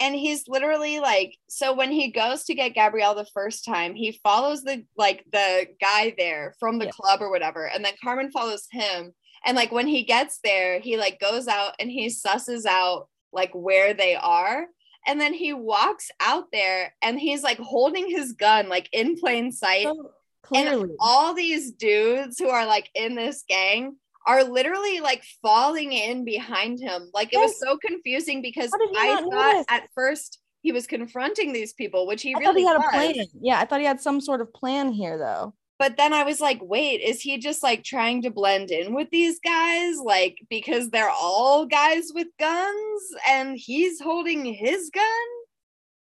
And 0.00 0.14
he's 0.14 0.46
literally 0.46 1.00
like, 1.00 1.36
so 1.48 1.74
when 1.74 1.90
he 1.90 2.12
goes 2.12 2.44
to 2.44 2.54
get 2.54 2.74
Gabrielle 2.74 3.16
the 3.16 3.26
first 3.34 3.64
time, 3.64 3.94
he 3.94 4.20
follows 4.22 4.62
the 4.62 4.84
like 4.96 5.24
the 5.32 5.66
guy 5.80 6.14
there 6.16 6.54
from 6.60 6.78
the 6.78 6.86
yeah. 6.86 6.92
club 6.92 7.20
or 7.20 7.30
whatever. 7.30 7.66
And 7.66 7.84
then 7.84 7.94
Carmen 8.02 8.30
follows 8.30 8.66
him. 8.70 9.12
And 9.44 9.56
like 9.56 9.72
when 9.72 9.86
he 9.86 10.04
gets 10.04 10.40
there, 10.42 10.80
he 10.80 10.96
like 10.96 11.20
goes 11.20 11.48
out 11.48 11.74
and 11.78 11.90
he 11.90 12.06
susses 12.06 12.66
out 12.66 13.08
like 13.32 13.52
where 13.52 13.94
they 13.94 14.16
are 14.16 14.66
and 15.06 15.20
then 15.20 15.32
he 15.32 15.52
walks 15.52 16.10
out 16.20 16.46
there 16.52 16.94
and 17.02 17.18
he's 17.18 17.42
like 17.42 17.58
holding 17.58 18.08
his 18.08 18.32
gun 18.32 18.68
like 18.68 18.88
in 18.92 19.16
plain 19.16 19.52
sight 19.52 19.86
oh. 19.86 20.10
Clearly. 20.48 20.82
And 20.82 20.90
all 20.98 21.34
these 21.34 21.72
dudes 21.72 22.38
who 22.38 22.48
are 22.48 22.64
like 22.64 22.88
in 22.94 23.14
this 23.14 23.44
gang 23.46 23.96
are 24.26 24.44
literally 24.44 25.00
like 25.00 25.22
falling 25.42 25.92
in 25.92 26.24
behind 26.24 26.80
him. 26.80 27.10
Like 27.12 27.32
yes. 27.32 27.38
it 27.38 27.42
was 27.42 27.60
so 27.60 27.76
confusing 27.76 28.40
because 28.40 28.70
I 28.72 29.20
thought 29.20 29.30
notice? 29.30 29.66
at 29.68 29.88
first 29.94 30.38
he 30.62 30.72
was 30.72 30.86
confronting 30.86 31.52
these 31.52 31.74
people, 31.74 32.06
which 32.06 32.22
he 32.22 32.34
I 32.34 32.38
really 32.38 32.62
he 32.62 32.66
had 32.66 32.78
was. 32.78 32.86
a 32.86 32.90
plan. 32.90 33.26
Yeah, 33.40 33.60
I 33.60 33.66
thought 33.66 33.80
he 33.80 33.86
had 33.86 34.00
some 34.00 34.20
sort 34.20 34.40
of 34.40 34.52
plan 34.54 34.90
here 34.90 35.18
though. 35.18 35.54
But 35.78 35.96
then 35.96 36.12
I 36.12 36.24
was 36.24 36.40
like, 36.40 36.58
wait, 36.60 37.00
is 37.00 37.20
he 37.20 37.38
just 37.38 37.62
like 37.62 37.84
trying 37.84 38.22
to 38.22 38.30
blend 38.30 38.70
in 38.72 38.94
with 38.94 39.10
these 39.10 39.38
guys? 39.38 39.96
Like, 39.98 40.38
because 40.50 40.90
they're 40.90 41.10
all 41.10 41.66
guys 41.66 42.10
with 42.12 42.26
guns 42.40 43.02
and 43.28 43.56
he's 43.56 44.00
holding 44.00 44.44
his 44.44 44.90
gun? 44.90 45.04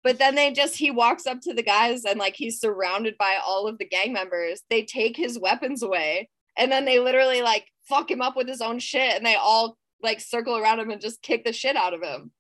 But 0.05 0.19
then 0.19 0.37
they 0.37 0.53
just 0.53 0.77
he 0.77 0.93
walks 0.93 1.27
up 1.27 1.41
to 1.43 1.55
the 1.55 1.63
guys 1.63 2.05
and 2.05 2.21
like 2.21 2.37
he's 2.37 2.61
surrounded 2.61 3.19
by 3.19 3.39
all 3.45 3.67
of 3.67 3.79
the 3.79 3.85
gang 3.85 4.13
members. 4.13 4.63
They 4.71 4.85
take 4.85 5.17
his 5.17 5.39
weapons 5.41 5.83
away 5.83 6.31
and 6.57 6.71
then 6.71 6.85
they 6.85 7.01
literally 7.01 7.43
like 7.43 7.67
fuck 7.89 8.11
him 8.11 8.23
up 8.23 8.37
with 8.37 8.49
his 8.49 8.61
own 8.61 8.79
shit 8.79 9.17
and 9.17 9.27
they 9.27 9.35
all 9.35 9.77
like 10.03 10.21
circle 10.21 10.57
around 10.57 10.79
him 10.79 10.91
and 10.91 11.01
just 11.01 11.21
kick 11.21 11.45
the 11.45 11.53
shit 11.53 11.77
out 11.77 11.95
of 11.95 12.03
him. 12.03 12.31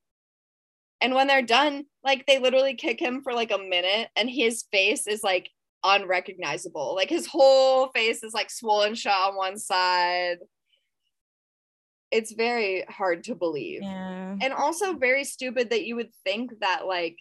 And 1.00 1.14
when 1.14 1.26
they're 1.26 1.42
done, 1.42 1.86
like 2.04 2.26
they 2.26 2.38
literally 2.38 2.74
kick 2.74 3.00
him 3.00 3.22
for 3.22 3.32
like 3.32 3.50
a 3.50 3.58
minute 3.58 4.08
and 4.16 4.30
his 4.30 4.64
face 4.70 5.08
is 5.08 5.24
like 5.24 5.50
unrecognizable. 5.84 6.94
Like 6.94 7.08
his 7.08 7.26
whole 7.26 7.88
face 7.88 8.22
is 8.22 8.32
like 8.32 8.50
swollen 8.50 8.94
shut 8.94 9.12
on 9.12 9.36
one 9.36 9.58
side. 9.58 10.38
It's 12.10 12.32
very 12.32 12.84
hard 12.88 13.24
to 13.24 13.34
believe. 13.34 13.82
Yeah. 13.82 14.36
And 14.40 14.52
also 14.52 14.94
very 14.94 15.24
stupid 15.24 15.70
that 15.70 15.84
you 15.84 15.96
would 15.96 16.10
think 16.24 16.52
that 16.60 16.86
like 16.86 17.16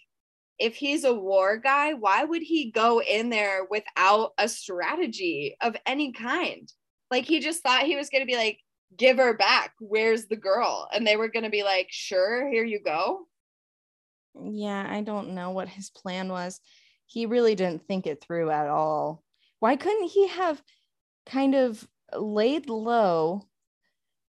if 0.60 0.76
he's 0.76 1.04
a 1.04 1.14
war 1.14 1.58
guy, 1.58 1.94
why 1.94 2.24
would 2.24 2.42
he 2.42 2.72
go 2.72 3.02
in 3.02 3.30
there 3.30 3.66
without 3.70 4.32
a 4.38 4.48
strategy 4.48 5.56
of 5.62 5.76
any 5.86 6.14
kind? 6.14 6.72
Like 7.12 7.26
he 7.26 7.40
just 7.40 7.62
thought 7.62 7.84
he 7.84 7.96
was 7.96 8.10
going 8.10 8.22
to 8.22 8.28
be 8.28 8.36
like, 8.36 8.60
give 8.96 9.18
her 9.18 9.36
back. 9.36 9.74
Where's 9.80 10.26
the 10.26 10.36
girl? 10.36 10.88
And 10.92 11.06
they 11.06 11.16
were 11.16 11.30
going 11.30 11.44
to 11.44 11.50
be 11.50 11.64
like, 11.64 11.88
sure, 11.92 12.50
here 12.50 12.64
you 12.64 12.80
go. 12.84 13.28
Yeah, 14.42 14.86
I 14.88 15.02
don't 15.02 15.36
know 15.36 15.52
what 15.52 15.70
his 15.70 15.90
plan 15.90 16.30
was. 16.30 16.60
He 17.08 17.26
really 17.26 17.56
didn't 17.56 17.88
think 17.88 18.06
it 18.06 18.22
through 18.22 18.52
at 18.52 18.68
all. 18.68 19.24
Why 19.60 19.76
couldn't 19.76 20.10
he 20.10 20.28
have 20.28 20.62
kind 21.26 21.56
of 21.56 21.86
laid 22.14 22.70
low 22.70 23.48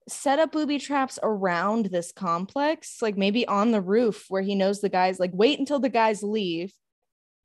set 0.09 0.39
up 0.39 0.53
booby 0.53 0.79
traps 0.79 1.19
around 1.23 1.87
this 1.87 2.13
complex, 2.13 3.03
like 3.03 3.17
maybe 3.17 3.47
on 3.47 3.73
the 3.73 3.81
roof 3.81 4.27
where 4.29 4.43
he 4.43 4.55
knows 4.55 4.81
the 4.81 4.89
guys, 4.89 5.19
like 5.19 5.33
wait 5.35 5.59
until 5.59 5.79
the 5.79 5.89
guys 5.89 6.23
leave. 6.23 6.73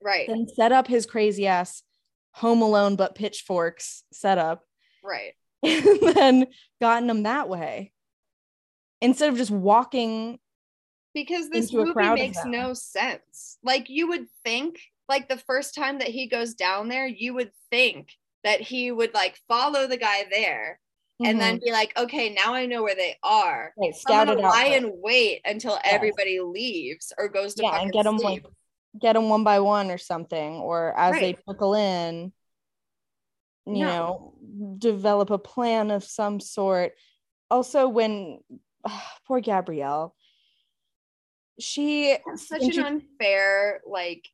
Right. 0.01 0.27
Then 0.27 0.47
set 0.47 0.71
up 0.71 0.88
his 0.88 1.05
crazy 1.05 1.47
ass 1.47 1.84
home 2.34 2.61
alone 2.61 2.95
but 2.95 3.15
pitchforks 3.15 4.03
setup. 4.11 4.63
Right. 5.03 5.34
And 5.63 6.15
then 6.15 6.47
gotten 6.79 7.07
them 7.07 7.23
that 7.23 7.47
way. 7.47 7.91
Instead 8.99 9.29
of 9.29 9.38
just 9.38 9.51
walking 9.51 10.39
because 11.13 11.49
this 11.49 11.71
movie 11.73 11.93
makes 11.93 12.43
no 12.45 12.73
sense. 12.73 13.57
Like 13.63 13.89
you 13.89 14.07
would 14.09 14.27
think 14.43 14.79
like 15.12 15.28
the 15.28 15.38
first 15.38 15.76
time 15.76 15.99
that 15.99 16.07
he 16.07 16.28
goes 16.28 16.53
down 16.53 16.88
there, 16.88 17.05
you 17.05 17.34
would 17.34 17.51
think 17.70 18.14
that 18.43 18.62
he 18.62 18.91
would 18.91 19.14
like 19.14 19.38
follow 19.47 19.86
the 19.86 19.97
guy 19.97 20.26
there 20.32 20.80
mm-hmm. 21.22 21.30
and 21.30 21.39
then 21.39 21.55
mm-hmm. 21.57 21.66
be 21.66 21.72
like, 21.72 21.91
okay, 21.97 22.34
now 22.34 22.53
I 22.53 22.66
know 22.66 22.82
where 22.82 22.95
they 22.95 23.18
are. 23.22 23.74
Right, 23.78 23.93
scout 23.93 24.30
I'm 24.30 24.36
gonna 24.36 24.47
lie 24.47 24.72
and 24.74 24.91
wait 24.95 25.41
until 25.45 25.74
yes. 25.74 25.82
everybody 25.84 26.39
leaves 26.39 27.12
or 27.18 27.28
goes 27.28 27.53
to 27.55 27.64
yeah, 27.64 27.82
and 27.82 27.91
get 27.91 28.05
them 28.05 28.18
like 28.18 28.45
get 28.99 29.14
them 29.14 29.30
one 29.30 29.43
by 29.43 29.59
one 29.59 29.91
or 29.91 29.97
something, 29.97 30.55
or 30.55 30.97
as 30.97 31.12
right. 31.12 31.22
they 31.22 31.43
trickle 31.43 31.76
in, 31.76 32.32
you 33.66 33.86
no. 33.86 33.86
know, 33.86 34.34
develop 34.78 35.30
a 35.30 35.38
plan 35.38 35.91
of 35.91 36.03
some 36.03 36.39
sort. 36.39 36.93
Also, 37.49 37.88
when 37.88 38.39
poor 39.28 39.41
Gabrielle, 39.41 40.16
she 41.59 42.18
such 42.36 42.64
an 42.64 42.72
she, 42.72 42.82
unfair 42.82 43.82
like 43.86 44.28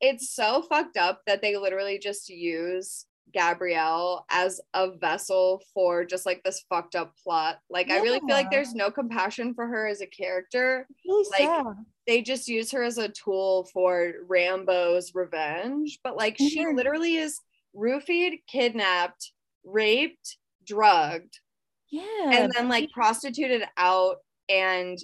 it's 0.00 0.34
so 0.34 0.62
fucked 0.62 0.96
up 0.96 1.22
that 1.26 1.42
they 1.42 1.56
literally 1.56 1.98
just 1.98 2.28
use 2.28 3.06
Gabrielle 3.32 4.24
as 4.30 4.60
a 4.74 4.96
vessel 4.96 5.62
for 5.74 6.04
just 6.04 6.26
like 6.26 6.42
this 6.42 6.64
fucked 6.68 6.94
up 6.94 7.14
plot. 7.22 7.58
Like 7.68 7.88
yeah. 7.88 7.96
I 7.96 7.98
really 8.00 8.20
feel 8.20 8.30
like 8.30 8.50
there's 8.50 8.74
no 8.74 8.90
compassion 8.90 9.54
for 9.54 9.66
her 9.66 9.86
as 9.86 10.00
a 10.00 10.06
character. 10.06 10.86
Really 11.06 11.28
like 11.30 11.64
sad. 11.64 11.76
they 12.06 12.22
just 12.22 12.48
use 12.48 12.70
her 12.72 12.82
as 12.82 12.98
a 12.98 13.08
tool 13.08 13.68
for 13.72 14.14
Rambo's 14.26 15.14
revenge, 15.14 15.98
but 16.02 16.16
like 16.16 16.34
mm-hmm. 16.34 16.46
she 16.46 16.66
literally 16.66 17.16
is 17.16 17.38
roofied, 17.76 18.40
kidnapped, 18.46 19.32
raped, 19.64 20.38
drugged. 20.66 21.40
Yeah. 21.90 22.30
And 22.30 22.52
then 22.52 22.68
like 22.68 22.90
prostituted 22.90 23.64
out 23.76 24.16
and 24.48 24.98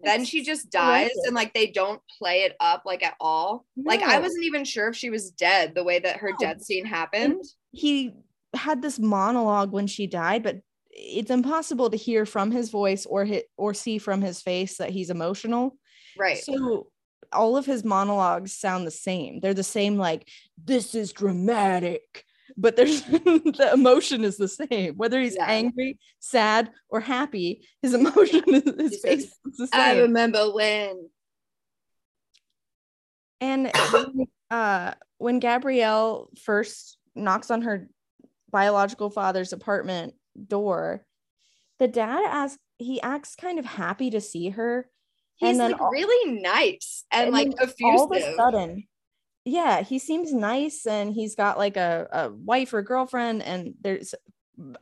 then 0.00 0.24
she 0.24 0.44
just 0.44 0.70
dies 0.70 1.10
and 1.24 1.34
like 1.34 1.54
they 1.54 1.66
don't 1.66 2.00
play 2.18 2.42
it 2.42 2.54
up 2.60 2.82
like 2.84 3.02
at 3.02 3.14
all. 3.20 3.66
No. 3.76 3.90
Like 3.90 4.02
I 4.02 4.20
wasn't 4.20 4.44
even 4.44 4.64
sure 4.64 4.88
if 4.88 4.96
she 4.96 5.10
was 5.10 5.30
dead 5.30 5.74
the 5.74 5.84
way 5.84 5.98
that 5.98 6.18
her 6.18 6.30
no. 6.30 6.36
death 6.38 6.62
scene 6.62 6.84
happened. 6.84 7.32
And 7.32 7.44
he 7.72 8.12
had 8.54 8.80
this 8.80 8.98
monologue 8.98 9.72
when 9.72 9.86
she 9.86 10.06
died, 10.06 10.42
but 10.42 10.60
it's 10.90 11.30
impossible 11.30 11.90
to 11.90 11.96
hear 11.96 12.26
from 12.26 12.50
his 12.50 12.70
voice 12.70 13.06
or 13.06 13.24
hit 13.24 13.46
or 13.56 13.74
see 13.74 13.98
from 13.98 14.20
his 14.20 14.40
face 14.40 14.78
that 14.78 14.90
he's 14.90 15.10
emotional. 15.10 15.76
Right. 16.16 16.38
So 16.38 16.88
all 17.32 17.56
of 17.56 17.66
his 17.66 17.84
monologues 17.84 18.52
sound 18.52 18.86
the 18.86 18.92
same. 18.92 19.40
They're 19.40 19.54
the 19.54 19.62
same 19.62 19.96
like 19.96 20.28
this 20.62 20.94
is 20.94 21.12
dramatic 21.12 22.24
but 22.56 22.76
there's 22.76 23.02
the 23.02 23.70
emotion 23.72 24.24
is 24.24 24.36
the 24.36 24.48
same 24.48 24.94
whether 24.94 25.20
he's 25.20 25.36
yeah. 25.36 25.46
angry 25.46 25.98
sad 26.18 26.70
or 26.88 27.00
happy 27.00 27.66
his 27.82 27.94
emotion 27.94 28.42
is 28.46 28.62
his 28.78 29.00
face 29.00 29.24
is 29.24 29.56
the 29.58 29.66
same. 29.66 29.80
i 29.80 29.98
remember 29.98 30.52
when 30.52 31.08
and 33.40 33.70
uh 34.50 34.92
when 35.18 35.38
gabrielle 35.38 36.30
first 36.42 36.98
knocks 37.14 37.50
on 37.50 37.62
her 37.62 37.88
biological 38.50 39.10
father's 39.10 39.52
apartment 39.52 40.14
door 40.46 41.04
the 41.78 41.88
dad 41.88 42.24
asks 42.24 42.58
he 42.78 43.00
acts 43.00 43.34
kind 43.34 43.58
of 43.58 43.64
happy 43.64 44.10
to 44.10 44.20
see 44.20 44.50
her 44.50 44.88
he's 45.36 45.50
and 45.50 45.60
then 45.60 45.72
like 45.72 45.80
all, 45.80 45.90
really 45.90 46.40
nice 46.40 47.04
and, 47.10 47.24
and 47.26 47.32
like 47.32 47.48
effusive. 47.60 47.76
all 47.82 48.04
of 48.04 48.12
a 48.12 48.34
sudden 48.36 48.84
yeah 49.48 49.82
he 49.82 49.98
seems 49.98 50.32
nice 50.32 50.86
and 50.86 51.12
he's 51.12 51.34
got 51.34 51.58
like 51.58 51.76
a, 51.76 52.06
a 52.12 52.30
wife 52.30 52.72
or 52.74 52.82
girlfriend 52.82 53.42
and 53.42 53.74
there's 53.80 54.14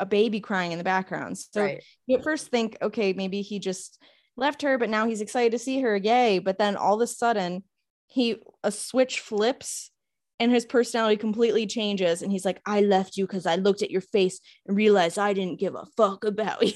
a 0.00 0.06
baby 0.06 0.40
crying 0.40 0.72
in 0.72 0.78
the 0.78 0.84
background 0.84 1.38
so 1.38 1.62
right. 1.62 1.84
you 2.06 2.16
at 2.16 2.24
first 2.24 2.48
think 2.48 2.76
okay 2.80 3.12
maybe 3.12 3.42
he 3.42 3.58
just 3.58 4.02
left 4.36 4.62
her 4.62 4.78
but 4.78 4.90
now 4.90 5.06
he's 5.06 5.20
excited 5.20 5.52
to 5.52 5.58
see 5.58 5.80
her 5.80 5.96
yay 5.96 6.38
but 6.38 6.58
then 6.58 6.76
all 6.76 6.94
of 6.94 7.00
a 7.00 7.06
sudden 7.06 7.62
he 8.06 8.36
a 8.64 8.72
switch 8.72 9.20
flips 9.20 9.90
and 10.38 10.52
his 10.52 10.66
personality 10.66 11.16
completely 11.16 11.66
changes 11.66 12.22
and 12.22 12.30
he's 12.30 12.44
like 12.44 12.60
i 12.66 12.80
left 12.80 13.16
you 13.16 13.26
because 13.26 13.46
i 13.46 13.56
looked 13.56 13.82
at 13.82 13.90
your 13.90 14.00
face 14.00 14.40
and 14.66 14.76
realized 14.76 15.18
i 15.18 15.32
didn't 15.32 15.60
give 15.60 15.74
a 15.74 15.86
fuck 15.96 16.24
about 16.24 16.62
you. 16.66 16.72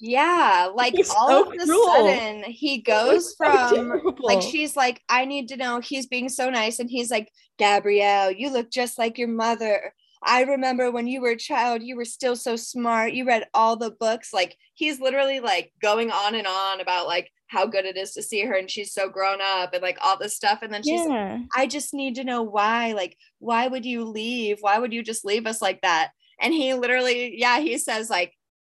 Yeah 0.00 0.70
like 0.74 0.94
he's 0.94 1.10
all 1.10 1.28
so 1.28 1.50
of 1.50 1.54
a 1.54 1.66
sudden 1.66 2.44
he 2.44 2.80
goes 2.82 3.34
from 3.36 4.14
like 4.20 4.40
she's 4.40 4.76
like 4.76 5.02
i 5.08 5.24
need 5.24 5.48
to 5.48 5.56
know 5.56 5.80
he's 5.80 6.06
being 6.06 6.28
so 6.28 6.48
nice 6.50 6.78
and 6.78 6.88
he's 6.88 7.10
like 7.10 7.30
gabrielle 7.58 8.30
you 8.30 8.50
look 8.50 8.70
just 8.70 8.96
like 8.96 9.18
your 9.18 9.28
mother 9.28 9.92
I 10.22 10.42
remember 10.42 10.90
when 10.90 11.06
you 11.06 11.20
were 11.20 11.30
a 11.30 11.36
child, 11.36 11.82
you 11.82 11.96
were 11.96 12.04
still 12.04 12.36
so 12.36 12.56
smart. 12.56 13.12
You 13.12 13.24
read 13.24 13.46
all 13.54 13.76
the 13.76 13.90
books. 13.90 14.32
Like 14.32 14.56
he's 14.74 15.00
literally 15.00 15.40
like 15.40 15.72
going 15.80 16.10
on 16.10 16.34
and 16.34 16.46
on 16.46 16.80
about 16.80 17.06
like 17.06 17.30
how 17.48 17.66
good 17.66 17.84
it 17.84 17.96
is 17.96 18.12
to 18.12 18.22
see 18.22 18.44
her 18.44 18.54
and 18.54 18.70
she's 18.70 18.92
so 18.92 19.08
grown 19.08 19.38
up 19.42 19.72
and 19.72 19.82
like 19.82 19.98
all 20.02 20.18
this 20.18 20.36
stuff. 20.36 20.60
And 20.62 20.72
then 20.72 20.82
she's 20.82 21.00
yeah. 21.00 21.38
like, 21.38 21.40
I 21.56 21.66
just 21.66 21.94
need 21.94 22.16
to 22.16 22.24
know 22.24 22.42
why. 22.42 22.92
Like, 22.92 23.16
why 23.38 23.68
would 23.68 23.84
you 23.84 24.04
leave? 24.04 24.58
Why 24.60 24.78
would 24.78 24.92
you 24.92 25.02
just 25.02 25.24
leave 25.24 25.46
us 25.46 25.62
like 25.62 25.80
that? 25.82 26.10
And 26.40 26.52
he 26.52 26.74
literally, 26.74 27.38
yeah, 27.38 27.58
he 27.58 27.78
says, 27.78 28.10
like, 28.10 28.34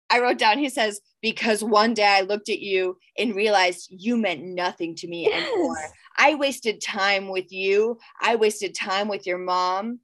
I 0.08 0.20
wrote 0.20 0.38
down, 0.38 0.58
he 0.58 0.68
says, 0.68 1.00
because 1.20 1.62
one 1.62 1.94
day 1.94 2.06
I 2.06 2.22
looked 2.22 2.48
at 2.48 2.60
you 2.60 2.96
and 3.18 3.34
realized 3.34 3.88
you 3.90 4.16
meant 4.16 4.42
nothing 4.42 4.94
to 4.96 5.08
me 5.08 5.26
yes. 5.28 5.46
anymore. 5.46 5.76
I 6.16 6.34
wasted 6.34 6.80
time 6.80 7.28
with 7.28 7.52
you. 7.52 7.98
I 8.20 8.36
wasted 8.36 8.74
time 8.74 9.08
with 9.08 9.26
your 9.26 9.38
mom 9.38 10.00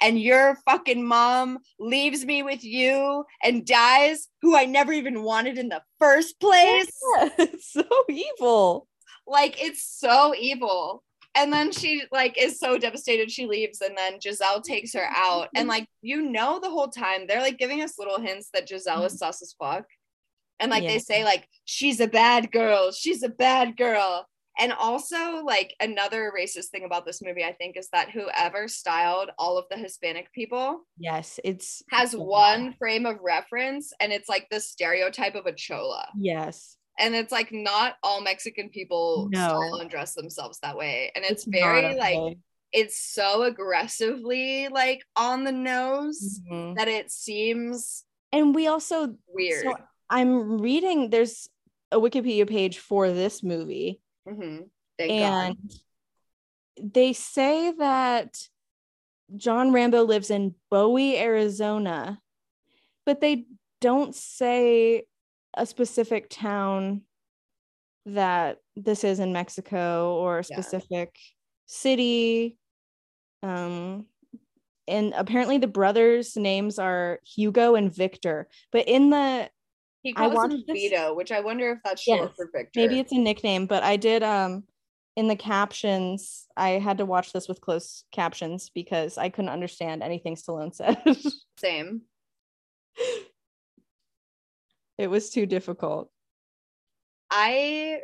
and 0.00 0.20
your 0.20 0.56
fucking 0.64 1.06
mom 1.06 1.58
leaves 1.78 2.24
me 2.24 2.42
with 2.42 2.64
you 2.64 3.24
and 3.42 3.66
dies, 3.66 4.28
who 4.42 4.56
I 4.56 4.64
never 4.64 4.92
even 4.92 5.22
wanted 5.22 5.58
in 5.58 5.68
the 5.68 5.82
first 5.98 6.40
place. 6.40 6.90
Yeah, 7.18 7.28
it's 7.38 7.72
so 7.72 7.84
evil. 8.08 8.88
Like 9.26 9.62
it's 9.62 9.84
so 9.84 10.34
evil. 10.34 11.02
And 11.34 11.52
then 11.52 11.70
she 11.70 12.02
like 12.10 12.36
is 12.36 12.58
so 12.58 12.76
devastated 12.76 13.30
she 13.30 13.46
leaves 13.46 13.80
and 13.80 13.96
then 13.96 14.20
Giselle 14.20 14.62
takes 14.62 14.92
her 14.94 15.08
out 15.14 15.48
and 15.54 15.62
mm-hmm. 15.62 15.68
like 15.70 15.86
you 16.02 16.22
know 16.22 16.58
the 16.58 16.70
whole 16.70 16.88
time 16.88 17.26
they're 17.26 17.40
like 17.40 17.56
giving 17.56 17.82
us 17.82 18.00
little 18.00 18.18
hints 18.18 18.48
that 18.52 18.68
Giselle 18.68 19.04
is 19.04 19.12
mm-hmm. 19.12 19.18
sus 19.18 19.42
as 19.42 19.54
fuck. 19.58 19.84
And 20.58 20.70
like 20.70 20.82
yeah. 20.82 20.90
they 20.90 20.98
say 20.98 21.24
like 21.24 21.46
she's 21.64 22.00
a 22.00 22.08
bad 22.08 22.50
girl, 22.50 22.90
she's 22.90 23.22
a 23.22 23.28
bad 23.28 23.76
girl. 23.76 24.26
And 24.58 24.72
also, 24.72 25.42
like 25.44 25.74
another 25.80 26.32
racist 26.36 26.66
thing 26.66 26.84
about 26.84 27.06
this 27.06 27.22
movie, 27.22 27.44
I 27.44 27.52
think, 27.52 27.76
is 27.76 27.88
that 27.92 28.10
whoever 28.10 28.68
styled 28.68 29.30
all 29.38 29.56
of 29.56 29.64
the 29.70 29.76
Hispanic 29.76 30.32
people, 30.32 30.86
yes, 30.98 31.38
it's 31.44 31.82
has 31.90 32.12
one 32.12 32.74
frame 32.78 33.06
of 33.06 33.16
reference, 33.22 33.92
and 34.00 34.12
it's 34.12 34.28
like 34.28 34.48
the 34.50 34.60
stereotype 34.60 35.34
of 35.34 35.46
a 35.46 35.52
chola. 35.52 36.08
Yes, 36.16 36.76
and 36.98 37.14
it's 37.14 37.32
like 37.32 37.52
not 37.52 37.94
all 38.02 38.20
Mexican 38.20 38.68
people 38.68 39.28
no. 39.32 39.38
style 39.38 39.78
and 39.80 39.88
dress 39.88 40.14
themselves 40.14 40.58
that 40.62 40.76
way, 40.76 41.12
and 41.14 41.24
it's, 41.24 41.46
it's 41.46 41.56
very 41.56 41.96
like 41.96 42.36
it's 42.72 43.00
so 43.00 43.42
aggressively 43.44 44.68
like 44.68 45.02
on 45.16 45.44
the 45.44 45.52
nose 45.52 46.40
mm-hmm. 46.50 46.74
that 46.74 46.88
it 46.88 47.10
seems. 47.10 48.04
And 48.32 48.54
we 48.54 48.66
also 48.66 49.14
weird. 49.28 49.64
So 49.64 49.74
I'm 50.10 50.60
reading. 50.60 51.10
There's 51.10 51.48
a 51.92 51.98
Wikipedia 51.98 52.48
page 52.48 52.78
for 52.78 53.10
this 53.10 53.42
movie 53.42 54.00
Mm-hmm. 54.28 54.64
and 54.98 55.56
God. 55.56 56.92
they 56.94 57.12
say 57.12 57.72
that 57.78 58.36
John 59.36 59.72
Rambo 59.72 60.02
lives 60.02 60.30
in 60.30 60.54
Bowie, 60.70 61.18
Arizona, 61.18 62.20
but 63.06 63.20
they 63.20 63.46
don't 63.80 64.14
say 64.14 65.04
a 65.56 65.66
specific 65.66 66.28
town 66.30 67.02
that 68.06 68.58
this 68.76 69.04
is 69.04 69.20
in 69.20 69.32
Mexico 69.32 70.14
or 70.16 70.40
a 70.40 70.44
specific 70.44 71.10
yeah. 71.14 71.32
city. 71.66 72.56
Um, 73.42 74.06
and 74.88 75.12
apparently 75.16 75.58
the 75.58 75.66
brothers' 75.66 76.36
names 76.36 76.78
are 76.78 77.20
Hugo 77.24 77.74
and 77.74 77.94
Victor. 77.94 78.48
But 78.72 78.88
in 78.88 79.10
the 79.10 79.50
he 80.02 80.12
calls 80.12 80.36
I 80.36 80.54
him 80.54 80.64
Vito, 80.66 81.14
which 81.14 81.32
I 81.32 81.40
wonder 81.40 81.72
if 81.72 81.78
that's 81.84 82.02
short 82.02 82.20
yes, 82.20 82.30
for 82.36 82.50
Victor. 82.52 82.80
Maybe 82.80 82.98
it's 82.98 83.12
a 83.12 83.18
nickname, 83.18 83.66
but 83.66 83.82
I 83.82 83.96
did 83.96 84.22
um 84.22 84.64
in 85.16 85.28
the 85.28 85.36
captions, 85.36 86.46
I 86.56 86.70
had 86.70 86.98
to 86.98 87.04
watch 87.04 87.32
this 87.32 87.48
with 87.48 87.60
closed 87.60 88.04
captions 88.12 88.70
because 88.70 89.18
I 89.18 89.28
couldn't 89.28 89.50
understand 89.50 90.02
anything 90.02 90.36
Stallone 90.36 90.74
said. 90.74 90.96
Same. 91.58 92.02
It 94.96 95.08
was 95.08 95.30
too 95.30 95.46
difficult. 95.46 96.10
I 97.30 98.00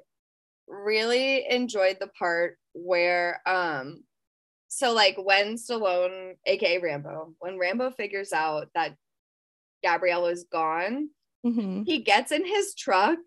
really 0.69 1.49
enjoyed 1.49 1.99
the 2.01 2.09
part 2.09 2.59
where 2.75 3.41
um 3.47 4.03
so 4.69 4.93
like 4.93 5.17
when 5.17 5.55
Stallone, 5.55 6.35
aka 6.45 6.79
Rambo, 6.79 7.35
when 7.39 7.59
Rambo 7.59 7.93
figures 7.93 8.33
out 8.33 8.69
that 8.75 8.95
Gabrielle 9.83 10.27
is 10.27 10.45
gone, 10.51 11.09
Mm-hmm. 11.47 11.83
He 11.85 12.01
gets 12.01 12.33
in 12.33 12.45
his 12.47 12.75
truck 12.75 13.19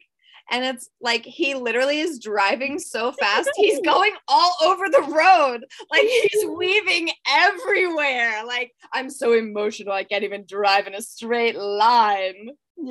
and 0.52 0.66
it's 0.66 0.90
like 1.00 1.24
he 1.26 1.54
literally 1.54 2.00
is 2.00 2.20
driving 2.20 2.80
so 2.80 3.12
fast 3.12 3.50
he's 3.56 3.80
going 3.86 4.14
all 4.28 4.56
over 4.64 4.86
the 4.90 5.02
road 5.02 5.64
like 5.92 6.02
he's 6.02 6.46
weaving 6.58 7.12
everywhere 7.28 8.44
like 8.48 8.72
i'm 8.92 9.12
so 9.12 9.34
emotional 9.34 9.94
i 9.94 10.04
can't 10.04 10.24
even 10.24 10.44
drive 10.48 10.88
in 10.88 10.96
a 10.96 11.02
straight 11.04 11.56
line 11.56 12.50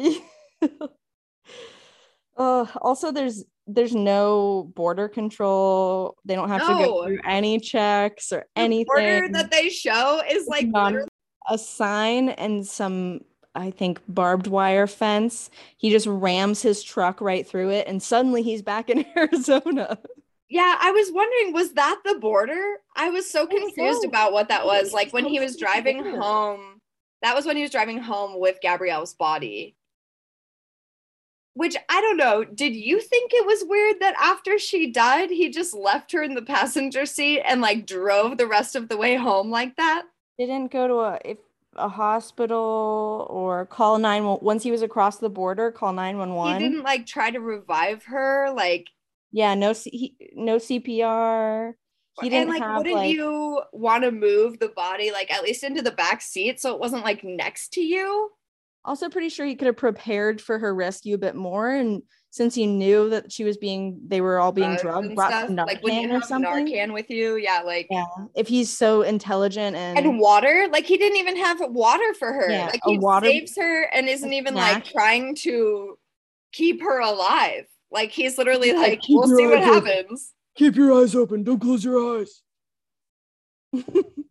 Uh, 2.39 2.67
also, 2.81 3.11
there's 3.11 3.45
there's 3.67 3.95
no 3.95 4.71
border 4.75 5.09
control. 5.09 6.17
They 6.25 6.37
don't 6.37 6.49
have 6.49 6.61
no. 6.61 6.69
to 6.69 6.85
go 6.85 7.05
through 7.05 7.19
any 7.25 7.59
checks 7.59 8.33
or 8.33 8.47
the 8.55 8.61
anything. 8.61 8.87
border 8.87 9.29
that 9.33 9.51
they 9.51 9.69
show 9.69 10.23
is 10.31 10.47
like 10.47 10.69
a 11.51 11.59
sign 11.59 12.29
and 12.31 12.65
some 12.65 13.21
I 13.59 13.71
think 13.71 14.01
barbed 14.09 14.47
wire 14.47 14.87
fence. 14.87 15.51
He 15.77 15.91
just 15.91 16.07
rams 16.07 16.63
his 16.63 16.83
truck 16.83 17.21
right 17.21 17.47
through 17.47 17.71
it 17.71 17.87
and 17.87 18.03
suddenly 18.03 18.43
he's 18.43 18.63
back 18.63 18.89
in 18.89 19.05
Arizona. 19.17 19.99
Yeah, 20.49 20.77
I 20.81 20.93
was 20.93 21.11
wondering 21.13 21.53
was 21.53 21.73
that 21.75 22.01
the 22.05 22.15
border? 22.15 22.77
I 22.97 23.11
was 23.11 23.31
so 23.31 23.47
confused 23.47 24.05
about 24.05 24.33
what 24.33 24.49
that 24.49 24.65
was. 24.65 24.93
Like 24.93 25.13
when 25.13 25.27
he 25.27 25.41
was 25.41 25.57
driving 25.57 26.03
home, 26.17 26.81
that 27.23 27.35
was 27.35 27.45
when 27.45 27.57
he 27.57 27.63
was 27.63 27.73
driving 27.73 27.99
home 27.99 28.39
with 28.41 28.61
Gabrielle's 28.63 29.15
body 29.15 29.77
which 31.59 31.77
I 31.89 32.01
don't 32.01 32.17
know. 32.17 32.45
Did 32.45 32.77
you 32.77 33.01
think 33.01 33.33
it 33.35 33.45
was 33.45 33.65
weird 33.67 33.97
that 33.99 34.15
after 34.17 34.61
she 34.61 34.93
died, 34.93 35.29
he 35.29 35.51
just 35.51 35.75
left 35.75 36.13
her 36.13 36.23
in 36.23 36.37
the 36.37 36.43
passenger 36.43 37.05
seat 37.05 37.41
and 37.41 37.61
like 37.61 37.85
drove 37.85 38.39
the 38.39 38.47
rest 38.47 38.77
of 38.77 38.89
the 38.89 38.97
way 38.97 39.17
home 39.17 39.51
like 39.51 39.75
that? 39.75 40.05
Didn't 40.39 40.71
go 40.71 40.87
to 40.87 40.95
a 41.01 41.19
if 41.25 41.39
a 41.79 41.89
hospital 41.89 43.27
or 43.31 43.67
call 43.67 43.99
911 43.99 44.45
once 44.45 44.63
he 44.63 44.71
was 44.71 44.83
across 44.83 45.19
the 45.19 45.31
border, 45.31 45.71
call 45.71 45.93
911. 45.93 46.61
He 46.61 46.69
didn't 46.69 46.85
like 46.85 47.07
try 47.07 47.31
to 47.31 47.41
revive 47.41 48.05
her 48.05 48.53
like 48.55 48.89
yeah, 49.31 49.55
no 49.55 49.73
C- 49.73 49.91
he, 49.91 50.31
no 50.35 50.57
CPR. 50.57 51.75
He 52.21 52.31
didn't 52.31 52.49
and 52.49 52.51
like 52.51 52.63
have, 52.63 52.79
wouldn't 52.79 52.97
like, 52.97 53.11
you 53.11 53.63
want 53.73 54.03
to 54.03 54.11
move 54.11 54.59
the 54.59 54.69
body 54.69 55.13
like 55.13 55.31
at 55.33 55.43
least 55.43 55.63
into 55.63 55.83
the 55.83 55.93
back 55.93 56.21
seat 56.21 56.61
so 56.61 56.75
it 56.75 56.81
wasn't 56.81 57.05
like 57.05 57.23
next 57.23 57.75
to 57.75 57.81
you? 57.81 58.31
Also 58.89 59.11
pretty 59.11 59.29
sure 59.29 59.45
he 59.45 59.55
could 59.55 59.67
have 59.67 59.77
prepared 59.77 60.41
for 60.41 60.59
her 60.59 60.75
rescue 60.75 61.15
a 61.15 61.19
bit 61.19 61.37
more 61.37 61.71
and 61.71 62.03
since 62.31 62.55
he 62.55 62.67
knew 62.67 63.11
that 63.11 63.31
she 63.31 63.45
was 63.45 63.59
being 63.59 64.01
they 64.07 64.23
were 64.23 64.39
all 64.39 64.51
being 64.51 64.77
drugged 64.77 65.15
brought 65.15 65.31
Narcan 65.31 65.67
like 65.67 65.83
when 65.83 66.01
you 66.01 66.09
have 66.09 66.23
or 66.23 66.27
something. 66.27 66.67
Narcan 66.67 66.95
with 66.95 67.11
you 67.11 67.37
yeah 67.37 67.61
like 67.65 67.87
yeah 67.91 68.07
if 68.35 68.49
he's 68.49 68.75
so 68.75 69.03
intelligent 69.03 69.77
and 69.77 69.99
and 69.99 70.19
water 70.19 70.69
like 70.73 70.87
he 70.87 70.97
didn't 70.97 71.19
even 71.19 71.37
have 71.37 71.59
water 71.69 72.15
for 72.15 72.33
her 72.33 72.51
yeah, 72.51 72.67
like 72.67 72.81
he 72.87 72.99
water, 72.99 73.27
saves 73.27 73.57
her 73.57 73.83
and 73.93 74.09
isn't 74.09 74.33
even 74.33 74.55
snack. 74.55 74.75
like 74.75 74.85
trying 74.85 75.35
to 75.35 75.99
keep 76.53 76.81
her 76.81 76.99
alive 77.01 77.67
like 77.91 78.11
he's 78.11 78.39
literally 78.39 78.73
like, 78.73 78.93
like 78.93 79.01
we'll 79.07 79.29
see 79.29 79.47
what 79.47 79.63
open. 79.63 79.87
happens 79.87 80.33
keep 80.57 80.77
your 80.77 80.99
eyes 80.99 81.15
open 81.15 81.45
don't 81.45 81.61
close 81.61 81.85
your 81.85 82.21
eyes 82.21 82.43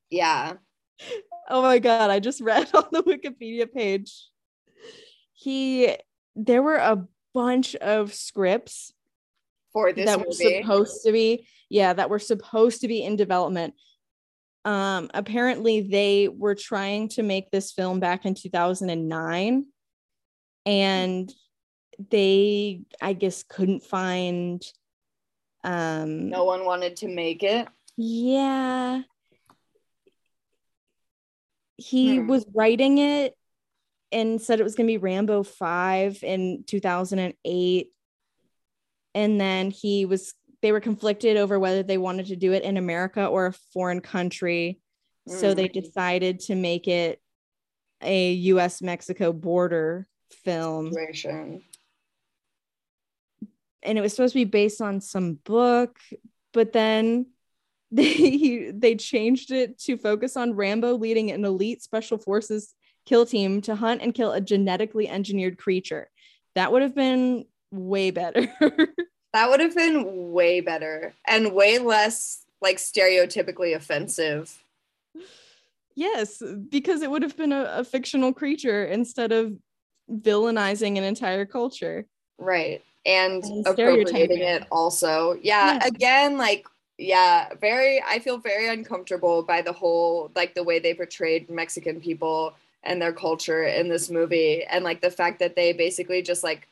yeah 0.10 0.54
oh 1.48 1.62
my 1.62 1.78
god 1.78 2.10
i 2.10 2.20
just 2.20 2.42
read 2.42 2.68
on 2.74 2.86
the 2.92 3.04
wikipedia 3.04 3.72
page 3.72 4.30
he 5.38 5.96
there 6.36 6.64
were 6.64 6.78
a 6.78 7.08
bunch 7.34 7.76
of 7.76 8.14
scripts 8.14 8.92
for 9.72 9.94
this 9.94 10.08
that 10.08 10.18
movie. 10.18 10.28
were 10.28 10.62
supposed 10.62 11.04
to 11.06 11.12
be 11.12 11.48
yeah 11.70 11.94
that 11.94 12.10
were 12.10 12.20
supposed 12.20 12.82
to 12.82 12.88
be 12.88 13.04
in 13.04 13.16
development 13.16 13.76
um 14.66 15.10
apparently 15.14 15.82
they 15.82 16.28
were 16.28 16.56
trying 16.56 17.08
to 17.08 17.22
make 17.22 17.52
this 17.52 17.72
film 17.72 18.00
back 18.00 18.26
in 18.26 18.34
2009 18.34 19.66
and 20.66 21.34
they 22.10 22.82
i 23.00 23.14
guess 23.14 23.44
couldn't 23.44 23.84
find 23.84 24.64
um 25.64 26.30
no 26.30 26.46
one 26.46 26.66
wanted 26.66 26.96
to 26.96 27.08
make 27.08 27.44
it 27.44 27.68
yeah 27.96 29.02
he 31.78 32.18
hmm. 32.18 32.28
was 32.28 32.44
writing 32.56 32.98
it 32.98 33.37
and 34.12 34.42
said 34.42 34.60
it 34.60 34.64
was 34.64 34.76
going 34.76 34.88
to 34.88 34.94
be 34.94 34.98
Rambo 34.98 35.44
5 35.44 36.24
in 36.24 36.64
2008. 36.66 37.92
And 39.16 39.42
then 39.42 39.72
he 39.72 40.06
was, 40.06 40.34
they 40.62 40.72
were 40.72 40.80
conflicted 40.80 41.38
over 41.38 41.60
whether 41.60 41.84
they 41.84 41.98
wanted 41.98 42.28
to 42.28 42.36
do 42.36 42.54
it 42.54 42.64
in 42.64 42.78
America 42.78 43.26
or 43.26 43.48
a 43.48 43.54
foreign 43.74 44.02
country. 44.02 44.80
Mm. 45.28 45.34
So 45.34 45.54
they 45.54 45.68
mm. 45.68 45.74
decided 45.74 46.40
to 46.42 46.56
make 46.56 46.88
it 46.88 47.22
a 48.02 48.32
US 48.34 48.82
Mexico 48.82 49.34
border 49.34 50.08
film. 50.44 50.92
Situation. 50.92 51.64
And 53.84 53.98
it 53.98 54.02
was 54.02 54.14
supposed 54.14 54.34
to 54.34 54.40
be 54.40 54.46
based 54.46 54.82
on 54.82 55.02
some 55.02 55.36
book, 55.44 55.98
but 56.54 56.74
then 56.74 57.28
they 57.92 58.72
they 58.76 58.96
changed 58.96 59.52
it 59.52 59.80
to 59.80 59.98
focus 59.98 60.36
on 60.36 60.54
Rambo 60.54 60.98
leading 60.98 61.32
an 61.32 61.46
elite 61.46 61.82
special 61.82 62.18
forces 62.18 62.74
kill 63.08 63.26
team 63.26 63.62
to 63.62 63.76
hunt 63.76 64.02
and 64.02 64.14
kill 64.14 64.34
a 64.34 64.42
genetically 64.42 65.08
engineered 65.08 65.58
creature. 65.58 66.10
That 66.56 66.72
would 66.72 66.82
have 66.82 66.94
been 66.94 67.46
way 67.72 68.12
better. 68.12 68.48
that 69.34 69.50
would 69.50 69.60
have 69.60 69.76
been 69.76 70.32
way 70.32 70.60
better 70.62 71.14
and 71.26 71.54
way 71.54 71.80
less 71.80 72.44
like 72.62 72.78
stereotypically 72.78 73.76
offensive. 73.76 74.62
Yes, 75.96 76.44
because 76.70 77.02
it 77.02 77.10
would 77.10 77.24
have 77.24 77.38
been 77.38 77.52
a, 77.52 77.64
a 77.78 77.84
fictional 77.84 78.34
creature 78.34 78.86
instead 78.86 79.32
of 79.32 79.54
villainizing 80.12 80.98
an 80.98 81.04
entire 81.04 81.46
culture. 81.46 82.06
Right. 82.38 82.84
And, 83.06 83.44
and 83.44 83.66
appropriating 83.66 84.42
it 84.42 84.68
also. 84.72 85.40
Yeah, 85.42 85.74
yeah, 85.74 85.88
again, 85.88 86.38
like 86.38 86.68
yeah, 86.98 87.50
very 87.62 88.02
I 88.06 88.20
feel 88.20 88.38
very 88.38 88.68
uncomfortable 88.68 89.44
by 89.44 89.62
the 89.62 89.72
whole 89.72 90.32
like 90.36 90.56
the 90.56 90.64
way 90.64 90.80
they 90.80 90.94
portrayed 90.94 91.50
Mexican 91.50 92.02
people 92.02 92.54
and 92.84 93.02
their 93.02 93.14
culture 93.14 93.64
in 93.64 93.90
this 93.90 94.10
movie 94.10 94.64
and 94.64 94.84
like 94.84 95.02
the 95.02 95.12
fact 95.12 95.40
that 95.40 95.56
they 95.56 95.74
basically 95.74 96.22
just 96.22 96.44
like 96.44 96.68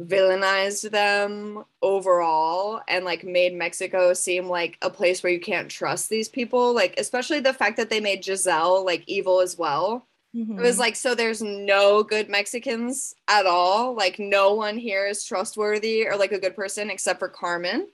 villainized 0.00 0.90
them 0.90 1.64
overall 1.82 2.80
and 2.88 3.04
like 3.04 3.24
made 3.24 3.54
Mexico 3.54 4.14
seem 4.14 4.48
like 4.48 4.78
a 4.82 4.88
place 4.88 5.22
where 5.22 5.32
you 5.32 5.40
can't 5.40 5.70
trust 5.70 6.08
these 6.08 6.28
people 6.28 6.74
like 6.74 6.94
especially 6.98 7.40
the 7.40 7.52
fact 7.52 7.76
that 7.76 7.90
they 7.90 8.00
made 8.00 8.24
Giselle 8.24 8.84
like 8.84 9.04
evil 9.06 9.40
as 9.40 9.56
well. 9.56 10.06
Mm-hmm. 10.34 10.58
it 10.58 10.62
was 10.62 10.78
like 10.78 10.96
so 10.96 11.14
there's 11.14 11.42
no 11.42 12.02
good 12.02 12.30
Mexicans 12.30 13.14
at 13.28 13.44
all. 13.44 13.94
Like 13.94 14.18
no 14.18 14.54
one 14.54 14.78
here 14.78 15.06
is 15.06 15.24
trustworthy 15.24 16.06
or 16.06 16.16
like 16.16 16.32
a 16.32 16.40
good 16.40 16.56
person 16.56 16.88
except 16.88 17.18
for 17.18 17.28
Carmen 17.28 17.88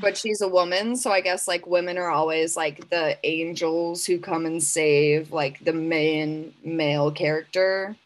but 0.00 0.16
she's 0.16 0.40
a 0.40 0.48
woman 0.48 0.96
so 0.96 1.10
i 1.10 1.20
guess 1.20 1.48
like 1.48 1.66
women 1.66 1.98
are 1.98 2.10
always 2.10 2.56
like 2.56 2.88
the 2.90 3.16
angels 3.24 4.04
who 4.04 4.18
come 4.18 4.46
and 4.46 4.62
save 4.62 5.32
like 5.32 5.64
the 5.64 5.72
main 5.72 6.52
male 6.64 7.10
character. 7.10 7.96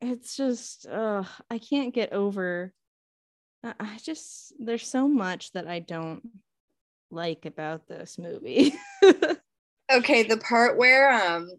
It's 0.00 0.36
just 0.36 0.86
uh 0.86 1.24
i 1.50 1.58
can't 1.58 1.94
get 1.94 2.12
over 2.12 2.72
i 3.62 3.98
just 4.02 4.52
there's 4.58 4.86
so 4.86 5.08
much 5.08 5.52
that 5.52 5.66
i 5.66 5.78
don't 5.78 6.22
like 7.10 7.46
about 7.46 7.86
this 7.88 8.18
movie. 8.18 8.74
Okay 9.92 10.22
the 10.22 10.38
part 10.38 10.78
where 10.78 11.12
um 11.12 11.50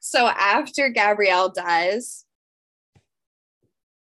so 0.00 0.26
after 0.26 0.88
gabrielle 0.88 1.50
dies 1.50 2.24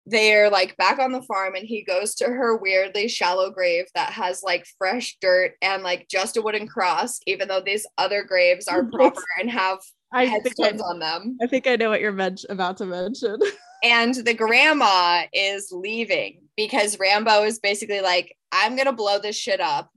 they're 0.06 0.50
like 0.50 0.76
back 0.76 0.98
on 0.98 1.12
the 1.12 1.22
farm 1.22 1.54
and 1.54 1.64
he 1.64 1.82
goes 1.84 2.14
to 2.16 2.24
her 2.24 2.56
weirdly 2.56 3.06
shallow 3.06 3.50
grave 3.50 3.84
that 3.94 4.10
has 4.10 4.42
like 4.42 4.66
fresh 4.76 5.16
dirt 5.20 5.52
and 5.62 5.82
like 5.84 6.08
just 6.08 6.36
a 6.36 6.42
wooden 6.42 6.66
cross 6.66 7.20
even 7.26 7.46
though 7.46 7.60
these 7.60 7.86
other 7.98 8.24
graves 8.24 8.66
are 8.66 8.84
proper 8.92 9.22
and 9.38 9.50
have 9.50 9.78
I 10.14 10.26
headstones 10.26 10.82
on 10.82 10.98
them. 10.98 11.38
I 11.40 11.46
think 11.46 11.66
i 11.66 11.76
know 11.76 11.88
what 11.88 12.00
you're 12.00 12.12
men- 12.12 12.36
about 12.48 12.76
to 12.78 12.86
mention. 12.86 13.38
And 13.84 14.14
the 14.14 14.32
grandma 14.34 15.24
is 15.32 15.72
leaving 15.72 16.42
because 16.56 17.00
rambo 17.00 17.42
is 17.42 17.58
basically 17.58 18.00
like 18.00 18.36
i'm 18.52 18.76
gonna 18.76 18.92
blow 18.92 19.18
this 19.18 19.36
shit 19.36 19.60
up. 19.60 19.90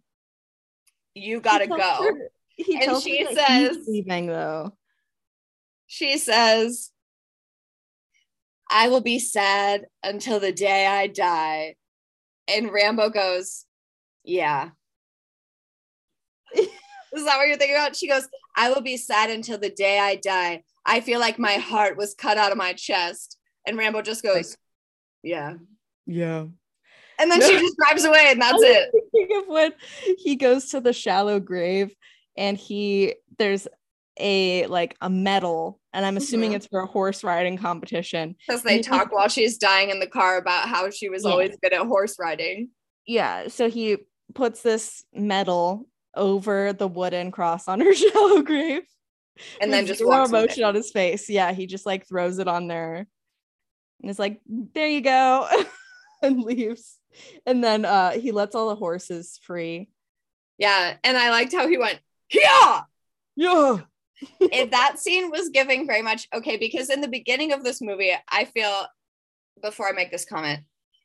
You 1.13 1.39
gotta 1.39 1.67
go. 1.67 1.77
her, 1.77 2.31
and 2.81 2.99
she 2.99 3.27
says 3.31 3.77
leaving 3.87 4.25
though. 4.25 4.75
she 5.85 6.17
says 6.17 6.89
I 8.69 8.89
will 8.89 9.01
be 9.01 9.19
sad 9.19 9.85
until 10.03 10.39
the 10.39 10.51
day 10.51 10.87
I 10.87 11.07
die. 11.07 11.75
And 12.47 12.71
Rambo 12.71 13.09
goes, 13.09 13.65
Yeah. 14.23 14.69
Is 16.55 17.23
that 17.25 17.37
what 17.37 17.47
you're 17.47 17.57
thinking 17.57 17.77
about? 17.77 17.95
She 17.95 18.07
goes, 18.07 18.27
I 18.57 18.69
will 18.71 18.81
be 18.81 18.97
sad 18.97 19.29
until 19.29 19.57
the 19.57 19.69
day 19.69 19.99
I 19.99 20.15
die. 20.17 20.63
I 20.85 21.01
feel 21.01 21.19
like 21.19 21.39
my 21.39 21.53
heart 21.53 21.97
was 21.97 22.13
cut 22.13 22.37
out 22.37 22.51
of 22.51 22.57
my 22.57 22.73
chest. 22.73 23.37
And 23.65 23.77
Rambo 23.77 24.01
just 24.01 24.23
goes, 24.23 24.57
Yeah. 25.23 25.53
Yeah. 26.05 26.45
And 27.17 27.31
then 27.31 27.39
no. 27.39 27.47
she 27.47 27.57
just 27.57 27.77
drives 27.77 28.03
away, 28.03 28.25
and 28.27 28.41
that's 28.41 28.61
it. 28.61 28.91
Thinking 29.13 29.37
of 29.37 29.47
when 29.47 29.73
he 30.17 30.35
goes 30.35 30.71
to 30.71 30.81
the 30.81 30.91
shallow 30.91 31.39
grave 31.39 31.95
and 32.35 32.57
he 32.57 33.15
there's 33.37 33.67
a 34.19 34.67
like 34.67 34.95
a 35.01 35.09
medal 35.09 35.79
and 35.95 36.05
i'm 36.05 36.17
assuming 36.17 36.51
mm-hmm. 36.51 36.57
it's 36.57 36.67
for 36.67 36.81
a 36.81 36.85
horse 36.85 37.23
riding 37.23 37.57
competition 37.57 38.35
because 38.47 38.63
they 38.63 38.81
talk 38.81 39.11
while 39.11 39.27
she's 39.27 39.57
dying 39.57 39.89
in 39.89 39.99
the 39.99 40.07
car 40.07 40.37
about 40.37 40.67
how 40.67 40.89
she 40.89 41.09
was 41.09 41.23
yeah. 41.23 41.31
always 41.31 41.57
good 41.61 41.73
at 41.73 41.85
horse 41.85 42.17
riding 42.19 42.69
yeah 43.07 43.47
so 43.47 43.69
he 43.69 43.97
puts 44.33 44.61
this 44.61 45.03
medal 45.13 45.87
over 46.15 46.73
the 46.73 46.87
wooden 46.87 47.31
cross 47.31 47.67
on 47.67 47.79
her 47.79 47.93
shallow 47.95 48.41
grave 48.41 48.83
and 49.59 49.73
then 49.73 49.85
just 49.85 50.03
more 50.03 50.23
emotion 50.23 50.63
on 50.63 50.75
his 50.75 50.91
face 50.91 51.29
yeah 51.29 51.51
he 51.51 51.65
just 51.65 51.85
like 51.85 52.07
throws 52.07 52.39
it 52.39 52.47
on 52.47 52.67
there 52.67 53.07
and 54.01 54.09
it's 54.09 54.19
like, 54.19 54.39
there 54.47 54.87
you 54.87 55.01
go, 55.01 55.47
and 56.21 56.43
leaves. 56.43 56.99
And 57.45 57.63
then 57.63 57.85
uh 57.85 58.11
he 58.11 58.31
lets 58.31 58.55
all 58.55 58.69
the 58.69 58.75
horses 58.75 59.39
free. 59.41 59.89
Yeah. 60.57 60.95
And 61.03 61.17
I 61.17 61.29
liked 61.29 61.53
how 61.53 61.67
he 61.67 61.77
went, 61.77 61.99
yeah. 62.31 62.81
Yeah. 63.35 63.79
If 64.39 64.71
that 64.71 64.99
scene 64.99 65.29
was 65.29 65.49
giving 65.49 65.87
very 65.87 66.01
much 66.01 66.27
okay, 66.33 66.57
because 66.57 66.89
in 66.89 67.01
the 67.01 67.07
beginning 67.07 67.53
of 67.53 67.63
this 67.63 67.81
movie, 67.81 68.13
I 68.29 68.45
feel 68.45 68.85
before 69.61 69.87
I 69.87 69.93
make 69.93 70.11
this 70.11 70.25
comment, 70.25 70.61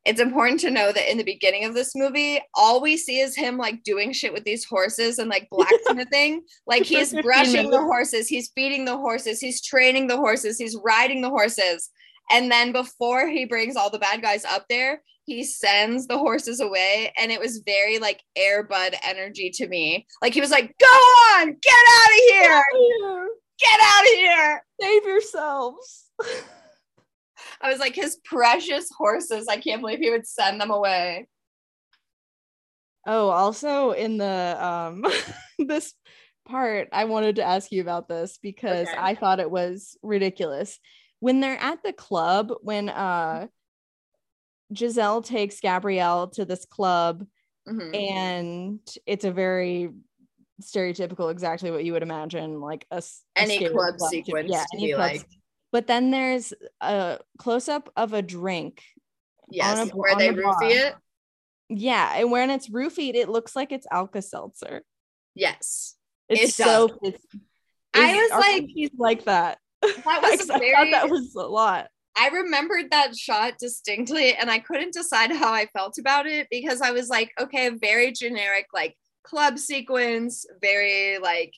it's 0.06 0.20
important 0.20 0.60
to 0.60 0.70
know 0.70 0.92
that 0.92 1.10
in 1.10 1.18
the 1.18 1.24
beginning 1.24 1.64
of 1.64 1.74
this 1.74 1.94
movie, 1.94 2.40
all 2.54 2.80
we 2.80 2.96
see 2.96 3.20
is 3.20 3.36
him 3.36 3.58
like 3.58 3.82
doing 3.82 4.12
shit 4.12 4.32
with 4.32 4.44
these 4.44 4.64
horses 4.64 5.18
and 5.18 5.28
like 5.28 5.48
blacksmithing. 5.50 6.42
like 6.66 6.84
he's 6.84 7.12
brushing 7.22 7.70
the 7.70 7.82
horses, 7.82 8.26
he's 8.26 8.50
feeding 8.54 8.86
the 8.86 8.96
horses, 8.96 9.40
he's 9.40 9.60
training 9.60 10.06
the 10.06 10.16
horses, 10.16 10.58
he's 10.58 10.76
riding 10.82 11.20
the 11.20 11.28
horses. 11.28 11.90
And 12.30 12.50
then 12.50 12.72
before 12.72 13.28
he 13.28 13.44
brings 13.44 13.76
all 13.76 13.90
the 13.90 13.98
bad 13.98 14.22
guys 14.22 14.44
up 14.44 14.66
there, 14.68 15.02
he 15.24 15.44
sends 15.44 16.06
the 16.06 16.18
horses 16.18 16.60
away. 16.60 17.12
And 17.18 17.30
it 17.30 17.40
was 17.40 17.62
very 17.64 17.98
like 17.98 18.22
Air 18.36 18.62
Bud 18.62 18.94
energy 19.02 19.50
to 19.50 19.68
me. 19.68 20.06
Like 20.22 20.34
he 20.34 20.40
was 20.40 20.50
like, 20.50 20.74
go 20.78 20.86
on, 20.86 21.46
get 21.46 21.84
out 21.92 22.10
of 22.10 22.22
here. 22.28 23.28
Get 23.58 23.80
out 23.82 24.02
of 24.02 24.12
here. 24.14 24.64
Save 24.80 25.04
yourselves. 25.04 26.10
I 27.60 27.70
was 27.70 27.78
like, 27.78 27.94
his 27.94 28.18
precious 28.24 28.88
horses. 28.96 29.46
I 29.48 29.58
can't 29.58 29.82
believe 29.82 29.98
he 29.98 30.10
would 30.10 30.26
send 30.26 30.60
them 30.60 30.70
away. 30.70 31.28
Oh, 33.06 33.28
also 33.28 33.92
in 33.92 34.18
the 34.18 34.56
um 34.60 35.04
this 35.58 35.94
part, 36.46 36.88
I 36.92 37.04
wanted 37.04 37.36
to 37.36 37.42
ask 37.42 37.70
you 37.72 37.80
about 37.80 38.08
this 38.08 38.38
because 38.42 38.88
okay. 38.88 38.96
I 38.98 39.14
thought 39.14 39.40
it 39.40 39.50
was 39.50 39.96
ridiculous. 40.02 40.78
When 41.20 41.40
they're 41.40 41.60
at 41.60 41.82
the 41.82 41.92
club, 41.92 42.52
when 42.62 42.88
uh 42.88 43.46
Giselle 44.74 45.22
takes 45.22 45.60
Gabrielle 45.60 46.28
to 46.28 46.44
this 46.44 46.64
club, 46.64 47.26
mm-hmm. 47.68 47.94
and 47.94 48.80
it's 49.06 49.24
a 49.24 49.32
very 49.32 49.90
stereotypical, 50.62 51.30
exactly 51.30 51.70
what 51.70 51.84
you 51.84 51.92
would 51.92 52.02
imagine, 52.02 52.60
like 52.60 52.86
a 52.90 53.02
any 53.36 53.58
club, 53.58 53.96
club 53.96 54.00
sequence. 54.10 54.50
Yeah, 54.50 54.64
any 54.74 54.92
club 54.92 55.12
like 55.12 55.26
but 55.72 55.86
then 55.86 56.10
there's 56.10 56.52
a 56.80 57.18
close 57.38 57.68
up 57.68 57.90
of 57.96 58.12
a 58.12 58.22
drink. 58.22 58.82
Yes, 59.48 59.90
a, 59.90 59.96
where 59.96 60.16
they 60.16 60.30
the 60.30 60.42
roofie 60.42 60.70
it. 60.70 60.94
Yeah, 61.68 62.12
and 62.16 62.30
when 62.30 62.50
it's 62.50 62.68
roofied, 62.68 63.14
it 63.14 63.28
looks 63.28 63.54
like 63.54 63.70
it's 63.70 63.86
Alka 63.90 64.22
Seltzer. 64.22 64.82
Yes, 65.34 65.96
it's 66.28 66.42
it 66.42 66.54
so. 66.54 66.98
It's, 67.02 67.24
I 67.94 68.14
was 68.14 68.30
like, 68.30 68.66
he's 68.68 68.90
like 68.96 69.24
that. 69.24 69.58
That 69.82 70.22
was 70.22 70.46
very. 70.46 70.74
I 70.74 70.90
that 70.90 71.10
was 71.10 71.34
a 71.34 71.42
lot. 71.42 71.88
I 72.16 72.28
remembered 72.28 72.90
that 72.90 73.16
shot 73.16 73.54
distinctly, 73.58 74.34
and 74.34 74.50
I 74.50 74.58
couldn't 74.58 74.92
decide 74.92 75.32
how 75.32 75.52
I 75.52 75.66
felt 75.66 75.98
about 75.98 76.26
it 76.26 76.48
because 76.50 76.82
I 76.82 76.90
was 76.90 77.08
like, 77.08 77.30
okay, 77.40 77.68
a 77.68 77.72
very 77.72 78.12
generic, 78.12 78.66
like 78.74 78.96
club 79.22 79.58
sequence, 79.58 80.44
very 80.60 81.18
like, 81.18 81.52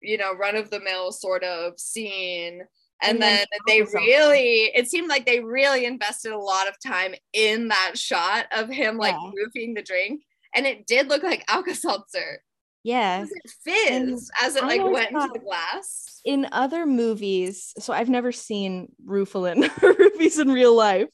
you 0.00 0.16
know, 0.16 0.32
run 0.34 0.56
of 0.56 0.70
the 0.70 0.80
mill 0.80 1.12
sort 1.12 1.44
of 1.44 1.78
scene 1.78 2.62
and, 3.02 3.14
and 3.14 3.22
then, 3.22 3.46
then 3.50 3.60
they 3.66 3.82
really 3.82 4.70
it 4.74 4.88
seemed 4.88 5.08
like 5.08 5.26
they 5.26 5.40
really 5.40 5.84
invested 5.84 6.32
a 6.32 6.38
lot 6.38 6.68
of 6.68 6.74
time 6.84 7.14
in 7.32 7.68
that 7.68 7.92
shot 7.96 8.46
of 8.52 8.68
him 8.68 8.96
like 8.96 9.14
yeah. 9.14 9.30
roofing 9.34 9.74
the 9.74 9.82
drink 9.82 10.22
and 10.54 10.66
it 10.66 10.86
did 10.86 11.08
look 11.08 11.22
like 11.22 11.44
alka-seltzer 11.48 12.42
yeah 12.82 13.24
it 13.24 13.50
fizzed 13.62 14.30
as 14.42 14.56
it 14.56 14.64
like 14.64 14.82
went 14.82 15.10
into 15.10 15.30
the 15.32 15.38
glass 15.38 16.20
in 16.24 16.48
other 16.52 16.86
movies 16.86 17.74
so 17.78 17.92
i've 17.92 18.08
never 18.08 18.32
seen 18.32 18.90
roofalin 19.04 19.64
roofies 19.80 20.38
in 20.40 20.50
real 20.50 20.74
life 20.74 21.08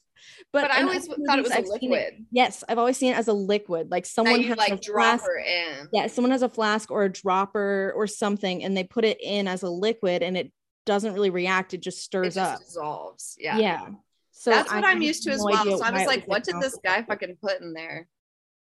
but, 0.52 0.62
but 0.62 0.70
I 0.70 0.82
always 0.82 1.06
thought 1.06 1.38
it 1.38 1.42
was 1.42 1.52
I've 1.52 1.66
a 1.66 1.68
liquid. 1.68 1.92
It, 1.92 2.14
yes, 2.30 2.64
I've 2.68 2.78
always 2.78 2.96
seen 2.96 3.12
it 3.12 3.16
as 3.16 3.28
a 3.28 3.32
liquid. 3.32 3.90
Like 3.90 4.06
someone 4.06 4.42
has 4.42 4.56
like 4.56 4.72
a 4.72 4.76
drop 4.76 5.20
flask, 5.20 5.30
in. 5.46 5.88
Yeah, 5.92 6.06
someone 6.06 6.30
has 6.30 6.42
a 6.42 6.48
flask 6.48 6.90
or 6.90 7.04
a 7.04 7.12
dropper 7.12 7.92
or 7.94 8.06
something, 8.06 8.64
and 8.64 8.76
they 8.76 8.82
put 8.82 9.04
it 9.04 9.18
in 9.20 9.48
as 9.48 9.62
a 9.62 9.68
liquid, 9.68 10.22
and 10.22 10.36
it 10.36 10.52
doesn't 10.86 11.12
really 11.12 11.30
react 11.30 11.74
it 11.74 11.82
just 11.82 12.02
stirs 12.02 12.36
up. 12.36 12.46
it 12.46 12.50
just 12.52 12.62
up 12.62 12.66
dissolves 12.66 13.36
yeah 13.38 13.58
yeah 13.58 13.86
so 14.30 14.50
that's 14.50 14.72
what 14.72 14.84
I 14.84 14.92
am 14.92 15.02
used 15.02 15.24
to 15.24 15.32
as 15.32 15.40
no 15.40 15.46
well 15.46 15.78
so 15.78 15.84
i 15.84 15.90
was 15.90 16.06
like 16.06 16.26
what 16.26 16.44
did 16.44 16.54
this 16.60 16.78
guy 16.82 17.02
fucking 17.02 17.36
put 17.42 17.60
in 17.60 17.74
there 17.74 18.06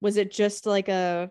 was 0.01 0.19
it 0.19 0.31
just 0.31 0.67
like 0.67 0.89
a 0.89 1.31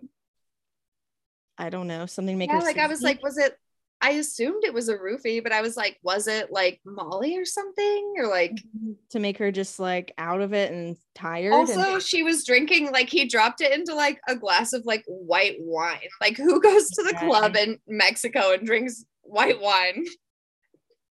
i 1.61 1.69
don't 1.69 1.87
know 1.87 2.05
something 2.05 2.37
make 2.37 2.49
yeah, 2.49 2.59
like 2.59 2.77
i 2.77 2.87
was 2.87 3.01
like 3.01 3.21
was 3.23 3.37
it 3.37 3.55
I 4.03 4.11
assumed 4.11 4.63
it 4.63 4.73
was 4.73 4.89
a 4.89 4.97
roofie, 4.97 5.43
but 5.43 5.51
I 5.51 5.61
was 5.61 5.77
like, 5.77 5.99
was 6.01 6.27
it 6.27 6.51
like 6.51 6.81
Molly 6.83 7.37
or 7.37 7.45
something? 7.45 8.15
Or 8.17 8.27
like 8.27 8.53
mm-hmm. 8.53 8.93
to 9.11 9.19
make 9.19 9.37
her 9.37 9.51
just 9.51 9.79
like 9.79 10.11
out 10.17 10.41
of 10.41 10.53
it 10.53 10.71
and 10.71 10.97
tired. 11.13 11.53
Also, 11.53 11.93
and- 11.93 12.01
she 12.01 12.23
was 12.23 12.43
drinking 12.43 12.91
like 12.91 13.09
he 13.09 13.27
dropped 13.27 13.61
it 13.61 13.71
into 13.71 13.93
like 13.93 14.19
a 14.27 14.35
glass 14.35 14.73
of 14.73 14.85
like 14.85 15.03
white 15.05 15.57
wine. 15.59 15.99
Like 16.19 16.35
who 16.35 16.59
goes 16.59 16.89
to 16.89 17.03
the 17.03 17.13
club 17.19 17.55
in 17.55 17.77
Mexico 17.87 18.53
and 18.53 18.65
drinks 18.65 19.05
white 19.21 19.61
wine? 19.61 20.05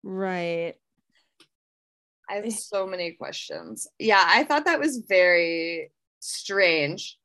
Right. 0.02 0.74
I 2.28 2.34
have 2.34 2.44
eh. 2.44 2.50
so 2.50 2.86
many 2.86 3.12
questions. 3.12 3.86
Yeah, 3.98 4.22
I 4.26 4.44
thought 4.44 4.66
that 4.66 4.80
was 4.80 5.02
very 5.08 5.90
strange. 6.20 7.16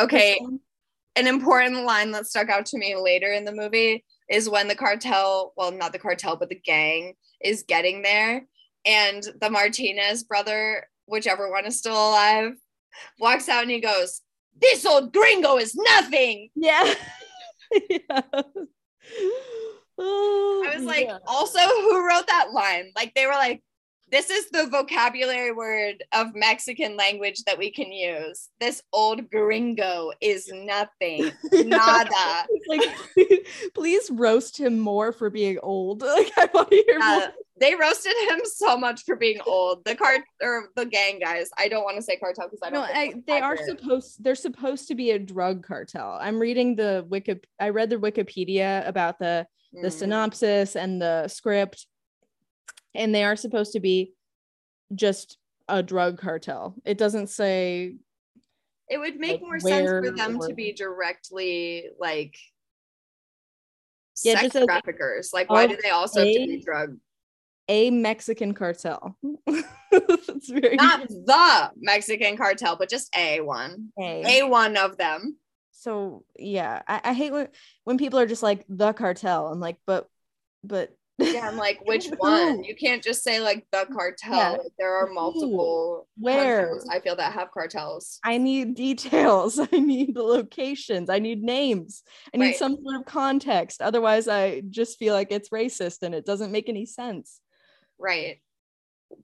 Okay. 0.00 0.40
An 1.20 1.26
important 1.26 1.84
line 1.84 2.12
that 2.12 2.26
stuck 2.26 2.48
out 2.48 2.64
to 2.64 2.78
me 2.78 2.96
later 2.96 3.30
in 3.30 3.44
the 3.44 3.52
movie 3.52 4.06
is 4.30 4.48
when 4.48 4.68
the 4.68 4.74
cartel, 4.74 5.52
well, 5.54 5.70
not 5.70 5.92
the 5.92 5.98
cartel, 5.98 6.34
but 6.34 6.48
the 6.48 6.54
gang 6.54 7.12
is 7.44 7.62
getting 7.62 8.00
there. 8.00 8.46
And 8.86 9.22
the 9.38 9.50
Martinez 9.50 10.24
brother, 10.24 10.86
whichever 11.04 11.50
one 11.50 11.66
is 11.66 11.76
still 11.76 11.92
alive, 11.92 12.52
walks 13.18 13.50
out 13.50 13.60
and 13.60 13.70
he 13.70 13.80
goes, 13.80 14.22
This 14.58 14.86
old 14.86 15.12
gringo 15.12 15.58
is 15.58 15.74
nothing. 15.74 16.48
Yeah. 16.54 16.94
yeah. 17.90 17.98
I 18.08 18.42
was 19.98 19.98
oh, 19.98 20.84
like, 20.86 21.04
yeah. 21.04 21.18
also, 21.26 21.58
who 21.58 22.08
wrote 22.08 22.28
that 22.28 22.52
line? 22.54 22.92
Like, 22.96 23.12
they 23.12 23.26
were 23.26 23.32
like, 23.32 23.62
this 24.10 24.30
is 24.30 24.50
the 24.50 24.66
vocabulary 24.66 25.52
word 25.52 26.02
of 26.12 26.34
Mexican 26.34 26.96
language 26.96 27.44
that 27.44 27.58
we 27.58 27.70
can 27.70 27.92
use. 27.92 28.48
This 28.58 28.82
old 28.92 29.30
gringo 29.30 30.12
is 30.20 30.50
nothing, 30.52 31.30
nada. 31.52 32.46
like, 32.68 32.82
please 33.74 34.10
roast 34.10 34.58
him 34.58 34.78
more 34.78 35.12
for 35.12 35.30
being 35.30 35.58
old. 35.62 36.02
Like, 36.10 36.32
I 36.36 36.48
want 36.52 36.70
to 36.70 36.84
hear 36.86 36.98
uh, 37.00 37.18
more. 37.18 37.28
They 37.60 37.74
roasted 37.76 38.12
him 38.28 38.40
so 38.44 38.76
much 38.76 39.04
for 39.04 39.14
being 39.16 39.38
old. 39.46 39.84
The 39.84 39.94
cart 39.94 40.22
or 40.42 40.68
the 40.74 40.84
gang 40.84 41.20
guys. 41.20 41.48
I 41.56 41.68
don't 41.68 41.84
want 41.84 41.96
to 41.96 42.02
say 42.02 42.16
cartel 42.16 42.46
because 42.46 42.60
I 42.62 42.70
don't. 42.70 42.82
No, 42.82 43.00
I, 43.00 43.14
they 43.26 43.40
are 43.40 43.56
supposed. 43.56 44.22
They're 44.24 44.34
supposed 44.34 44.88
to 44.88 44.94
be 44.94 45.12
a 45.12 45.18
drug 45.18 45.64
cartel. 45.64 46.18
I'm 46.20 46.38
reading 46.38 46.74
the 46.74 47.06
wiki. 47.08 47.36
I 47.60 47.68
read 47.68 47.90
the 47.90 47.96
Wikipedia 47.96 48.86
about 48.88 49.18
the 49.18 49.46
the 49.72 49.88
mm. 49.88 49.92
synopsis 49.92 50.74
and 50.74 51.00
the 51.00 51.28
script 51.28 51.86
and 52.94 53.14
they 53.14 53.24
are 53.24 53.36
supposed 53.36 53.72
to 53.72 53.80
be 53.80 54.12
just 54.94 55.38
a 55.68 55.82
drug 55.82 56.18
cartel. 56.18 56.74
It 56.84 56.98
doesn't 56.98 57.28
say 57.28 57.94
it 58.90 58.98
would 58.98 59.16
make 59.16 59.40
like 59.40 59.42
more 59.42 59.60
sense 59.60 59.88
for 59.88 60.10
them 60.10 60.38
or... 60.40 60.48
to 60.48 60.54
be 60.54 60.72
directly 60.72 61.88
like 61.98 62.36
yeah, 64.22 64.40
sex 64.40 64.56
traffickers 64.66 65.30
like 65.32 65.48
why 65.48 65.66
do 65.66 65.78
they 65.82 65.90
also 65.90 66.20
a, 66.20 66.26
have 66.26 66.34
to 66.34 66.46
be 66.46 66.62
drug 66.62 66.96
a 67.68 67.88
mexican 67.90 68.52
cartel. 68.52 69.16
Very 70.48 70.74
not 70.74 71.06
the 71.08 71.70
mexican 71.76 72.36
cartel 72.36 72.76
but 72.76 72.90
just 72.90 73.14
a 73.16 73.40
one. 73.40 73.90
A. 73.98 74.40
a 74.40 74.48
one 74.48 74.76
of 74.76 74.96
them. 74.96 75.36
So 75.70 76.24
yeah 76.36 76.82
I, 76.88 77.00
I 77.04 77.14
hate 77.14 77.32
when 77.32 77.48
when 77.84 77.96
people 77.96 78.18
are 78.18 78.26
just 78.26 78.42
like 78.42 78.64
the 78.68 78.92
cartel 78.92 79.48
i'm 79.48 79.60
like 79.60 79.78
but 79.86 80.08
but 80.64 80.90
yeah 81.20 81.48
i'm 81.48 81.56
like 81.56 81.80
which 81.86 82.08
one? 82.18 82.64
you 82.64 82.74
can't 82.74 83.02
just 83.02 83.22
say 83.22 83.40
like 83.40 83.66
the 83.72 83.86
cartel 83.92 84.36
yeah. 84.36 84.50
like, 84.50 84.72
there 84.78 84.94
are 84.94 85.08
multiple 85.12 86.08
where? 86.16 86.80
i 86.90 87.00
feel 87.00 87.16
that 87.16 87.32
have 87.32 87.50
cartels. 87.50 88.18
I 88.24 88.38
need 88.38 88.74
details. 88.74 89.58
I 89.72 89.78
need 89.78 90.14
the 90.14 90.22
locations. 90.22 91.10
I 91.10 91.18
need 91.18 91.42
names. 91.42 92.02
I 92.34 92.38
need 92.38 92.44
right. 92.44 92.56
some 92.56 92.76
sort 92.82 93.00
of 93.00 93.06
context. 93.06 93.82
Otherwise 93.82 94.28
i 94.28 94.62
just 94.70 94.98
feel 94.98 95.14
like 95.14 95.30
it's 95.30 95.50
racist 95.50 96.02
and 96.02 96.14
it 96.14 96.26
doesn't 96.26 96.52
make 96.52 96.68
any 96.68 96.86
sense. 96.86 97.40
Right. 97.98 98.40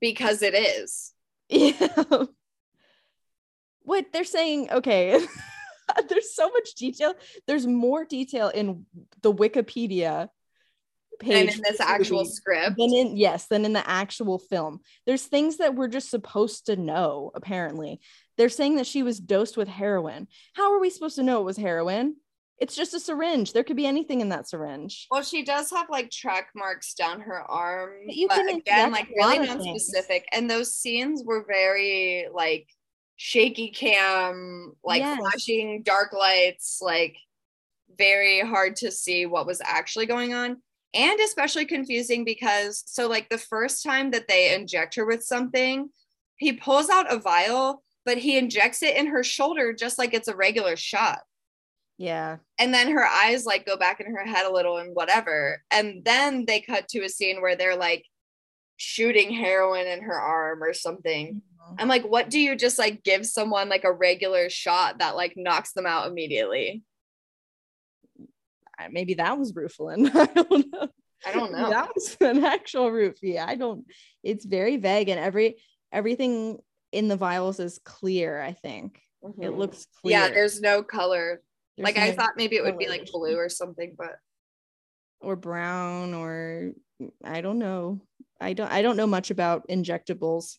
Because 0.01 0.42
it 0.42 0.55
is. 0.55 1.12
Yeah. 1.49 2.24
What? 3.82 4.07
They're 4.12 4.24
saying 4.24 4.68
okay 4.72 5.24
there's 6.09 6.34
so 6.34 6.49
much 6.51 6.74
detail. 6.74 7.14
There's 7.47 7.66
more 7.66 8.05
detail 8.05 8.49
in 8.49 8.86
the 9.22 9.32
Wikipedia 9.32 10.28
page 11.18 11.46
than 11.46 11.56
in 11.56 11.62
this 11.62 11.80
actual 11.80 12.24
script. 12.24 12.76
Than 12.76 12.92
in 12.92 13.16
yes, 13.16 13.46
than 13.46 13.64
in 13.64 13.72
the 13.72 13.88
actual 13.88 14.38
film. 14.38 14.80
There's 15.06 15.24
things 15.24 15.58
that 15.58 15.74
we're 15.74 15.88
just 15.88 16.10
supposed 16.10 16.66
to 16.66 16.76
know, 16.76 17.30
apparently. 17.34 18.00
They're 18.36 18.48
saying 18.48 18.76
that 18.76 18.86
she 18.86 19.02
was 19.02 19.18
dosed 19.18 19.56
with 19.56 19.68
heroin. 19.68 20.28
How 20.54 20.74
are 20.74 20.80
we 20.80 20.90
supposed 20.90 21.16
to 21.16 21.22
know 21.22 21.40
it 21.40 21.44
was 21.44 21.56
heroin? 21.56 22.16
it's 22.58 22.74
just 22.74 22.94
a 22.94 23.00
syringe. 23.00 23.52
There 23.52 23.64
could 23.64 23.76
be 23.76 23.86
anything 23.86 24.20
in 24.20 24.30
that 24.30 24.48
syringe. 24.48 25.06
Well, 25.10 25.22
she 25.22 25.44
does 25.44 25.70
have 25.70 25.90
like 25.90 26.10
track 26.10 26.50
marks 26.54 26.94
down 26.94 27.20
her 27.20 27.40
arm. 27.40 27.90
But 28.06 28.16
you 28.16 28.28
but 28.28 28.36
can 28.36 28.48
again, 28.48 28.92
like 28.92 29.08
really 29.14 29.38
of 29.38 29.46
non-specific. 29.46 30.26
And 30.32 30.50
those 30.50 30.74
scenes 30.74 31.22
were 31.24 31.44
very 31.46 32.28
like 32.32 32.68
shaky 33.16 33.70
cam, 33.70 34.72
like 34.82 35.00
Yes. 35.00 35.18
flashing 35.18 35.82
dark 35.82 36.12
lights, 36.12 36.78
like 36.80 37.16
very 37.98 38.40
hard 38.40 38.76
to 38.76 38.90
see 38.90 39.26
what 39.26 39.46
was 39.46 39.60
actually 39.62 40.06
going 40.06 40.32
on. 40.32 40.62
And 40.97 41.20
especially 41.20 41.66
confusing 41.66 42.24
because 42.24 42.82
so 42.86 43.07
like 43.07 43.28
the 43.28 43.38
first 43.38 43.84
time 43.84 44.11
that 44.12 44.28
they 44.28 44.55
inject 44.55 44.94
her 44.94 45.05
with 45.05 45.22
something, 45.22 45.90
he 46.36 46.55
pulls 46.55 46.88
out 46.88 47.12
a 47.12 47.18
vial, 47.18 47.82
but 48.07 48.18
he 48.18 48.38
injects 48.38 48.82
it 48.82 48.97
in 48.97 49.09
her 49.09 49.22
shoulder 49.22 49.74
just 49.74 49.99
like 49.99 50.14
it's 50.14 50.28
a 50.28 50.36
regular 50.36 50.76
shot. 50.76 51.20
Yeah. 51.99 52.36
and 52.59 52.74
then 52.74 52.90
her 52.90 53.07
eyes 53.07 53.47
like 53.47 53.64
go 53.64 53.78
back 53.78 54.01
in 54.01 54.14
her 54.14 54.24
head 54.26 54.44
a 54.44 54.53
little 54.53 54.76
and 54.76 54.94
whatever. 54.94 55.62
And 55.70 56.05
then 56.05 56.44
they 56.47 56.61
cut 56.61 56.88
to 56.88 57.05
a 57.05 57.09
scene 57.09 57.40
where 57.40 57.57
they're 57.57 57.76
like 57.76 58.05
shooting 58.76 59.32
heroin 59.32 59.86
in 59.86 60.03
her 60.03 60.20
arm 60.20 60.62
or 60.62 60.74
something. 60.74 61.36
Mm-hmm. 61.36 61.74
I'm 61.78 61.88
like 61.88 62.05
what 62.05 62.28
do 62.30 62.38
you 62.38 62.55
just 62.55 62.78
like 62.78 63.03
give 63.03 63.26
someone 63.26 63.68
like 63.68 63.84
a 63.84 63.92
regular 63.92 64.51
shot 64.51 64.99
that 64.99 65.16
like 65.16 65.34
knocks 65.36 65.72
them 65.72 65.86
out 65.86 66.07
immediately 66.07 66.82
Maybe 68.91 69.14
that 69.14 69.39
was 69.39 69.53
Rufalin. 69.53 70.11
I 70.14 70.27
don't 70.27 70.72
know. 70.72 70.89
i 71.27 71.33
don't 71.33 71.53
know 71.53 71.70
That 71.70 71.91
was 71.95 72.16
an 72.20 72.45
actual 72.45 72.91
roofie. 72.91 73.39
I 73.39 73.55
don't. 73.57 73.85
It's 74.22 74.45
very 74.45 74.77
vague, 74.77 75.09
and 75.09 75.18
every 75.20 75.57
everything 75.93 76.59
in 76.93 77.09
the 77.09 77.16
vials 77.16 77.59
is 77.61 77.79
clear. 77.85 78.41
I 78.41 78.53
think 78.53 79.01
it 79.41 79.51
Mhm. 79.51 79.57
looks 79.57 79.87
clear. 80.01 80.18
yeah 80.18 80.29
there's 80.29 80.61
no 80.61 80.83
color 80.85 81.43
There's 81.77 81.85
like 81.85 81.97
i 81.99 82.12
thought 82.12 82.37
maybe 82.37 82.55
it 82.57 82.62
would 82.62 82.79
be 82.79 82.87
like 82.89 83.11
blue 83.11 83.37
or 83.37 83.49
something 83.49 83.97
but 83.99 84.16
or 85.20 85.35
brown 85.35 86.14
or 86.14 86.72
I 87.24 87.41
don't 87.41 87.59
know. 87.59 88.01
I 88.41 88.53
don't. 88.53 88.70
I 88.70 88.83
don't 88.83 88.97
know 88.97 89.07
much 89.07 89.31
about 89.31 89.66
injectables. 89.68 90.57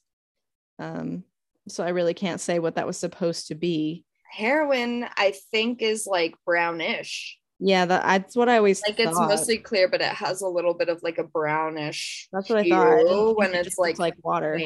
Um. 0.79 1.23
So 1.69 1.83
I 1.83 1.89
really 1.89 2.13
can't 2.13 2.41
say 2.41 2.59
what 2.59 2.75
that 2.75 2.87
was 2.87 2.97
supposed 2.97 3.47
to 3.47 3.55
be. 3.55 4.05
heroin 4.31 5.05
i 5.15 5.33
think 5.51 5.81
is 5.81 6.05
like 6.05 6.35
brownish 6.45 7.37
Yeah, 7.59 7.85
that, 7.85 8.03
that's 8.03 8.35
what 8.35 8.49
I 8.49 8.57
always 8.57 8.81
like 8.87 8.99
it's 8.99 9.17
mostly 9.19 9.57
clear 9.57 9.87
but 9.87 10.01
it 10.01 10.07
has 10.11 10.41
a 10.41 10.47
little 10.47 10.73
bit 10.75 10.89
of 10.89 11.01
like 11.01 11.17
a 11.17 11.23
brownish 11.23 12.27
That's 12.31 12.49
what 12.49 12.59
I 12.59 12.69
thought. 12.69 12.87
I 12.91 12.95
didn't 12.97 13.07
hue 13.07 13.25
think 13.25 13.37
when 13.39 13.55
it 13.55 13.67
it's 13.67 13.77
like 13.79 13.97
like 13.99 14.13
water. 14.23 14.59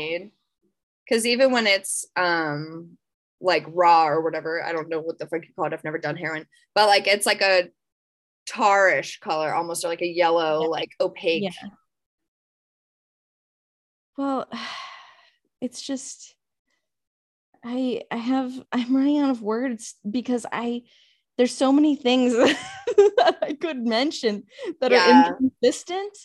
because 1.07 1.25
even 1.25 1.51
when 1.51 1.67
it's 1.67 2.05
um 2.17 2.97
like 3.39 3.65
raw 3.69 4.07
or 4.07 4.21
whatever 4.21 4.63
i 4.63 4.71
don't 4.71 4.87
know 4.89 4.99
what 4.99 5.17
the 5.17 5.25
fuck 5.25 5.41
you 5.43 5.49
call 5.55 5.65
it 5.65 5.73
i've 5.73 5.83
never 5.83 5.97
done 5.97 6.15
heroin 6.15 6.45
but 6.75 6.87
like 6.87 7.07
it's 7.07 7.25
like 7.25 7.41
a 7.41 7.69
tarish 8.47 9.19
color 9.19 9.53
almost 9.53 9.83
or 9.83 9.87
like 9.87 10.01
a 10.01 10.07
yellow 10.07 10.61
Yeah. 10.63 10.67
like 10.67 10.89
opaque 10.99 11.43
Yeah. 11.43 11.69
Well, 14.17 14.47
it's 15.61 15.81
just 15.81 16.35
I 17.63 18.01
I 18.11 18.17
have 18.17 18.51
I'm 18.71 18.95
running 18.95 19.19
out 19.19 19.29
of 19.29 19.41
words 19.41 19.95
because 20.09 20.45
I 20.51 20.83
there's 21.41 21.57
so 21.57 21.71
many 21.71 21.95
things 21.95 22.33
that 23.17 23.39
I 23.41 23.53
could 23.53 23.83
mention 23.83 24.43
that 24.79 24.91
Yeah. 24.91 25.07
are 25.09 25.37
inconsistent. 25.39 26.15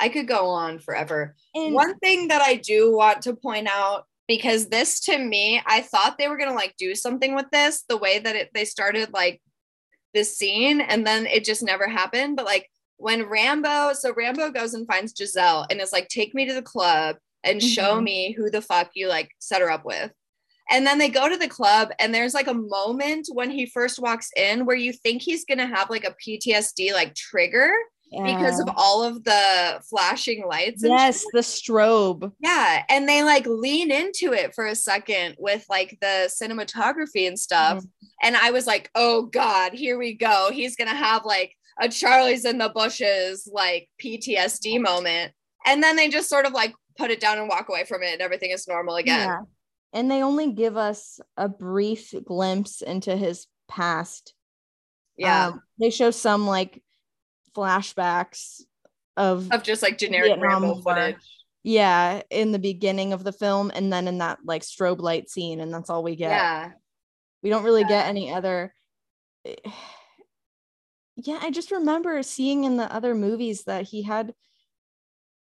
i 0.00 0.08
could 0.08 0.26
go 0.26 0.48
on 0.48 0.80
forever 0.80 1.36
And 1.54 1.72
one 1.72 1.96
thing 2.00 2.26
that 2.28 2.42
i 2.42 2.56
do 2.56 2.92
want 2.92 3.22
to 3.22 3.36
point 3.36 3.68
out 3.68 4.06
because 4.26 4.66
this 4.66 4.98
to 5.02 5.16
me 5.16 5.62
i 5.64 5.80
thought 5.80 6.18
they 6.18 6.26
were 6.26 6.36
gonna 6.36 6.54
like 6.54 6.74
do 6.76 6.96
something 6.96 7.36
with 7.36 7.46
this 7.52 7.84
the 7.88 7.96
way 7.96 8.18
that 8.18 8.34
it 8.34 8.50
they 8.52 8.64
started 8.64 9.12
like 9.12 9.40
this 10.12 10.36
scene 10.36 10.80
and 10.80 11.06
then 11.06 11.26
it 11.26 11.44
just 11.44 11.62
never 11.62 11.86
happened 11.86 12.34
but 12.34 12.44
like 12.44 12.68
when 12.96 13.22
rambo 13.28 13.92
so 13.92 14.12
rambo 14.16 14.50
goes 14.50 14.74
and 14.74 14.88
finds 14.88 15.14
giselle 15.16 15.64
and 15.70 15.80
is 15.80 15.92
like 15.92 16.08
take 16.08 16.34
me 16.34 16.44
to 16.46 16.54
the 16.54 16.62
club 16.62 17.14
and 17.44 17.62
show 17.62 18.00
Mhm. 18.00 18.02
me 18.02 18.32
who 18.36 18.50
the 18.50 18.62
fuck 18.62 18.90
you 18.94 19.06
like 19.06 19.30
set 19.38 19.60
her 19.62 19.70
up 19.70 19.84
with 19.84 20.10
and 20.70 20.86
then 20.86 20.98
they 20.98 21.08
go 21.08 21.28
to 21.28 21.36
the 21.36 21.48
club 21.48 21.90
and 21.98 22.14
there's 22.14 22.34
like 22.34 22.46
a 22.46 22.54
moment 22.54 23.28
when 23.32 23.50
he 23.50 23.66
first 23.66 23.98
walks 23.98 24.30
in 24.36 24.64
where 24.64 24.76
you 24.76 24.92
think 24.92 25.22
he's 25.22 25.44
gonna 25.44 25.66
have 25.66 25.90
like 25.90 26.04
a 26.04 26.14
ptsd 26.22 26.92
like 26.92 27.14
trigger 27.14 27.70
because 28.22 28.60
of 28.60 28.68
all 28.76 29.02
of 29.02 29.24
the 29.24 29.80
flashing 29.88 30.46
lights 30.46 30.82
and 30.82 30.92
yes, 30.92 31.24
the 31.32 31.40
strobe. 31.40 32.30
yeah, 32.38 32.84
and 32.88 33.08
they 33.08 33.24
like 33.24 33.46
lean 33.46 33.90
into 33.90 34.32
it 34.32 34.54
for 34.54 34.66
a 34.66 34.74
second 34.74 35.34
with 35.38 35.64
like 35.68 35.98
the 36.00 36.30
cinematography 36.30 37.26
and 37.26 37.38
stuff. 37.38 37.78
Mm-hmm. 37.78 38.06
And 38.22 38.36
I 38.36 38.50
was 38.50 38.66
like, 38.66 38.90
oh 38.94 39.22
God, 39.22 39.72
here 39.72 39.98
we 39.98 40.14
go. 40.14 40.50
He's 40.52 40.76
gonna 40.76 40.94
have 40.94 41.24
like 41.24 41.54
a 41.80 41.88
Charlie's 41.88 42.44
in 42.44 42.58
the 42.58 42.68
bushes 42.68 43.48
like 43.52 43.88
PTSD 44.02 44.80
moment. 44.80 45.32
And 45.66 45.82
then 45.82 45.96
they 45.96 46.08
just 46.08 46.28
sort 46.28 46.46
of 46.46 46.52
like 46.52 46.74
put 46.96 47.10
it 47.10 47.20
down 47.20 47.38
and 47.38 47.48
walk 47.48 47.68
away 47.68 47.84
from 47.84 48.02
it 48.02 48.12
and 48.12 48.22
everything 48.22 48.50
is 48.50 48.68
normal 48.68 48.96
again. 48.96 49.28
Yeah. 49.28 49.38
And 49.94 50.10
they 50.10 50.22
only 50.22 50.52
give 50.52 50.76
us 50.76 51.20
a 51.36 51.48
brief 51.48 52.12
glimpse 52.24 52.82
into 52.82 53.16
his 53.16 53.46
past. 53.68 54.34
Yeah. 55.16 55.46
Um, 55.48 55.62
they 55.80 55.88
show 55.90 56.10
some 56.10 56.46
like 56.46 56.82
flashbacks 57.56 58.60
of 59.16 59.50
of 59.52 59.62
just 59.62 59.80
like 59.82 59.96
generic 59.96 60.26
Vietnam 60.32 60.62
Rambo 60.64 60.72
War. 60.74 60.82
footage. 60.82 61.16
yeah 61.62 62.20
in 62.30 62.50
the 62.50 62.58
beginning 62.58 63.12
of 63.12 63.22
the 63.22 63.30
film 63.32 63.70
and 63.72 63.92
then 63.92 64.08
in 64.08 64.18
that 64.18 64.40
like 64.44 64.62
strobe 64.62 65.00
light 65.00 65.30
scene 65.30 65.60
and 65.60 65.72
that's 65.72 65.88
all 65.88 66.02
we 66.02 66.16
get 66.16 66.30
Yeah. 66.32 66.70
we 67.44 67.50
don't 67.50 67.62
really 67.62 67.84
get 67.84 68.08
any 68.08 68.32
other 68.34 68.74
yeah 71.16 71.38
i 71.42 71.50
just 71.52 71.70
remember 71.70 72.20
seeing 72.24 72.64
in 72.64 72.76
the 72.76 72.92
other 72.92 73.14
movies 73.14 73.62
that 73.64 73.84
he 73.84 74.02
had 74.02 74.34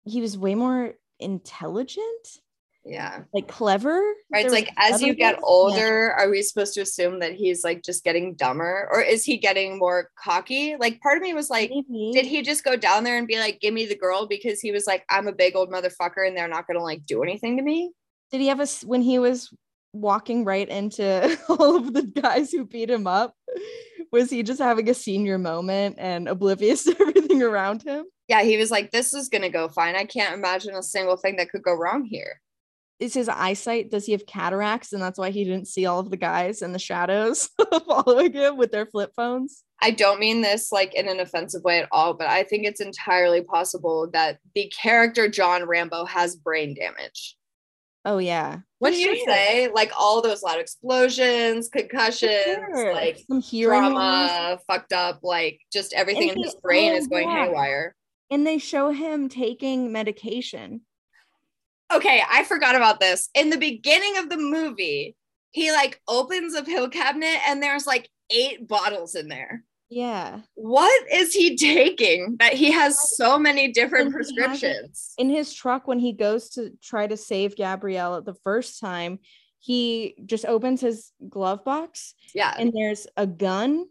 he 0.03 0.19
was 0.19 0.37
way 0.37 0.53
more 0.53 0.93
intelligent 1.19 2.41
Yeah. 2.83 3.23
like 3.33 3.47
clever 3.47 4.01
Right. 4.33 4.45
It's 4.45 4.53
like 4.53 4.69
as 4.77 5.01
you 5.01 5.13
get 5.13 5.39
older, 5.43 6.13
are 6.13 6.29
we 6.29 6.41
supposed 6.41 6.73
to 6.75 6.81
assume 6.81 7.19
that 7.19 7.33
he's 7.33 7.63
like 7.63 7.83
just 7.83 8.03
getting 8.03 8.33
dumber 8.35 8.89
or 8.91 9.01
is 9.01 9.23
he 9.23 9.37
getting 9.37 9.77
more 9.77 10.09
cocky? 10.17 10.75
Like 10.77 10.99
part 11.01 11.17
of 11.17 11.23
me 11.23 11.33
was 11.33 11.49
like, 11.49 11.69
maybe. 11.69 12.11
did 12.13 12.25
he 12.25 12.41
just 12.41 12.63
go 12.63 12.75
down 12.75 13.03
there 13.03 13.17
and 13.17 13.27
be 13.27 13.37
like, 13.37 13.59
give 13.59 13.73
me 13.73 13.85
the 13.85 13.97
girl 13.97 14.25
because 14.27 14.61
he 14.61 14.71
was 14.71 14.87
like, 14.87 15.03
I'm 15.09 15.27
a 15.27 15.33
big 15.33 15.55
old 15.55 15.71
motherfucker 15.71 16.25
and 16.25 16.35
they're 16.35 16.47
not 16.47 16.65
gonna 16.65 16.81
like 16.81 17.05
do 17.05 17.21
anything 17.23 17.57
to 17.57 17.63
me? 17.63 17.91
did 18.31 18.41
he 18.41 18.47
have 18.47 18.59
a 18.59 18.67
when 18.85 19.01
he 19.01 19.19
was 19.19 19.53
walking 19.93 20.45
right 20.45 20.69
into 20.69 21.37
all 21.49 21.75
of 21.75 21.93
the 21.93 22.03
guys 22.03 22.51
who 22.51 22.65
beat 22.65 22.89
him 22.89 23.05
up 23.05 23.35
was 24.11 24.29
he 24.29 24.41
just 24.41 24.59
having 24.59 24.89
a 24.89 24.93
senior 24.93 25.37
moment 25.37 25.95
and 25.99 26.27
oblivious 26.27 26.83
to 26.85 26.95
everything 26.99 27.43
around 27.43 27.83
him 27.83 28.05
Yeah, 28.27 28.43
he 28.43 28.55
was 28.55 28.71
like, 28.71 28.91
this 28.91 29.13
is 29.13 29.27
gonna 29.27 29.49
go 29.49 29.67
fine. 29.67 29.95
I 29.95 30.05
can't 30.05 30.33
imagine 30.33 30.73
a 30.75 30.83
single 30.83 31.17
thing 31.17 31.35
that 31.35 31.49
could 31.49 31.63
go 31.63 31.73
wrong 31.73 32.05
here. 32.05 32.39
Is 33.01 33.13
his 33.13 33.27
eyesight 33.27 33.89
does 33.91 34.05
he 34.05 34.11
have 34.13 34.25
cataracts 34.25 34.93
and 34.93 35.01
that's 35.01 35.19
why 35.19 35.31
he 35.31 35.43
didn't 35.43 35.67
see 35.67 35.85
all 35.87 35.99
of 35.99 36.09
the 36.11 36.17
guys 36.17 36.61
in 36.61 36.71
the 36.71 36.79
shadows 36.79 37.49
following 37.87 38.31
him 38.31 38.55
with 38.57 38.71
their 38.71 38.85
flip 38.85 39.11
phones 39.15 39.63
I 39.83 39.89
don't 39.91 40.19
mean 40.19 40.41
this 40.41 40.71
like 40.71 40.93
in 40.93 41.09
an 41.09 41.19
offensive 41.19 41.63
way 41.63 41.79
at 41.79 41.89
all, 41.91 42.13
but 42.13 42.27
I 42.27 42.43
think 42.43 42.67
it's 42.67 42.79
entirely 42.81 43.41
possible 43.41 44.07
that 44.13 44.37
the 44.53 44.71
character 44.79 45.27
John 45.27 45.63
Rambo 45.65 46.05
has 46.05 46.35
brain 46.35 46.75
damage. 46.75 47.35
oh 48.05 48.19
yeah 48.19 48.59
Wouldn't 48.79 49.01
For 49.01 49.09
you 49.09 49.15
sure. 49.15 49.25
say 49.27 49.69
like 49.73 49.91
all 49.99 50.21
those 50.21 50.43
loud 50.43 50.59
explosions, 50.59 51.67
concussions, 51.69 52.57
sure. 52.75 52.93
like 52.93 53.23
some 53.27 53.41
hearing 53.41 53.93
loss. 53.93 54.29
trauma, 54.29 54.59
fucked 54.67 54.93
up, 54.93 55.21
like 55.23 55.59
just 55.73 55.93
everything 55.93 56.29
And 56.29 56.37
in 56.37 56.43
his 56.43 56.55
brain 56.61 56.91
oh, 56.93 56.95
is 56.97 57.07
going 57.07 57.27
yeah. 57.29 57.45
haywire. 57.45 57.95
and 58.29 58.45
they 58.45 58.59
show 58.59 58.91
him 58.91 59.29
taking 59.29 59.91
medication 59.91 60.81
Okay, 61.93 62.21
I 62.29 62.43
forgot 62.45 62.75
about 62.75 62.99
this. 62.99 63.29
In 63.35 63.49
the 63.49 63.57
beginning 63.57 64.17
of 64.17 64.29
the 64.29 64.37
movie, 64.37 65.15
he 65.51 65.71
like 65.71 66.01
opens 66.07 66.53
a 66.55 66.63
pill 66.63 66.89
cabinet 66.89 67.39
and 67.47 67.61
there's 67.61 67.85
like 67.87 68.09
eight 68.29 68.67
bottles 68.67 69.15
in 69.15 69.27
there. 69.27 69.63
yeah 69.89 70.39
What 70.55 71.11
is 71.11 71.33
he 71.33 71.57
taking 71.57 72.37
that 72.39 72.53
he 72.53 72.71
has 72.71 72.97
so 73.17 73.37
many 73.37 73.73
different 73.73 74.05
And 74.05 74.13
he 74.13 74.19
has 74.19 74.29
it- 74.29 74.35
prescriptions? 74.37 75.13
in 75.17 75.29
his 75.29 75.53
truck 75.53 75.87
when 75.87 75.99
he 75.99 76.13
goes 76.13 76.49
to 76.51 76.71
try 76.81 77.07
to 77.07 77.17
save 77.17 77.57
gabrielle 77.57 78.21
the 78.21 78.35
first 78.45 78.79
time 78.79 79.19
he 79.59 80.15
just 80.25 80.45
opens 80.45 80.79
his 80.79 81.11
glove 81.27 81.65
box 81.65 82.13
Yeah. 82.33 82.53
and 82.57 82.71
there's 82.73 83.05
a 83.17 83.27
gun 83.27 83.85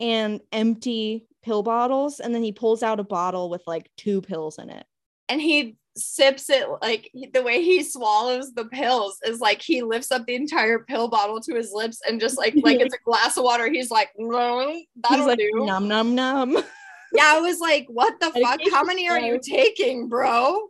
and 0.00 0.40
empty 0.52 1.26
pill 1.44 1.62
bottles 1.62 2.18
and 2.20 2.34
then 2.34 2.42
he 2.42 2.52
pulls 2.52 2.82
out 2.82 2.98
a 3.00 3.04
bottle 3.04 3.50
with 3.50 3.62
like 3.66 3.90
two 3.98 4.22
pills 4.22 4.56
in 4.58 4.70
it 4.70 4.86
and 5.28 5.38
he 5.42 5.76
sips 5.96 6.48
it 6.48 6.66
like 6.80 7.10
the 7.34 7.42
way 7.42 7.62
he 7.62 7.82
swallows 7.82 8.52
the 8.54 8.64
pills 8.66 9.18
is 9.26 9.40
like 9.40 9.60
he 9.60 9.82
lifts 9.82 10.10
up 10.10 10.24
the 10.26 10.34
entire 10.34 10.78
pill 10.80 11.08
bottle 11.08 11.40
to 11.40 11.54
his 11.54 11.70
lips 11.72 12.00
and 12.08 12.20
just 12.20 12.38
like 12.38 12.54
like 12.62 12.80
it's 12.80 12.94
a 12.94 12.98
glass 13.04 13.36
of 13.36 13.44
water 13.44 13.70
he's 13.70 13.90
like 13.90 14.10
mm, 14.18 14.80
that'll 15.02 15.18
he's 15.18 15.26
like 15.26 15.38
do. 15.38 15.50
Num 15.54 15.88
num 15.88 16.14
num 16.14 16.52
yeah 17.14 17.34
i 17.34 17.40
was 17.40 17.60
like 17.60 17.86
what 17.88 18.18
the 18.20 18.30
fuck? 18.42 18.60
how 18.70 18.82
many 18.82 19.08
are 19.08 19.20
you 19.20 19.38
taking 19.42 20.08
bro? 20.08 20.68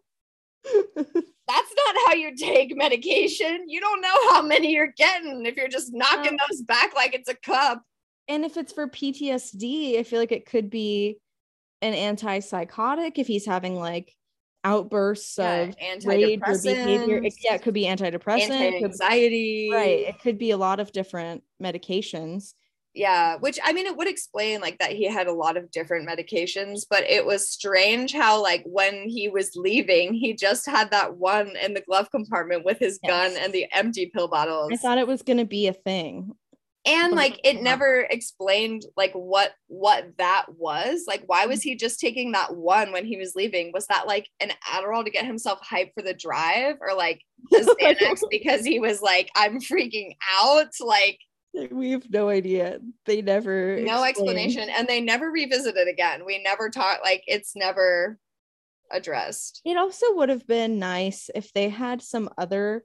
That's 0.64 1.74
not 1.76 1.96
how 2.06 2.14
you 2.14 2.36
take 2.36 2.76
medication. 2.76 3.64
You 3.68 3.80
don't 3.80 4.00
know 4.00 4.30
how 4.30 4.42
many 4.42 4.72
you're 4.72 4.92
getting 4.96 5.44
if 5.44 5.56
you're 5.56 5.68
just 5.68 5.92
knocking 5.92 6.38
those 6.48 6.62
back 6.62 6.94
like 6.94 7.14
it's 7.14 7.28
a 7.28 7.34
cup. 7.34 7.82
And 8.28 8.44
if 8.44 8.56
it's 8.56 8.72
for 8.72 8.86
PTSD, 8.86 9.98
I 9.98 10.04
feel 10.04 10.20
like 10.20 10.32
it 10.32 10.46
could 10.46 10.70
be 10.70 11.18
an 11.82 11.94
antipsychotic 11.94 13.18
if 13.18 13.26
he's 13.26 13.44
having 13.44 13.74
like 13.74 14.14
outbursts 14.64 15.38
Yeah, 15.38 15.62
of 15.62 16.04
rage 16.04 16.40
or 16.46 16.58
behavior. 16.62 17.20
It, 17.22 17.34
yeah, 17.42 17.54
it 17.54 17.62
could 17.62 17.74
be 17.74 17.84
antidepressant. 17.84 18.50
anti-anxiety. 18.50 19.70
right. 19.72 20.00
It 20.00 20.20
could 20.20 20.38
be 20.38 20.50
a 20.50 20.56
lot 20.56 20.80
of 20.80 20.92
different 20.92 21.42
medications. 21.62 22.54
Yeah, 22.94 23.36
which 23.36 23.58
I 23.64 23.72
mean, 23.72 23.86
it 23.86 23.96
would 23.96 24.06
explain 24.08 24.60
like 24.60 24.78
that 24.78 24.92
he 24.92 25.06
had 25.10 25.26
a 25.26 25.32
lot 25.32 25.56
of 25.56 25.70
different 25.70 26.06
medications, 26.06 26.82
but 26.88 27.04
it 27.04 27.24
was 27.24 27.48
strange 27.48 28.12
how, 28.12 28.42
like, 28.42 28.62
when 28.66 29.08
he 29.08 29.30
was 29.30 29.52
leaving, 29.56 30.12
he 30.12 30.34
just 30.34 30.66
had 30.66 30.90
that 30.90 31.16
one 31.16 31.56
in 31.56 31.72
the 31.72 31.80
glove 31.80 32.10
compartment 32.10 32.66
with 32.66 32.78
his 32.78 32.98
gun 33.06 33.32
and 33.38 33.50
the 33.52 33.66
empty 33.72 34.10
pill 34.14 34.28
bottles. 34.28 34.70
I 34.72 34.76
thought 34.76 34.98
it 34.98 35.06
was 35.06 35.22
going 35.22 35.38
to 35.38 35.46
be 35.46 35.68
a 35.68 35.72
thing. 35.72 36.32
And 36.84 37.14
like 37.14 37.40
it 37.44 37.62
never 37.62 38.06
explained 38.10 38.84
like 38.96 39.12
what 39.12 39.52
what 39.68 40.12
that 40.18 40.46
was. 40.48 41.04
Like 41.06 41.22
why 41.26 41.46
was 41.46 41.60
mm. 41.60 41.64
he 41.64 41.76
just 41.76 42.00
taking 42.00 42.32
that 42.32 42.54
one 42.56 42.92
when 42.92 43.04
he 43.04 43.16
was 43.16 43.34
leaving? 43.34 43.70
Was 43.72 43.86
that 43.86 44.06
like 44.06 44.28
an 44.40 44.52
adderall 44.68 45.04
to 45.04 45.10
get 45.10 45.24
himself 45.24 45.60
hyped 45.60 45.94
for 45.94 46.02
the 46.02 46.14
drive? 46.14 46.76
Or 46.80 46.94
like 46.94 47.22
because 48.30 48.64
he 48.64 48.78
was 48.78 49.02
like 49.02 49.30
i'm 49.36 49.60
freaking 49.60 50.16
out? 50.32 50.70
Like 50.80 51.18
we 51.70 51.92
have 51.92 52.08
no 52.10 52.28
idea. 52.28 52.80
They 53.06 53.22
never 53.22 53.80
no 53.80 54.02
explanation. 54.02 54.68
And 54.68 54.88
they 54.88 55.00
never 55.00 55.30
revisit 55.30 55.76
it 55.76 55.88
again. 55.88 56.24
We 56.24 56.42
never 56.42 56.70
talk 56.70 57.00
like 57.04 57.22
it's 57.26 57.54
never 57.54 58.18
addressed. 58.90 59.60
It 59.64 59.76
also 59.76 60.14
would 60.14 60.28
have 60.28 60.46
been 60.46 60.78
nice 60.78 61.30
if 61.34 61.52
they 61.52 61.68
had 61.68 62.02
some 62.02 62.30
other 62.36 62.84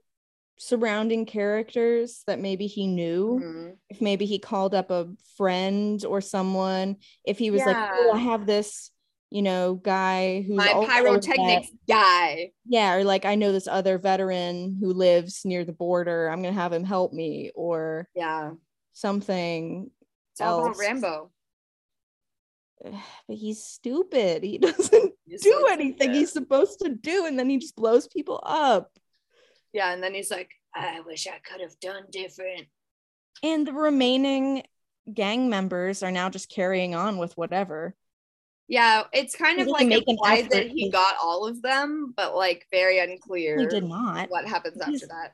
surrounding 0.58 1.24
characters 1.26 2.22
that 2.26 2.38
maybe 2.40 2.66
he 2.66 2.86
knew. 2.86 3.40
Mhm. 3.42 3.76
If 3.88 4.00
maybe 4.00 4.26
he 4.26 4.38
called 4.38 4.74
up 4.74 4.90
a 4.90 5.08
friend 5.36 6.04
or 6.04 6.20
someone. 6.20 6.96
If 7.24 7.38
he 7.38 7.50
was 7.50 7.62
like, 7.64 7.76
"Oh, 7.76 8.12
I 8.12 8.18
have 8.18 8.44
this, 8.46 8.90
you 9.30 9.42
know, 9.42 9.74
guy 9.76 10.42
who's 10.42 10.56
my 10.56 10.72
pyrotechnics 10.86 11.68
guy 11.88 12.52
Yeah, 12.66 12.94
or 12.94 13.04
like 13.04 13.24
I 13.24 13.34
know 13.36 13.52
this 13.52 13.68
other 13.68 13.98
veteran 13.98 14.76
who 14.80 14.92
lives 14.92 15.44
near 15.44 15.64
the 15.64 15.72
border. 15.72 16.28
I'm 16.28 16.42
gonna 16.42 16.52
have 16.54 16.72
him 16.72 16.84
help 16.84 17.12
me 17.12 17.50
or 17.54 18.08
yeah 18.14 18.52
something. 18.92 19.90
it's 20.32 20.40
else. 20.40 20.78
rambo 20.78 21.30
But 23.28 23.36
he's 23.36 23.62
stupid. 23.64 24.42
He 24.44 24.58
doesn't 24.58 25.14
He's 25.26 25.42
do 25.42 25.50
so 25.50 25.66
anything 25.68 25.94
stupid. 26.08 26.14
he's 26.16 26.32
supposed 26.32 26.80
to 26.80 26.88
do, 26.90 27.26
and 27.26 27.38
then 27.38 27.50
he 27.50 27.58
just 27.58 27.76
blows 27.76 28.08
people 28.08 28.40
up. 28.44 28.90
Yeah 29.72 29.92
and 29.92 30.02
then 30.02 30.14
he's 30.14 30.30
like 30.30 30.50
i 30.74 31.00
wish 31.00 31.26
i 31.26 31.38
could 31.48 31.60
have 31.60 31.78
done 31.80 32.04
different 32.10 32.66
And 33.42 33.66
the 33.66 33.72
remaining 33.72 34.64
gang 35.12 35.48
members 35.48 36.02
are 36.02 36.10
now 36.10 36.28
just 36.28 36.50
carrying 36.50 36.94
on 36.94 37.18
with 37.18 37.36
whatever. 37.36 37.94
Yeah, 38.68 39.04
it's 39.12 39.34
kind 39.34 39.56
He 39.56 39.62
of 39.62 39.68
like 39.68 39.90
implied 39.90 40.50
that 40.50 40.68
he 40.68 40.90
got 40.90 41.14
all 41.22 41.46
of 41.46 41.62
them, 41.62 42.12
but 42.16 42.34
like 42.36 42.66
very 42.70 42.98
unclear 42.98 43.58
He 43.58 43.66
did 43.66 43.84
not. 43.84 44.28
what 44.28 44.46
happens 44.46 44.80
after 44.80 45.06
that. 45.06 45.32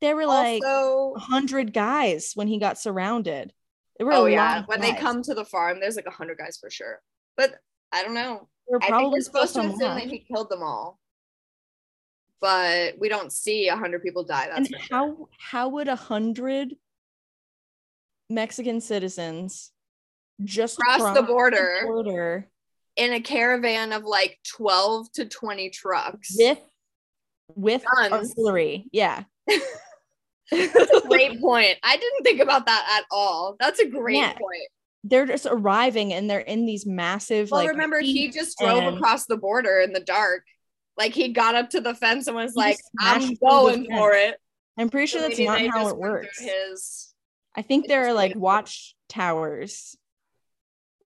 There 0.00 0.14
were 0.14 0.26
like 0.26 0.62
also, 0.64 1.18
hundred 1.18 1.72
guys 1.72 2.32
when 2.34 2.48
he 2.48 2.58
got 2.58 2.78
surrounded. 2.78 3.52
There 3.96 4.06
were 4.06 4.12
oh 4.12 4.26
yeah, 4.26 4.62
when 4.66 4.80
they 4.80 4.94
come 4.94 5.22
to 5.22 5.34
the 5.34 5.44
farm, 5.44 5.80
there's 5.80 5.96
like 5.96 6.06
a 6.06 6.10
hundred 6.10 6.38
guys 6.38 6.58
for 6.60 6.70
sure. 6.70 7.00
But 7.36 7.54
I 7.92 8.04
don't 8.04 8.14
know. 8.14 8.48
Were 8.68 8.82
I 8.82 8.96
think 8.96 9.12
we're 9.12 9.20
supposed 9.20 9.54
to 9.54 9.60
assume 9.60 9.78
that 9.78 10.02
he 10.02 10.20
killed 10.20 10.50
them 10.50 10.62
all, 10.62 11.00
but 12.42 12.98
we 12.98 13.08
don't 13.08 13.32
see 13.32 13.68
a 13.68 13.76
hundred 13.76 14.02
people 14.02 14.24
die. 14.24 14.48
That's 14.48 14.58
and 14.58 14.68
sure. 14.68 14.78
how 14.90 15.28
how 15.38 15.68
would 15.70 15.88
a 15.88 15.96
hundred 15.96 16.74
Mexican 18.28 18.80
citizens 18.80 19.70
just 20.44 20.76
Cross 20.78 21.14
the 21.14 21.22
border. 21.22 21.80
border 21.84 22.48
in 22.96 23.12
a 23.12 23.20
caravan 23.20 23.92
of 23.92 24.04
like 24.04 24.38
twelve 24.46 25.10
to 25.12 25.24
twenty 25.24 25.70
trucks. 25.70 26.34
with 26.38 26.58
with 27.54 27.84
Guns. 27.96 28.12
artillery? 28.30 28.88
Yeah, 28.92 29.24
That's 30.50 30.90
a 30.90 31.00
great 31.08 31.40
point. 31.40 31.76
I 31.82 31.96
didn't 31.96 32.24
think 32.24 32.40
about 32.40 32.66
that 32.66 32.98
at 32.98 33.04
all. 33.10 33.56
That's 33.60 33.78
a 33.80 33.86
great 33.88 34.16
Yeah. 34.16 34.32
point. 34.32 34.68
they're 35.04 35.26
just 35.26 35.46
arriving 35.50 36.12
and 36.12 36.30
they're 36.30 36.38
in 36.40 36.64
these 36.64 36.86
massive 36.86 37.50
Well, 37.50 37.60
like. 37.62 37.70
remember, 37.70 38.00
he 38.00 38.30
just 38.30 38.56
drove 38.58 38.84
and- 38.84 38.96
across 38.96 39.26
the 39.26 39.36
border 39.36 39.80
in 39.80 39.92
the 39.92 40.00
dark. 40.00 40.44
Like 40.96 41.14
he 41.14 41.28
got 41.28 41.54
up 41.54 41.70
to 41.70 41.80
the 41.80 41.94
fence 41.94 42.26
and 42.26 42.36
was 42.36 42.52
He 42.52 42.60
like, 42.60 42.78
"I'm 42.98 43.34
going 43.34 43.86
for 43.86 44.12
it." 44.12 44.36
I'm 44.78 44.88
pretty 44.88 45.06
sure 45.06 45.20
So 45.20 45.28
that's 45.28 45.40
not 45.40 45.60
how 45.66 45.88
it 45.88 45.96
works. 45.96 46.40
His. 46.40 47.12
I 47.54 47.62
think 47.62 47.86
there 47.86 48.06
are 48.06 48.12
like 48.12 48.34
watch 48.34 48.94
towers. 49.08 49.96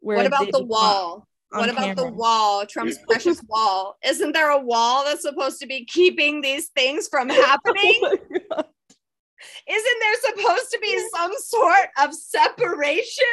Where 0.01 0.17
What 0.17 0.27
about 0.27 0.53
the 0.53 0.65
wall? 0.65 1.27
on 1.53 1.61
What 1.61 1.69
about 1.71 1.97
the 1.97 2.11
wall? 2.11 2.67
Trump's 2.67 2.99
precious 3.09 3.41
wall. 3.49 3.97
Isn't 4.05 4.33
there 4.33 4.51
a 4.51 4.61
wall 4.61 5.05
that's 5.05 5.23
supposed 5.23 5.61
to 5.61 5.67
be 5.67 5.85
keeping 5.85 6.41
these 6.41 6.69
things 6.69 7.09
from 7.09 7.29
happening? 7.31 8.01
Oh. 8.03 8.65
Isn't 9.69 10.01
there 10.01 10.33
supposed 10.35 10.71
to 10.73 10.79
be 10.81 11.09
some 11.13 11.33
sort 11.39 11.89
of 12.03 12.15
separation? 12.15 13.25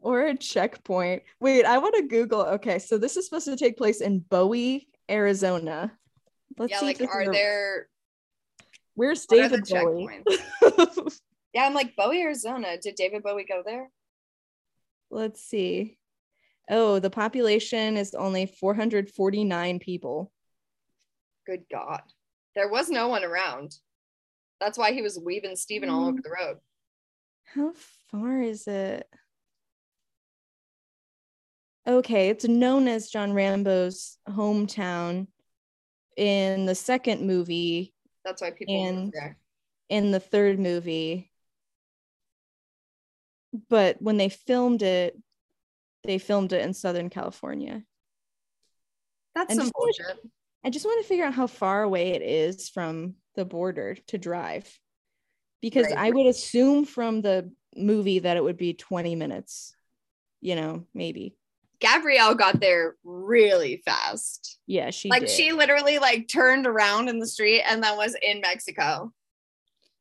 or 0.00 0.26
a 0.26 0.36
checkpoint. 0.36 1.22
Wait, 1.40 1.64
I 1.64 1.78
want 1.78 1.96
to 1.96 2.02
Google. 2.02 2.42
Okay, 2.42 2.78
so 2.78 2.98
this 2.98 3.16
is 3.16 3.24
supposed 3.24 3.46
to 3.46 3.56
take 3.56 3.76
place 3.76 4.00
in 4.00 4.20
Bowie, 4.20 4.88
Arizona. 5.10 5.92
Let's 6.56 6.72
yeah, 6.72 6.80
see. 6.80 6.86
like 6.86 6.94
if 6.96 6.98
this 7.00 7.10
is 7.10 7.14
are 7.14 7.32
there? 7.32 7.88
Where's 8.94 9.26
David 9.26 9.64
Bowie? 9.68 10.08
Yeah, 11.54 11.64
I'm 11.64 11.72
like 11.74 11.96
Bowie, 11.96 12.20
Arizona. 12.20 12.76
Did 12.80 12.94
David 12.96 13.22
Bowie 13.22 13.46
go 13.48 13.62
there? 13.64 13.90
Let's 15.10 15.42
see. 15.42 15.96
Oh, 16.70 16.98
the 16.98 17.08
population 17.10 17.96
is 17.96 18.14
only 18.14 18.44
449 18.46 19.78
people. 19.78 20.30
Good 21.46 21.62
God, 21.72 22.02
there 22.54 22.68
was 22.68 22.90
no 22.90 23.08
one 23.08 23.24
around. 23.24 23.74
That's 24.60 24.76
why 24.76 24.92
he 24.92 25.00
was 25.00 25.18
weaving 25.18 25.56
Steven 25.56 25.88
all 25.88 26.04
Mm. 26.04 26.08
over 26.10 26.20
the 26.22 26.30
road. 26.30 26.58
How 27.44 27.72
far 28.10 28.42
is 28.42 28.66
it? 28.66 29.08
Okay, 31.88 32.28
it's 32.28 32.46
known 32.46 32.86
as 32.86 33.08
John 33.08 33.32
Rambo's 33.32 34.18
hometown 34.28 35.26
in 36.18 36.66
the 36.66 36.74
second 36.74 37.26
movie. 37.26 37.94
That's 38.26 38.42
why 38.42 38.50
people 38.50 38.74
And- 38.74 39.14
in 39.88 40.10
the 40.10 40.20
third 40.20 40.58
movie. 40.58 41.32
But 43.70 44.02
when 44.02 44.18
they 44.18 44.28
filmed 44.28 44.82
it, 44.82 45.16
they 46.04 46.18
filmed 46.18 46.52
it 46.52 46.62
in 46.62 46.74
Southern 46.74 47.08
California. 47.08 47.82
That's 49.34 49.52
and 49.52 49.62
some 49.62 49.70
bullshit. 49.74 50.18
I 50.62 50.68
just 50.68 50.84
want 50.84 51.02
to 51.02 51.08
figure 51.08 51.24
out 51.24 51.32
how 51.32 51.46
far 51.46 51.82
away 51.82 52.10
it 52.10 52.20
is 52.20 52.68
from 52.68 53.14
the 53.34 53.46
border 53.46 53.94
to 54.08 54.18
drive. 54.18 54.78
Because 55.62 55.86
Right. 55.86 55.96
I 55.96 56.10
would 56.10 56.26
assume 56.26 56.84
from 56.84 57.22
the 57.22 57.50
movie 57.74 58.18
that 58.18 58.36
it 58.36 58.44
would 58.44 58.58
be 58.58 58.74
20 58.74 59.14
minutes, 59.14 59.74
you 60.42 60.54
know, 60.54 60.86
maybe. 60.92 61.37
Gabrielle 61.80 62.34
got 62.34 62.60
there 62.60 62.96
really 63.04 63.82
fast. 63.84 64.58
Yeah, 64.66 64.90
she 64.90 65.08
like 65.10 65.20
did. 65.20 65.30
she 65.30 65.52
literally 65.52 65.98
like 65.98 66.28
turned 66.28 66.66
around 66.66 67.08
in 67.08 67.18
the 67.18 67.26
street 67.26 67.62
and 67.62 67.82
then 67.82 67.96
was 67.96 68.16
in 68.20 68.40
Mexico. 68.40 69.12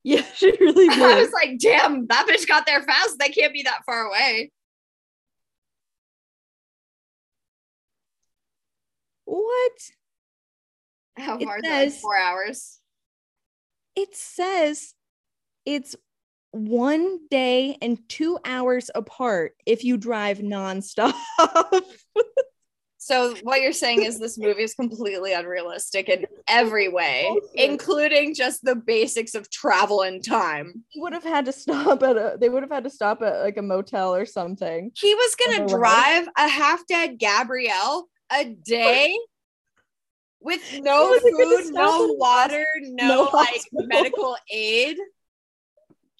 Yeah, 0.03 0.23
she 0.35 0.51
really 0.59 0.87
I 0.91 1.19
was 1.21 1.31
like, 1.31 1.59
damn, 1.59 2.07
that 2.07 2.27
bitch 2.29 2.47
got 2.47 2.65
there 2.65 2.81
fast. 2.83 3.17
They 3.19 3.29
can't 3.29 3.53
be 3.53 3.63
that 3.63 3.83
far 3.85 4.05
away. 4.07 4.51
what? 9.25 9.71
How 11.17 11.37
It 11.37 11.45
far 11.45 11.57
is 11.57 11.63
it? 11.65 11.69
Like 11.69 11.91
four 11.93 12.17
hours. 12.17 12.79
It 13.95 14.15
says 14.15 14.93
it's 15.65 15.95
one 16.51 17.19
day 17.29 17.77
and 17.81 17.97
two 18.09 18.39
hours 18.45 18.89
apart 18.93 19.53
if 19.65 19.83
you 19.83 19.97
drive 19.97 20.39
nonstop. 20.39 21.13
So 23.07 23.35
what 23.43 23.61
you're 23.61 23.71
saying 23.71 24.03
is 24.03 24.19
this 24.19 24.37
movie 24.37 24.63
is 24.63 24.73
completely 24.73 25.31
unrealistic 25.31 26.09
in 26.09 26.25
every 26.45 26.89
way, 26.89 27.33
including 27.53 28.35
just 28.35 28.65
the 28.65 28.75
basics 28.75 29.33
of 29.33 29.49
travel 29.49 30.01
and 30.01 30.21
time. 30.21 30.83
he 30.89 30.99
would 30.99 31.13
have 31.13 31.23
had 31.23 31.45
to 31.45 31.53
stop 31.53 32.03
at 32.03 32.17
a 32.17 32.37
they 32.37 32.49
would 32.49 32.63
have 32.63 32.71
had 32.71 32.83
to 32.83 32.89
stop 32.89 33.21
at 33.21 33.39
like 33.43 33.55
a 33.55 33.61
motel 33.61 34.13
or 34.13 34.25
something. 34.25 34.91
He 34.93 35.15
was 35.15 35.35
gonna 35.35 35.67
drive 35.67 36.27
a 36.37 36.49
half-dead 36.49 37.17
Gabrielle 37.17 38.09
a 38.29 38.43
day 38.43 39.17
with 40.41 40.61
no 40.81 41.03
was 41.09 41.23
he 41.23 41.31
gonna 41.31 41.63
food, 41.63 41.73
no 41.73 42.07
water, 42.19 42.65
no, 42.81 43.07
no 43.07 43.29
like 43.31 43.61
medical 43.71 44.35
aid. 44.51 44.97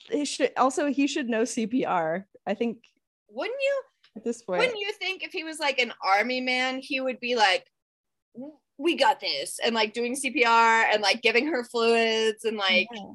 He 0.09 0.25
should 0.25 0.51
also 0.57 0.87
he 0.87 1.07
should 1.07 1.29
know 1.29 1.43
CPR. 1.43 2.25
I 2.45 2.53
think 2.53 2.79
Wouldn't 3.29 3.59
you? 3.59 3.81
at 4.17 4.23
this 4.23 4.41
point. 4.41 4.59
Wouldn't 4.59 4.79
you 4.79 4.91
think 4.93 5.23
if 5.23 5.31
he 5.31 5.43
was 5.43 5.59
like 5.59 5.79
an 5.79 5.93
army 6.03 6.41
man, 6.41 6.79
he 6.81 6.99
would 6.99 7.19
be 7.19 7.35
like, 7.35 7.65
"We 8.77 8.95
got 8.95 9.19
this," 9.19 9.59
and 9.63 9.73
like 9.73 9.93
doing 9.93 10.15
CPR 10.15 10.87
and 10.91 11.01
like 11.01 11.21
giving 11.21 11.47
her 11.47 11.63
fluids 11.63 12.43
and 12.43 12.57
like 12.57 12.87
Yeah. 12.93 13.13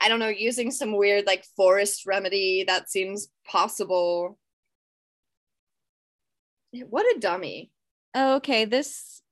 I 0.00 0.08
don't 0.08 0.18
know, 0.18 0.28
using 0.28 0.70
some 0.70 0.96
weird 0.96 1.26
like 1.26 1.44
forest 1.56 2.06
remedy 2.06 2.64
that 2.66 2.90
seems 2.90 3.28
possible. 3.46 4.38
What 6.72 7.16
a 7.16 7.20
dummy. 7.20 7.70
Oh, 8.14 8.36
okay. 8.36 8.64
This 8.64 9.22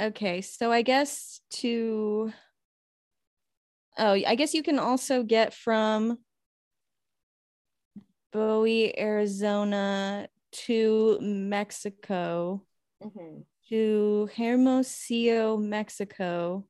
okay, 0.00 0.40
so 0.40 0.72
I 0.72 0.82
guess 0.82 1.40
to 1.50 2.32
oh, 3.98 4.12
I 4.12 4.34
guess 4.34 4.54
you 4.54 4.62
can 4.62 4.78
also 4.78 5.22
get 5.22 5.54
from 5.54 6.18
Bowie, 8.32 8.96
Arizona 8.98 10.28
to 10.52 11.18
Mexico 11.20 12.64
Mhm. 13.02 13.44
to 13.68 14.28
Hermosillo, 14.36 15.56
Mexico 15.56 16.66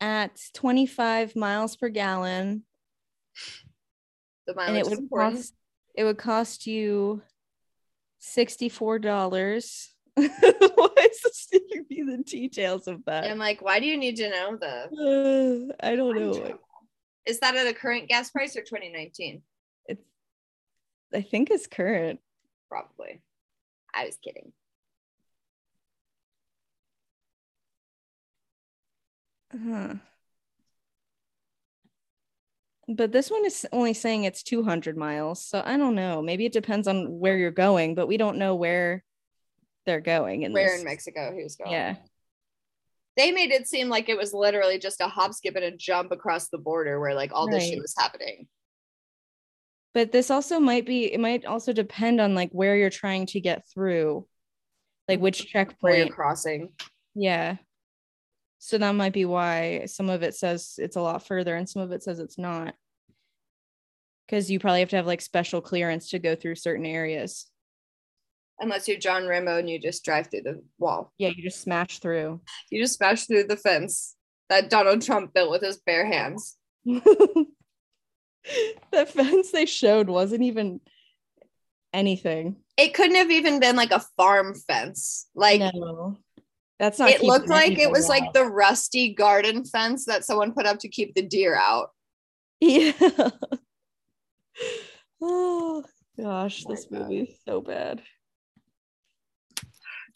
at 0.00 0.40
25 0.54 1.34
miles 1.34 1.76
per 1.76 1.88
gallon 1.88 2.64
The 4.46 4.52
and 4.52 4.56
mileage 4.56 4.76
it 4.76 4.80
is 4.86 4.90
would 4.90 4.98
important. 5.00 5.36
cost 5.36 5.54
it 5.94 6.04
would 6.04 6.18
cost 6.18 6.66
you 6.66 7.22
$64. 8.20 9.94
Why 10.16 10.24
is 11.10 11.20
this 11.22 11.48
giving 11.50 11.86
me 11.90 12.02
the 12.16 12.22
details 12.24 12.86
of 12.88 13.04
that? 13.06 13.24
And 13.24 13.32
I'm 13.32 13.38
like, 13.38 13.60
why 13.62 13.80
do 13.80 13.86
you 13.86 13.96
need 13.96 14.16
to 14.16 14.30
know 14.30 14.56
the? 14.56 14.88
Uh, 14.90 15.74
I 15.86 15.96
don't 15.96 16.16
know. 16.16 16.58
Is 17.28 17.40
that 17.40 17.54
at 17.56 17.66
a 17.66 17.74
current 17.74 18.08
gas 18.08 18.30
price 18.30 18.56
or 18.56 18.62
2019? 18.62 19.42
It's 19.86 20.02
I 21.14 21.20
think 21.20 21.50
it's 21.50 21.66
current. 21.66 22.20
Probably. 22.70 23.20
I 23.94 24.06
was 24.06 24.16
kidding. 24.16 24.52
Huh. 29.52 29.94
But 32.88 33.12
this 33.12 33.30
one 33.30 33.44
is 33.44 33.66
only 33.72 33.92
saying 33.92 34.24
it's 34.24 34.42
200 34.42 34.96
miles. 34.96 35.44
So 35.44 35.62
I 35.62 35.76
don't 35.76 35.94
know. 35.94 36.22
Maybe 36.22 36.46
it 36.46 36.52
depends 36.52 36.88
on 36.88 37.18
where 37.18 37.36
you're 37.36 37.50
going, 37.50 37.94
but 37.94 38.08
we 38.08 38.16
don't 38.16 38.38
know 38.38 38.54
where 38.54 39.04
they're 39.84 40.00
going 40.00 40.42
in 40.42 40.54
Where 40.54 40.70
this. 40.70 40.80
in 40.80 40.86
Mexico 40.86 41.34
he 41.36 41.42
was 41.42 41.56
going? 41.56 41.72
Yeah. 41.72 41.96
They 43.18 43.32
made 43.32 43.50
it 43.50 43.66
seem 43.66 43.88
like 43.88 44.08
it 44.08 44.16
was 44.16 44.32
literally 44.32 44.78
just 44.78 45.00
a 45.00 45.08
hop, 45.08 45.34
skip, 45.34 45.56
and 45.56 45.64
a 45.64 45.76
jump 45.76 46.12
across 46.12 46.50
the 46.50 46.56
border 46.56 47.00
where 47.00 47.14
like 47.14 47.32
all 47.34 47.50
this 47.50 47.64
shit 47.64 47.80
was 47.80 47.92
happening. 47.98 48.46
But 49.92 50.12
this 50.12 50.30
also 50.30 50.60
might 50.60 50.86
be 50.86 51.12
it 51.12 51.18
might 51.18 51.44
also 51.44 51.72
depend 51.72 52.20
on 52.20 52.36
like 52.36 52.52
where 52.52 52.76
you're 52.76 52.90
trying 52.90 53.26
to 53.26 53.40
get 53.40 53.64
through. 53.74 54.24
Like 55.08 55.18
which 55.18 55.52
mm-hmm. 55.52 55.72
Where 55.80 55.96
you're 55.96 56.04
checkpoint. 56.04 56.14
crossing. 56.14 56.68
Yeah. 57.16 57.56
So 58.60 58.78
that 58.78 58.94
might 58.94 59.12
be 59.12 59.24
why 59.24 59.86
some 59.86 60.10
of 60.10 60.22
it 60.22 60.36
says 60.36 60.74
it's 60.78 60.96
a 60.96 61.00
lot 61.00 61.26
further 61.26 61.56
and 61.56 61.68
some 61.68 61.82
of 61.82 61.90
it 61.90 62.04
says 62.04 62.20
it's 62.20 62.38
not. 62.38 62.74
Because 64.26 64.48
you 64.48 64.60
probably 64.60 64.80
have 64.80 64.90
to 64.90 64.96
have 64.96 65.06
like 65.06 65.22
special 65.22 65.60
clearance 65.60 66.10
to 66.10 66.20
go 66.20 66.36
through 66.36 66.54
certain 66.54 66.86
areas. 66.86 67.50
Unless 68.60 68.88
you're 68.88 68.98
John 68.98 69.26
Rambo 69.26 69.58
and 69.58 69.70
you 69.70 69.78
just 69.78 70.04
drive 70.04 70.28
through 70.28 70.42
the 70.42 70.62
wall. 70.78 71.12
Yeah, 71.18 71.28
you 71.28 71.42
just 71.42 71.60
smash 71.60 72.00
through. 72.00 72.40
You 72.70 72.82
just 72.82 72.96
smash 72.96 73.26
through 73.26 73.44
the 73.44 73.56
fence 73.56 74.16
that 74.48 74.70
Donald 74.70 75.02
Trump 75.02 75.32
built 75.32 75.50
with 75.50 75.62
his 75.62 75.76
bare 75.78 76.06
hands. 76.06 76.56
the 76.84 77.46
fence 79.06 79.50
they 79.52 79.66
showed 79.66 80.08
wasn't 80.08 80.42
even 80.42 80.80
anything. 81.92 82.56
It 82.76 82.94
couldn't 82.94 83.16
have 83.16 83.30
even 83.30 83.60
been 83.60 83.76
like 83.76 83.90
a 83.90 84.04
farm 84.16 84.54
fence. 84.54 85.28
Like 85.34 85.60
no, 85.60 86.18
that's 86.78 86.98
not. 86.98 87.10
it 87.10 87.22
looked 87.22 87.48
like 87.48 87.78
it 87.78 87.90
was 87.90 88.08
like 88.08 88.32
the 88.32 88.44
rusty 88.44 89.14
garden 89.14 89.64
fence 89.64 90.04
that 90.06 90.24
someone 90.24 90.52
put 90.52 90.66
up 90.66 90.78
to 90.80 90.88
keep 90.88 91.14
the 91.14 91.22
deer 91.22 91.56
out. 91.56 91.90
yeah. 92.60 92.92
oh 95.20 95.84
gosh, 96.20 96.64
this 96.64 96.86
God. 96.86 97.00
movie 97.00 97.20
is 97.20 97.40
so 97.44 97.60
bad. 97.60 98.02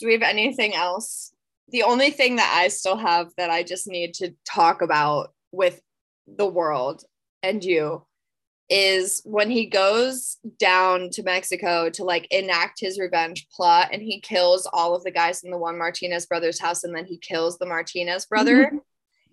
Do 0.02 0.08
we 0.08 0.14
have 0.14 0.22
anything 0.22 0.74
else? 0.74 1.32
The 1.68 1.84
only 1.84 2.10
thing 2.10 2.34
that 2.36 2.52
I 2.60 2.66
still 2.66 2.96
have 2.96 3.30
that 3.36 3.50
I 3.50 3.62
just 3.62 3.86
need 3.86 4.14
to 4.14 4.34
talk 4.44 4.82
about 4.82 5.32
with 5.52 5.80
the 6.26 6.44
world 6.44 7.04
and 7.40 7.62
you 7.62 8.04
is 8.68 9.22
when 9.24 9.48
he 9.48 9.66
goes 9.66 10.38
down 10.58 11.10
to 11.10 11.22
Mexico 11.22 11.88
to 11.90 12.02
like 12.02 12.26
enact 12.32 12.80
his 12.80 12.98
revenge 12.98 13.46
plot 13.54 13.90
and 13.92 14.02
he 14.02 14.18
kills 14.18 14.68
all 14.72 14.96
of 14.96 15.04
the 15.04 15.12
guys 15.12 15.44
in 15.44 15.52
the 15.52 15.58
one 15.58 15.78
Martinez 15.78 16.26
brothers 16.26 16.58
house 16.58 16.82
and 16.82 16.96
then 16.96 17.06
he 17.06 17.16
kills 17.16 17.58
the 17.58 17.66
Martinez 17.66 18.26
brother. 18.26 18.64
Mm-hmm. 18.64 18.78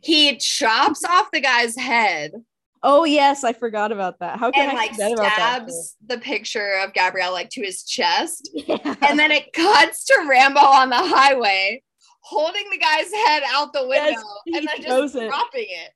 he 0.01 0.37
chops 0.37 1.03
off 1.03 1.31
the 1.31 1.41
guy's 1.41 1.75
head 1.75 2.33
Oh 2.81 3.03
yes, 3.03 3.43
I 3.43 3.51
forgot 3.53 3.91
about 3.91 4.19
that. 4.19 4.39
How 4.39 4.51
can 4.51 4.69
and 4.69 4.71
I 4.77 4.81
like 4.81 4.91
forget 4.91 5.11
about 5.13 5.23
that? 5.23 5.55
stabs 5.69 5.97
the 6.05 6.17
picture 6.17 6.75
of 6.83 6.93
Gabrielle 6.93 7.33
like 7.33 7.49
to 7.51 7.61
his 7.61 7.83
chest. 7.83 8.49
Yeah. 8.53 8.95
And 9.07 9.19
then 9.19 9.31
it 9.31 9.51
cuts 9.53 10.05
to 10.05 10.25
Rambo 10.29 10.59
on 10.61 10.89
the 10.89 10.95
highway 10.97 11.83
holding 12.21 12.69
the 12.69 12.77
guy's 12.77 13.11
head 13.11 13.43
out 13.47 13.73
the 13.73 13.87
window 13.87 14.21
Yes, 14.45 14.59
and 14.59 14.67
then 14.67 14.81
just 14.83 15.15
it. 15.15 15.27
dropping 15.29 15.65
it. 15.67 15.91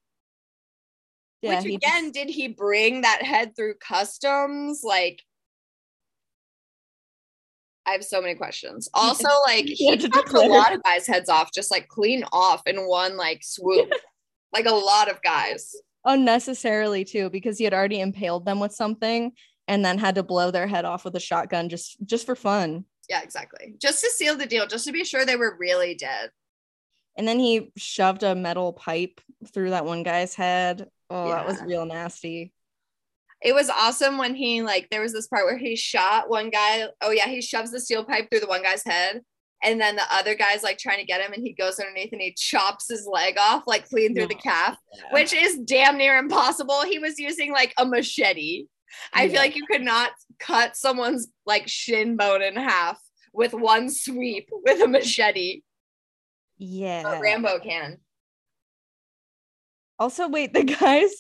yeah, 1.42 1.56
Which 1.62 1.74
again, 1.76 2.04
just- 2.06 2.14
did 2.16 2.30
he 2.30 2.48
bring 2.50 3.02
that 3.02 3.22
head 3.24 3.56
through 3.56 3.76
customs? 3.76 4.82
Like, 4.84 5.22
I 7.86 7.92
have 7.92 8.04
so 8.04 8.22
many 8.22 8.36
questions. 8.36 8.90
Also, 8.96 9.28
like 9.46 9.66
he 9.66 9.76
he 9.96 9.98
chopped 9.98 10.34
a 10.34 10.40
lot 10.40 10.74
of 10.74 10.82
guys' 10.84 11.06
heads 11.08 11.30
off, 11.30 11.52
just 11.54 11.70
like 11.72 11.88
clean 11.88 12.24
off 12.32 12.62
in 12.66 12.88
one 12.88 13.18
like 13.18 13.42
swoop. 13.44 13.92
like 14.54 14.66
a 14.66 14.72
lot 14.74 15.10
of 15.10 15.22
guys. 15.22 15.74
Unnecessarily 16.06 17.06
too 17.06 17.30
because 17.30 17.58
he 17.58 17.64
had 17.64 17.74
already 17.74 18.00
impaled 18.00 18.46
them 18.46 18.60
with 18.60 18.74
something 18.74 19.32
and 19.68 19.84
then 19.84 19.98
had 19.98 20.16
to 20.16 20.24
blow 20.24 20.52
their 20.52 20.68
head 20.68 20.86
off 20.86 21.06
with 21.06 21.16
a 21.16 21.20
shotgun 21.20 21.70
just 21.70 21.98
just 22.06 22.26
for 22.26 22.36
fun. 22.36 22.86
Yeah, 23.10 23.22
exactly. 23.22 23.76
Just 23.82 24.02
to 24.02 24.10
seal 24.10 24.36
the 24.36 24.46
deal, 24.46 24.68
just 24.68 24.86
to 24.86 24.92
be 24.92 25.04
sure 25.04 25.26
they 25.26 25.36
were 25.36 25.58
really 25.60 25.96
dead. 25.96 26.32
And 27.18 27.28
then 27.28 27.40
he 27.40 27.72
shoved 27.78 28.24
a 28.24 28.34
metal 28.34 28.74
pipe 28.74 29.22
through 29.54 29.72
that 29.72 29.86
one 29.86 30.04
guy's 30.04 30.36
head. 30.36 30.90
Oh, 31.10 31.30
that 31.30 31.46
was 31.46 31.62
real 31.62 31.86
nasty. 31.86 32.54
It 33.42 33.54
was 33.54 33.70
awesome 33.70 34.18
when 34.18 34.36
he 34.36 34.62
like 34.62 34.90
there 34.90 35.02
was 35.02 35.14
this 35.14 35.28
part 35.28 35.46
where 35.46 35.58
he 35.58 35.76
shot 35.76 36.30
one 36.30 36.50
guy. 36.50 36.88
Oh 37.02 37.12
yeah, 37.12 37.28
he 37.28 37.42
shoves 37.42 37.72
the 37.72 37.80
steel 37.80 38.06
pipe 38.06 38.30
through 38.30 38.40
the 38.40 38.48
one 38.48 38.64
guy's 38.64 38.86
head, 38.86 39.22
and 39.64 39.80
then 39.80 39.96
the 39.96 40.04
other 40.12 40.36
guy's 40.36 40.62
like 40.64 40.78
trying 40.78 41.00
to 41.00 41.06
get 41.06 41.22
him, 41.22 41.34
and 41.34 41.44
he 41.44 41.54
goes 41.54 41.80
underneath 41.80 42.12
and 42.12 42.22
he 42.22 42.34
chops 42.34 42.88
his 42.90 43.08
leg 43.08 43.36
off 43.40 43.64
like 43.66 43.88
clean 43.90 44.14
through 44.14 44.28
the 44.28 44.36
calf, 44.36 44.78
which 45.12 45.34
is 45.34 45.58
damn 45.60 45.98
near 45.98 46.18
impossible. 46.18 46.84
He 46.84 47.00
was 47.00 47.18
using 47.20 47.52
like 47.52 47.74
a 47.78 47.86
machete. 47.86 48.66
I 49.14 49.28
feel 49.28 49.38
like 49.40 49.56
you 49.56 49.66
could 49.66 49.82
not 49.82 50.12
cut 50.40 50.76
someone's 50.76 51.28
like 51.46 51.68
shin 51.68 52.16
bone 52.16 52.42
in 52.44 52.56
half 52.56 53.00
with 53.34 53.54
one 53.54 53.90
sweep 53.90 54.50
with 54.52 54.82
a 54.82 54.88
machete. 54.88 55.62
yeah. 56.60 57.02
But 57.04 57.20
Rambo 57.20 57.60
can. 57.60 57.98
Also, 60.00 60.28
wait, 60.28 60.54
the 60.54 60.64
guys 60.64 61.12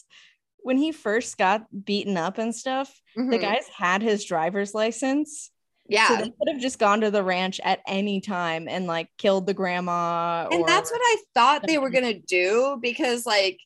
when 0.59 0.77
he 0.77 0.91
first 0.91 1.37
got 1.37 1.65
beaten 1.85 2.15
up 2.15 2.37
and 2.37 2.55
stuff, 2.55 2.93
the 3.15 3.21
Mhm. 3.23 3.41
guys 3.41 3.67
had 3.75 4.01
his 4.01 4.23
driver's 4.23 4.73
license. 4.73 5.51
Yeah. 5.87 6.07
So 6.07 6.15
they 6.17 6.29
could 6.29 6.47
have 6.47 6.61
just 6.61 6.79
gone 6.79 7.01
to 7.01 7.11
the 7.11 7.23
ranch 7.23 7.59
at 7.63 7.81
any 7.87 8.21
time 8.21 8.67
and 8.67 8.87
like 8.87 9.09
killed 9.17 9.47
the 9.47 9.53
grandma. 9.53 10.47
and 10.51 10.65
that's 10.67 10.91
what 10.91 11.01
I 11.03 11.17
thought 11.33 11.67
they 11.67 11.77
were 11.77 11.89
gonna 11.89 12.19
do 12.19 12.77
because 12.81 13.25
like 13.25 13.59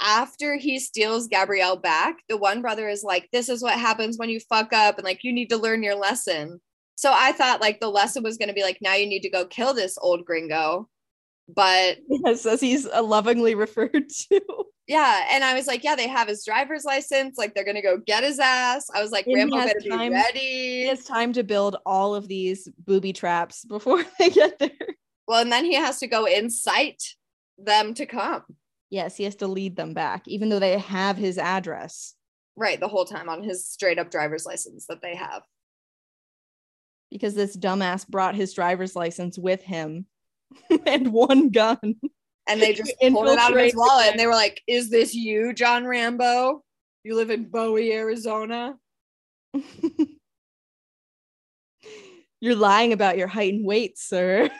after 0.00 0.56
he 0.56 0.78
steals 0.78 1.28
Gabrielle 1.28 1.76
back, 1.76 2.16
the 2.28 2.36
one 2.36 2.60
brother 2.60 2.88
is 2.88 3.02
like, 3.02 3.28
"This 3.32 3.48
is 3.48 3.62
what 3.62 3.78
happens 3.78 4.18
when 4.18 4.28
you 4.28 4.40
fuck 4.40 4.72
up, 4.72 4.96
and 4.98 5.04
like 5.04 5.24
you 5.24 5.32
need 5.32 5.50
to 5.50 5.56
learn 5.56 5.82
your 5.82 5.94
lesson." 5.94 6.60
So 6.96 7.12
I 7.12 7.32
thought 7.32 7.60
like 7.60 7.80
the 7.80 7.88
lesson 7.90 8.22
was 8.22 8.38
gonna 8.38 8.52
be 8.52 8.62
like, 8.62 8.78
now 8.80 8.94
you 8.94 9.06
need 9.06 9.22
to 9.22 9.30
go 9.30 9.44
kill 9.46 9.74
this 9.74 9.98
old 10.00 10.24
gringo, 10.24 10.88
but 11.48 11.98
Yes, 12.08 12.46
as 12.46 12.60
he's 12.60 12.86
uh, 12.86 13.02
lovingly 13.02 13.54
referred 13.54 14.08
to. 14.08 14.40
yeah, 14.86 15.26
and 15.30 15.44
I 15.44 15.54
was 15.54 15.66
like, 15.66 15.84
yeah, 15.84 15.94
they 15.96 16.08
have 16.08 16.28
his 16.28 16.44
driver's 16.44 16.84
license, 16.84 17.36
like 17.38 17.54
they're 17.54 17.64
gonna 17.64 17.82
go 17.82 17.98
get 17.98 18.24
his 18.24 18.38
ass. 18.38 18.88
I 18.94 19.02
was 19.02 19.10
like, 19.10 19.26
And 19.26 19.34
Rambo 19.36 19.56
better 19.56 19.80
be 19.82 19.88
time- 19.90 20.12
ready. 20.12 20.38
He 20.38 20.86
has 20.86 21.04
time 21.04 21.32
to 21.34 21.42
build 21.42 21.76
all 21.84 22.14
of 22.14 22.28
these 22.28 22.68
booby 22.86 23.12
traps 23.12 23.64
before 23.64 24.02
they 24.18 24.30
get 24.30 24.58
there. 24.58 24.70
Well, 25.26 25.40
and 25.42 25.50
then 25.52 25.64
he 25.64 25.74
has 25.74 25.98
to 26.00 26.06
go 26.06 26.26
incite 26.26 27.02
them 27.58 27.94
to 27.94 28.06
come. 28.06 28.42
Yes, 28.90 29.16
he 29.16 29.24
has 29.24 29.34
to 29.36 29.46
lead 29.46 29.74
them 29.76 29.94
back, 29.94 30.28
even 30.28 30.48
though 30.50 30.58
they 30.58 30.78
have 30.78 31.16
his 31.16 31.38
address. 31.38 32.14
Right, 32.56 32.78
the 32.78 32.88
whole 32.88 33.04
time 33.06 33.28
on 33.28 33.42
his 33.42 33.66
straight 33.66 33.98
up 33.98 34.10
driver's 34.10 34.46
license 34.46 34.86
that 34.86 35.02
they 35.02 35.16
have. 35.16 35.42
Because 37.10 37.34
this 37.34 37.56
dumbass 37.56 38.06
brought 38.08 38.34
his 38.34 38.52
driver's 38.54 38.94
license 38.96 39.38
with 39.38 39.62
him 39.62 40.06
and 40.86 41.12
one 41.12 41.50
gun. 41.50 41.78
and 42.48 42.60
they 42.60 42.72
just 42.72 42.94
pulled 43.00 43.28
it 43.28 43.38
out 43.38 43.52
of 43.52 43.58
his 43.58 43.74
wallet 43.74 44.08
and 44.10 44.18
they 44.18 44.26
were 44.26 44.32
like, 44.32 44.62
Is 44.66 44.90
this 44.90 45.14
you, 45.14 45.52
John 45.52 45.86
Rambo? 45.86 46.62
You 47.02 47.16
live 47.16 47.30
in 47.30 47.44
Bowie, 47.44 47.92
Arizona? 47.92 48.74
You're 52.40 52.56
lying 52.56 52.92
about 52.92 53.16
your 53.16 53.28
height 53.28 53.54
and 53.54 53.64
weight, 53.64 53.98
sir. 53.98 54.50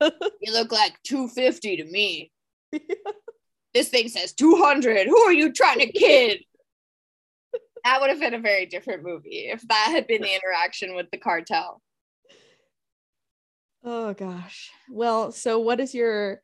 You 0.00 0.52
look 0.52 0.72
like 0.72 0.94
250 1.04 1.76
to 1.78 1.84
me. 1.84 2.30
This 3.74 3.88
thing 3.88 4.08
says 4.08 4.32
200. 4.32 5.06
Who 5.06 5.18
are 5.18 5.32
you 5.32 5.52
trying 5.52 5.80
to 5.80 5.86
kid? 5.92 6.40
that 7.84 8.00
would 8.00 8.10
have 8.10 8.20
been 8.20 8.34
a 8.34 8.40
very 8.40 8.66
different 8.66 9.02
movie 9.02 9.48
if 9.50 9.66
that 9.68 9.88
had 9.90 10.06
been 10.06 10.22
the 10.22 10.34
interaction 10.34 10.94
with 10.94 11.10
the 11.10 11.18
cartel. 11.18 11.80
Oh 13.82 14.12
gosh. 14.14 14.70
Well, 14.90 15.32
so 15.32 15.58
what 15.58 15.80
is 15.80 15.94
your 15.94 16.42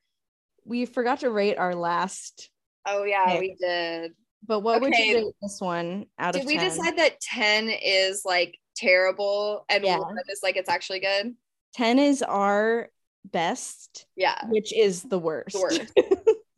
we 0.64 0.86
forgot 0.86 1.20
to 1.20 1.30
rate 1.30 1.58
our 1.58 1.74
last 1.74 2.50
Oh 2.86 3.04
yeah, 3.04 3.26
pick. 3.26 3.40
we 3.40 3.56
did. 3.60 4.12
But 4.46 4.60
what 4.60 4.76
okay. 4.76 4.86
would 4.86 4.96
you 4.96 5.16
rate 5.16 5.34
this 5.42 5.60
one 5.60 6.06
out 6.18 6.32
did 6.32 6.42
of 6.42 6.48
Did 6.48 6.56
we 6.56 6.64
decide 6.64 6.98
that 6.98 7.20
10 7.20 7.68
is 7.68 8.22
like 8.24 8.58
terrible 8.76 9.64
and 9.68 9.84
yeah. 9.84 9.98
one 9.98 10.16
is 10.28 10.40
like 10.42 10.56
it's 10.56 10.68
actually 10.68 11.00
good? 11.00 11.34
10 11.74 11.98
is 11.98 12.22
our 12.22 12.88
best. 13.24 14.06
Yeah. 14.14 14.38
Which 14.48 14.72
is 14.72 15.02
the 15.02 15.18
worst. 15.18 15.54
The 15.54 15.60
worst. 15.60 15.92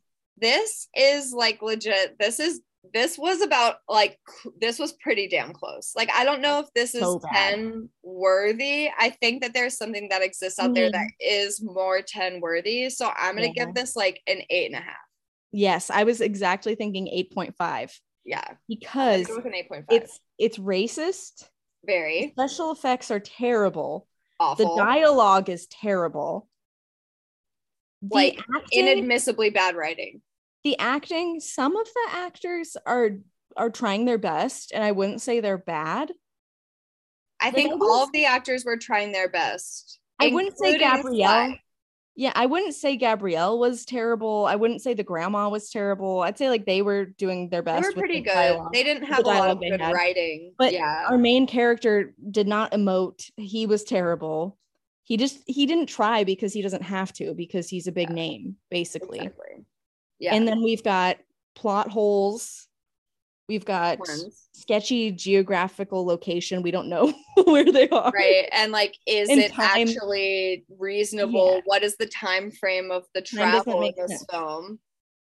this 0.37 0.87
is 0.95 1.33
like 1.33 1.61
legit. 1.61 2.17
This 2.19 2.39
is 2.39 2.61
this 2.93 3.17
was 3.17 3.41
about 3.41 3.77
like 3.87 4.17
this 4.59 4.79
was 4.79 4.93
pretty 4.93 5.27
damn 5.27 5.53
close. 5.53 5.93
Like 5.95 6.09
I 6.13 6.23
don't 6.23 6.41
know 6.41 6.59
if 6.59 6.67
this 6.73 6.95
is 6.95 7.01
so 7.01 7.21
10 7.33 7.89
worthy. 8.03 8.89
I 8.97 9.09
think 9.09 9.41
that 9.41 9.53
there's 9.53 9.77
something 9.77 10.09
that 10.09 10.21
exists 10.21 10.59
out 10.59 10.67
mm-hmm. 10.67 10.73
there 10.73 10.91
that 10.91 11.07
mm-hmm. 11.21 11.65
more 11.65 12.01
10 12.01 12.41
worthy. 12.41 12.89
So 12.89 13.09
I'm 13.15 13.35
gonna 13.35 13.51
yeah. 13.53 13.65
give 13.65 13.75
this 13.75 13.95
like 13.95 14.21
an 14.27 14.41
eight 14.49 14.67
and 14.67 14.75
a 14.75 14.85
half. 14.85 14.95
Yes, 15.51 15.89
I 15.89 16.03
was 16.03 16.21
exactly 16.21 16.75
thinking 16.75 17.07
8.5. 17.35 17.91
Yeah. 18.23 18.43
Because 18.67 19.27
it 19.29 19.45
an 19.45 19.51
8.5. 19.51 19.85
it's 19.89 20.19
it's 20.37 20.57
racist. 20.57 21.47
Very. 21.85 22.33
The 22.35 22.47
special 22.47 22.71
effects 22.71 23.11
are 23.11 23.19
terrible. 23.19 24.07
Awful. 24.39 24.75
The 24.75 24.81
dialogue 24.81 25.49
is 25.49 25.67
terrible. 25.67 26.47
The 28.01 28.15
like 28.15 28.39
acting, 28.55 28.85
inadmissibly 28.85 29.53
bad 29.53 29.75
writing 29.75 30.21
the 30.63 30.77
acting 30.79 31.39
some 31.39 31.75
of 31.75 31.87
the 31.87 32.17
actors 32.17 32.75
are 32.85 33.11
are 33.57 33.69
trying 33.69 34.05
their 34.05 34.17
best 34.17 34.71
and 34.73 34.83
i 34.83 34.91
wouldn't 34.91 35.21
say 35.21 35.39
they're 35.39 35.57
bad. 35.57 36.11
I 37.41 37.51
think 37.51 37.81
all 37.81 38.03
of 38.03 38.11
the 38.11 38.25
actors 38.25 38.65
were 38.65 38.77
trying 38.77 39.11
their 39.11 39.29
best 39.29 39.99
i 40.19 40.27
wouldn't 40.27 40.57
say 40.57 40.77
gabrielle. 40.77 41.55
Yeah 42.15 42.33
i 42.35 42.45
wouldn't 42.45 42.75
say 42.75 42.97
gabrielle 42.97 43.57
was 43.57 43.85
terrible. 43.85 44.45
I 44.45 44.57
wouldn't 44.57 44.81
say 44.81 44.93
the 44.93 45.05
grandma 45.05 45.47
was 45.47 45.69
terrible. 45.69 46.19
I'd 46.19 46.37
say 46.37 46.49
like 46.49 46.65
they 46.65 46.81
were 46.81 47.05
doing 47.05 47.49
their 47.49 47.61
best 47.61 47.81
they 47.81 47.87
were 47.87 47.93
pretty 47.93 48.15
the 48.15 48.25
good. 48.25 48.33
dialogue, 48.33 48.73
they 48.73 48.83
didn't 48.83 49.05
have 49.05 49.19
a 49.19 49.27
lot 49.27 49.49
of 49.49 49.61
good 49.61 49.79
writing. 49.79 50.53
But 50.57 50.73
yeah. 50.73 51.05
our 51.09 51.17
main 51.17 51.47
character 51.47 52.13
did 52.29 52.47
not 52.47 52.73
emote. 52.73 53.23
He 53.37 53.65
was 53.65 53.85
terrible. 53.85 54.57
He 55.03 55.15
just 55.15 55.39
he 55.47 55.65
didn't 55.65 55.87
try 55.87 56.25
because 56.25 56.51
he 56.51 56.61
doesn't 56.61 56.83
have 56.83 57.13
to 57.13 57.33
because 57.33 57.69
he's 57.69 57.87
a 57.87 57.91
big 57.91 58.09
yeah. 58.09 58.15
name 58.15 58.55
basically. 58.69 59.19
Exactly. 59.19 59.65
Yeah. 60.19 60.35
And 60.35 60.47
then 60.47 60.61
we've 60.61 60.83
got 60.83 61.17
plot 61.55 61.89
holes. 61.89 62.67
We've 63.47 63.65
got 63.65 63.99
sketchy 64.53 65.11
geographical 65.11 66.05
location. 66.05 66.61
We 66.61 66.71
don't 66.71 66.87
know 66.87 67.13
where 67.45 67.71
they 67.71 67.89
are. 67.89 68.11
Right. 68.11 68.47
And 68.51 68.71
like, 68.71 68.95
is 69.07 69.29
In 69.29 69.39
it 69.39 69.53
time, 69.53 69.87
actually 69.87 70.65
reasonable? 70.77 71.55
Yeah. 71.55 71.61
What 71.65 71.83
is 71.83 71.97
the 71.97 72.05
time 72.05 72.51
frame 72.51 72.91
of 72.91 73.05
the 73.15 73.21
travel 73.21 73.81
in 73.81 73.93
this 73.97 74.11
sense. 74.11 74.25
film? 74.29 74.79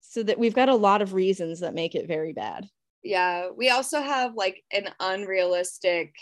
So 0.02 0.24
that 0.24 0.40
we've 0.40 0.56
got 0.56 0.70
a 0.70 0.76
lot 0.76 1.02
of 1.02 1.14
reasons 1.14 1.62
that 1.62 1.74
make 1.74 1.96
it 1.96 2.08
very 2.08 2.34
bad. 2.34 2.68
Yeah. 3.04 3.52
We 3.56 3.70
also 3.70 4.02
have 4.02 4.36
like 4.36 4.64
an 4.72 4.90
unrealistic 5.00 6.14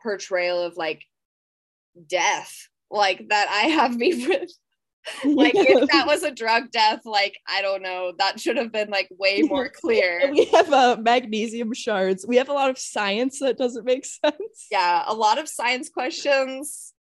portrayal 0.00 0.62
of 0.62 0.76
like 0.76 1.04
death 2.06 2.68
like 2.92 3.28
that 3.28 3.48
I 3.48 3.68
have 3.68 3.98
beef 3.98 4.28
with 4.28 4.50
like 5.24 5.54
if 5.54 5.88
that 5.90 6.06
was 6.06 6.22
a 6.22 6.30
drug 6.30 6.70
death 6.70 7.00
like 7.04 7.36
i 7.48 7.60
don't 7.60 7.82
know 7.82 8.12
that 8.18 8.38
should 8.38 8.56
have 8.56 8.70
been 8.70 8.88
like 8.88 9.08
way 9.18 9.42
more 9.42 9.68
clear. 9.68 10.30
we 10.30 10.44
have 10.46 10.72
uh, 10.72 10.96
magnesium 11.00 11.72
shards. 11.72 12.24
We 12.26 12.36
have 12.36 12.48
a 12.48 12.52
lot 12.52 12.70
of 12.70 12.78
science 12.78 13.40
that 13.40 13.58
doesn't 13.58 13.84
make 13.84 14.04
sense. 14.24 14.66
Yeah 14.70 15.04
a 15.06 15.14
lot 15.14 15.38
of 15.38 15.48
science 15.48 15.88
questions. 15.88 16.92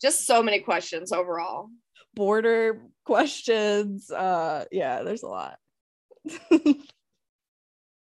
Just 0.00 0.26
so 0.26 0.42
many 0.42 0.58
questions 0.58 1.12
overall. 1.12 1.68
Border 2.14 2.82
questions 3.04 4.10
uh 4.10 4.64
yeah 4.70 5.02
there's 5.02 5.22
a 5.22 5.28
lot 5.28 5.58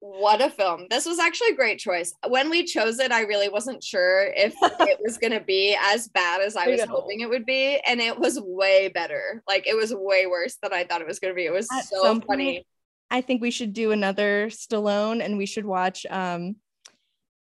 what 0.07 0.41
a 0.41 0.49
film. 0.49 0.87
This 0.89 1.05
was 1.05 1.19
actually 1.19 1.49
a 1.49 1.57
great 1.57 1.79
choice. 1.81 2.15
When 2.29 2.49
we 2.49 2.65
chose 2.65 3.01
it, 3.01 3.11
I 3.11 3.23
really 3.23 3.49
wasn't 3.49 3.83
sure 3.83 4.27
if 4.35 4.55
it 4.63 4.99
was 5.03 5.19
going 5.19 5.33
to 5.33 5.41
be 5.41 5.77
as 5.81 6.09
bad 6.09 6.41
as 6.41 6.57
I 6.57 6.69
was 6.69 6.81
I 6.81 6.87
hoping 6.87 7.21
it 7.21 7.29
would 7.29 7.45
be. 7.45 7.81
And 7.87 8.01
it 8.01 8.19
was 8.19 8.41
way 8.41 8.89
better. 8.89 9.43
Like 9.49 9.67
it 9.67 9.77
was 9.77 9.93
way 9.93 10.27
worse 10.27 10.57
than 10.63 10.73
I 10.73 10.85
thought 10.85 11.01
it 11.01 11.07
was 11.07 11.19
going 11.19 11.33
to 11.33 11.37
be. 11.37 11.45
It 11.45 11.53
was 11.53 11.69
At 11.73 11.87
so 11.87 12.21
funny. 12.21 12.55
Point, 12.55 12.67
I 13.11 13.21
think 13.21 13.43
we 13.43 13.51
should 13.51 13.73
do 13.73 13.91
another 13.91 14.47
Stallone 14.49 15.25
and 15.25 15.37
we 15.37 15.47
should 15.47 15.67
watch 15.67 16.07
um 16.09 16.57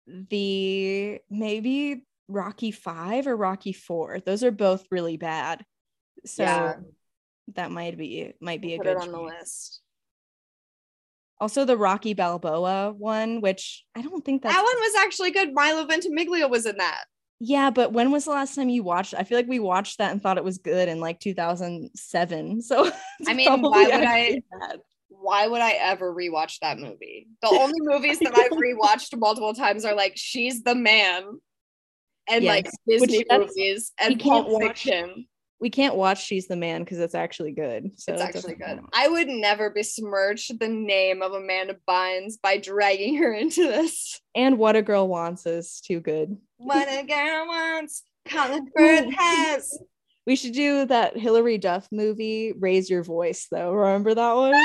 the 0.06 1.20
maybe 1.30 2.04
Rocky 2.28 2.70
5 2.70 3.26
or 3.26 3.36
Rocky 3.36 3.72
4. 3.72 4.20
Those 4.20 4.44
are 4.44 4.50
both 4.50 4.86
really 4.90 5.16
bad. 5.16 5.64
So 6.24 6.44
yeah. 6.44 6.74
that 7.54 7.72
might 7.72 7.98
be 7.98 8.34
might 8.40 8.60
be 8.60 8.78
we'll 8.78 8.80
a 8.80 8.84
good 8.84 8.96
on 9.02 9.10
the 9.10 9.20
list. 9.20 9.81
Also, 11.42 11.64
the 11.64 11.76
Rocky 11.76 12.14
Balboa 12.14 12.92
one, 12.96 13.40
which 13.40 13.84
I 13.96 14.02
don't 14.02 14.24
think 14.24 14.42
that 14.42 14.54
one 14.54 14.62
was 14.62 14.94
actually 15.00 15.32
good. 15.32 15.52
Milo 15.52 15.84
Ventimiglia 15.86 16.46
was 16.46 16.66
in 16.66 16.76
that. 16.76 17.02
Yeah, 17.40 17.70
but 17.70 17.92
when 17.92 18.12
was 18.12 18.26
the 18.26 18.30
last 18.30 18.54
time 18.54 18.68
you 18.68 18.84
watched? 18.84 19.12
I 19.12 19.24
feel 19.24 19.38
like 19.38 19.48
we 19.48 19.58
watched 19.58 19.98
that 19.98 20.12
and 20.12 20.22
thought 20.22 20.38
it 20.38 20.44
was 20.44 20.58
good 20.58 20.88
in 20.88 21.00
like 21.00 21.18
2007. 21.18 22.62
So 22.62 22.92
I 23.26 23.34
mean, 23.34 23.60
why 23.60 23.82
would 23.82 23.92
I? 23.92 24.40
Bad. 24.60 24.78
Why 25.08 25.48
would 25.48 25.60
I 25.60 25.72
ever 25.72 26.14
rewatch 26.14 26.60
that 26.60 26.78
movie? 26.78 27.26
The 27.40 27.48
only 27.48 27.80
movies 27.80 28.20
that 28.20 28.38
I've 28.38 28.52
rewatched 28.52 29.18
multiple 29.18 29.52
times 29.52 29.84
are 29.84 29.96
like 29.96 30.12
She's 30.14 30.62
the 30.62 30.76
Man 30.76 31.24
and 32.28 32.44
yes. 32.44 32.54
like 32.54 32.70
Disney 32.86 33.24
movies 33.28 33.90
and 33.98 34.20
Pulp 34.20 34.62
Fiction 34.62 35.26
we 35.62 35.70
can't 35.70 35.94
watch 35.94 36.26
She's 36.26 36.48
the 36.48 36.56
Man 36.56 36.82
because 36.82 36.98
it's 36.98 37.14
actually 37.14 37.52
good. 37.52 37.92
So 37.96 38.12
it's 38.12 38.20
actually 38.20 38.56
good. 38.56 38.80
I 38.92 39.06
would 39.06 39.28
never 39.28 39.70
besmirch 39.70 40.50
the 40.58 40.66
name 40.66 41.22
of 41.22 41.34
Amanda 41.34 41.76
Bynes 41.88 42.34
by 42.42 42.56
dragging 42.56 43.14
her 43.18 43.32
into 43.38 43.68
this. 43.68 44.20
And 44.34 44.58
What 44.58 44.74
a 44.74 44.82
Girl 44.82 45.06
Wants 45.06 45.46
is 45.46 45.80
too 45.80 46.00
good. 46.00 46.36
What 46.56 46.88
a 46.88 47.04
Girl 47.04 47.46
Wants, 47.46 48.02
Colin 48.28 48.66
Firth 48.76 49.14
has. 49.14 49.78
We 50.26 50.34
should 50.34 50.52
do 50.52 50.84
that 50.86 51.16
Hilary 51.16 51.58
Duff 51.58 51.86
movie, 51.92 52.52
Raise 52.58 52.90
Your 52.90 53.04
Voice, 53.04 53.46
though. 53.48 53.72
Remember 53.72 54.14
that 54.14 54.34
one? 54.34 54.54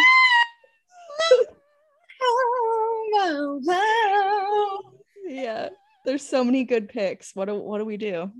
yeah. 5.27 5.69
There's 6.05 6.27
so 6.27 6.43
many 6.43 6.63
good 6.63 6.89
picks. 6.89 7.35
What 7.35 7.45
do 7.45 7.55
what 7.55 7.77
do 7.77 7.85
we 7.85 7.97
do? 7.97 8.31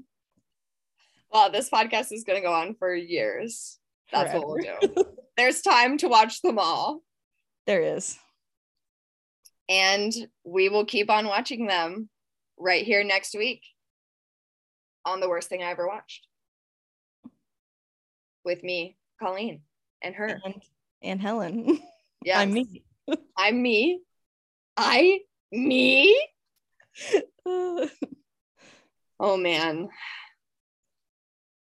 Well, 1.32 1.52
this 1.52 1.70
podcast 1.70 2.12
is 2.12 2.24
going 2.24 2.42
to 2.42 2.48
go 2.48 2.54
on 2.54 2.76
for 2.76 2.94
years. 2.94 3.80
That's 4.12 4.32
Forever. 4.32 4.48
what 4.48 4.82
we'll 4.82 4.94
do. 4.94 5.06
There's 5.38 5.62
time 5.62 5.98
to 6.00 6.08
watch 6.08 6.42
them 6.42 6.58
all. 6.58 7.02
There 7.66 7.82
is. 7.82 8.18
And 9.70 10.14
we 10.46 10.70
will 10.70 10.86
keep 10.86 11.10
on 11.10 11.28
watching 11.28 11.68
them 11.68 12.10
right 12.58 12.86
here 12.86 13.04
next 13.04 13.36
week 13.38 13.64
on 15.06 15.20
The 15.20 15.30
Worst 15.30 15.50
Thing 15.50 15.62
I 15.62 15.72
Ever 15.72 15.88
Watched 15.88 16.28
with 18.46 18.64
me, 18.64 18.98
Colleen, 19.22 19.62
and 20.02 20.16
her. 20.16 20.40
And, 20.44 20.64
and 21.04 21.22
Helen. 21.22 21.80
Yeah. 22.24 22.40
I'm 22.40 22.54
me. 22.54 22.84
I'm 23.38 23.62
me. 23.62 24.02
I, 24.78 25.20
me. 25.52 26.20
oh, 27.46 27.88
man. 29.38 29.90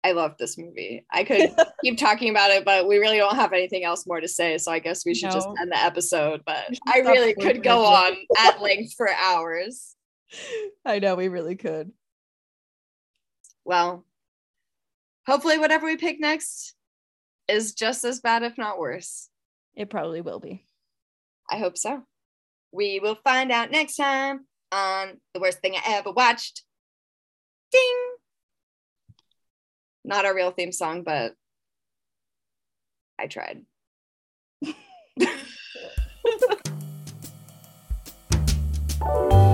I 0.07 0.13
love 0.13 0.37
this 0.39 0.57
movie. 0.57 1.05
I 1.11 1.25
could 1.25 1.53
keep 1.83 1.99
talking 1.99 2.31
about 2.31 2.53
it, 2.53 2.65
but 2.65 2.87
we 2.87 2.99
really 2.99 3.17
don't 3.17 3.35
have 3.35 3.53
anything 3.53 3.83
else 3.83 4.07
more 4.07 4.21
to 4.21 4.29
say. 4.29 4.57
So 4.57 4.71
I 4.71 4.79
guess 4.79 5.05
we 5.05 5.17
should 5.17 5.31
no. 5.31 5.35
just 5.35 5.49
end 5.61 5.73
the 5.73 5.83
episode. 5.83 6.43
But 6.47 6.79
I 6.87 7.01
really 7.01 7.35
could 7.35 7.65
go 7.65 7.85
on 7.85 8.13
at 8.39 8.63
length 8.63 8.95
for 8.97 9.09
hours. 9.11 9.97
I 10.87 11.01
know 11.01 11.17
we 11.17 11.27
really 11.27 11.57
could. 11.57 11.91
Well, 13.65 14.05
hopefully, 15.27 15.59
whatever 15.59 15.87
we 15.87 15.97
pick 15.97 16.21
next 16.21 16.77
is 17.49 17.75
just 17.75 18.05
as 18.05 18.21
bad, 18.21 18.45
if 18.45 18.57
not 18.57 18.79
worse. 18.79 19.29
It 19.75 19.91
probably 19.91 20.21
will 20.21 20.39
be. 20.39 20.65
I 21.51 21.59
hope 21.59 21.77
so. 21.77 22.05
We 22.71 23.01
will 23.01 23.17
find 23.25 23.51
out 23.51 23.73
next 23.73 23.97
time 23.97 24.47
on 24.71 25.21
The 25.35 25.41
Worst 25.41 25.59
Thing 25.59 25.75
I 25.75 25.97
Ever 25.97 26.13
Watched. 26.13 26.63
Ding! 27.73 28.17
Not 30.07 30.25
a 30.25 30.33
real 30.33 30.53
theme 30.53 30.71
song, 30.71 31.03
but 31.03 31.35
I 33.19 33.27
tried. 33.27 33.63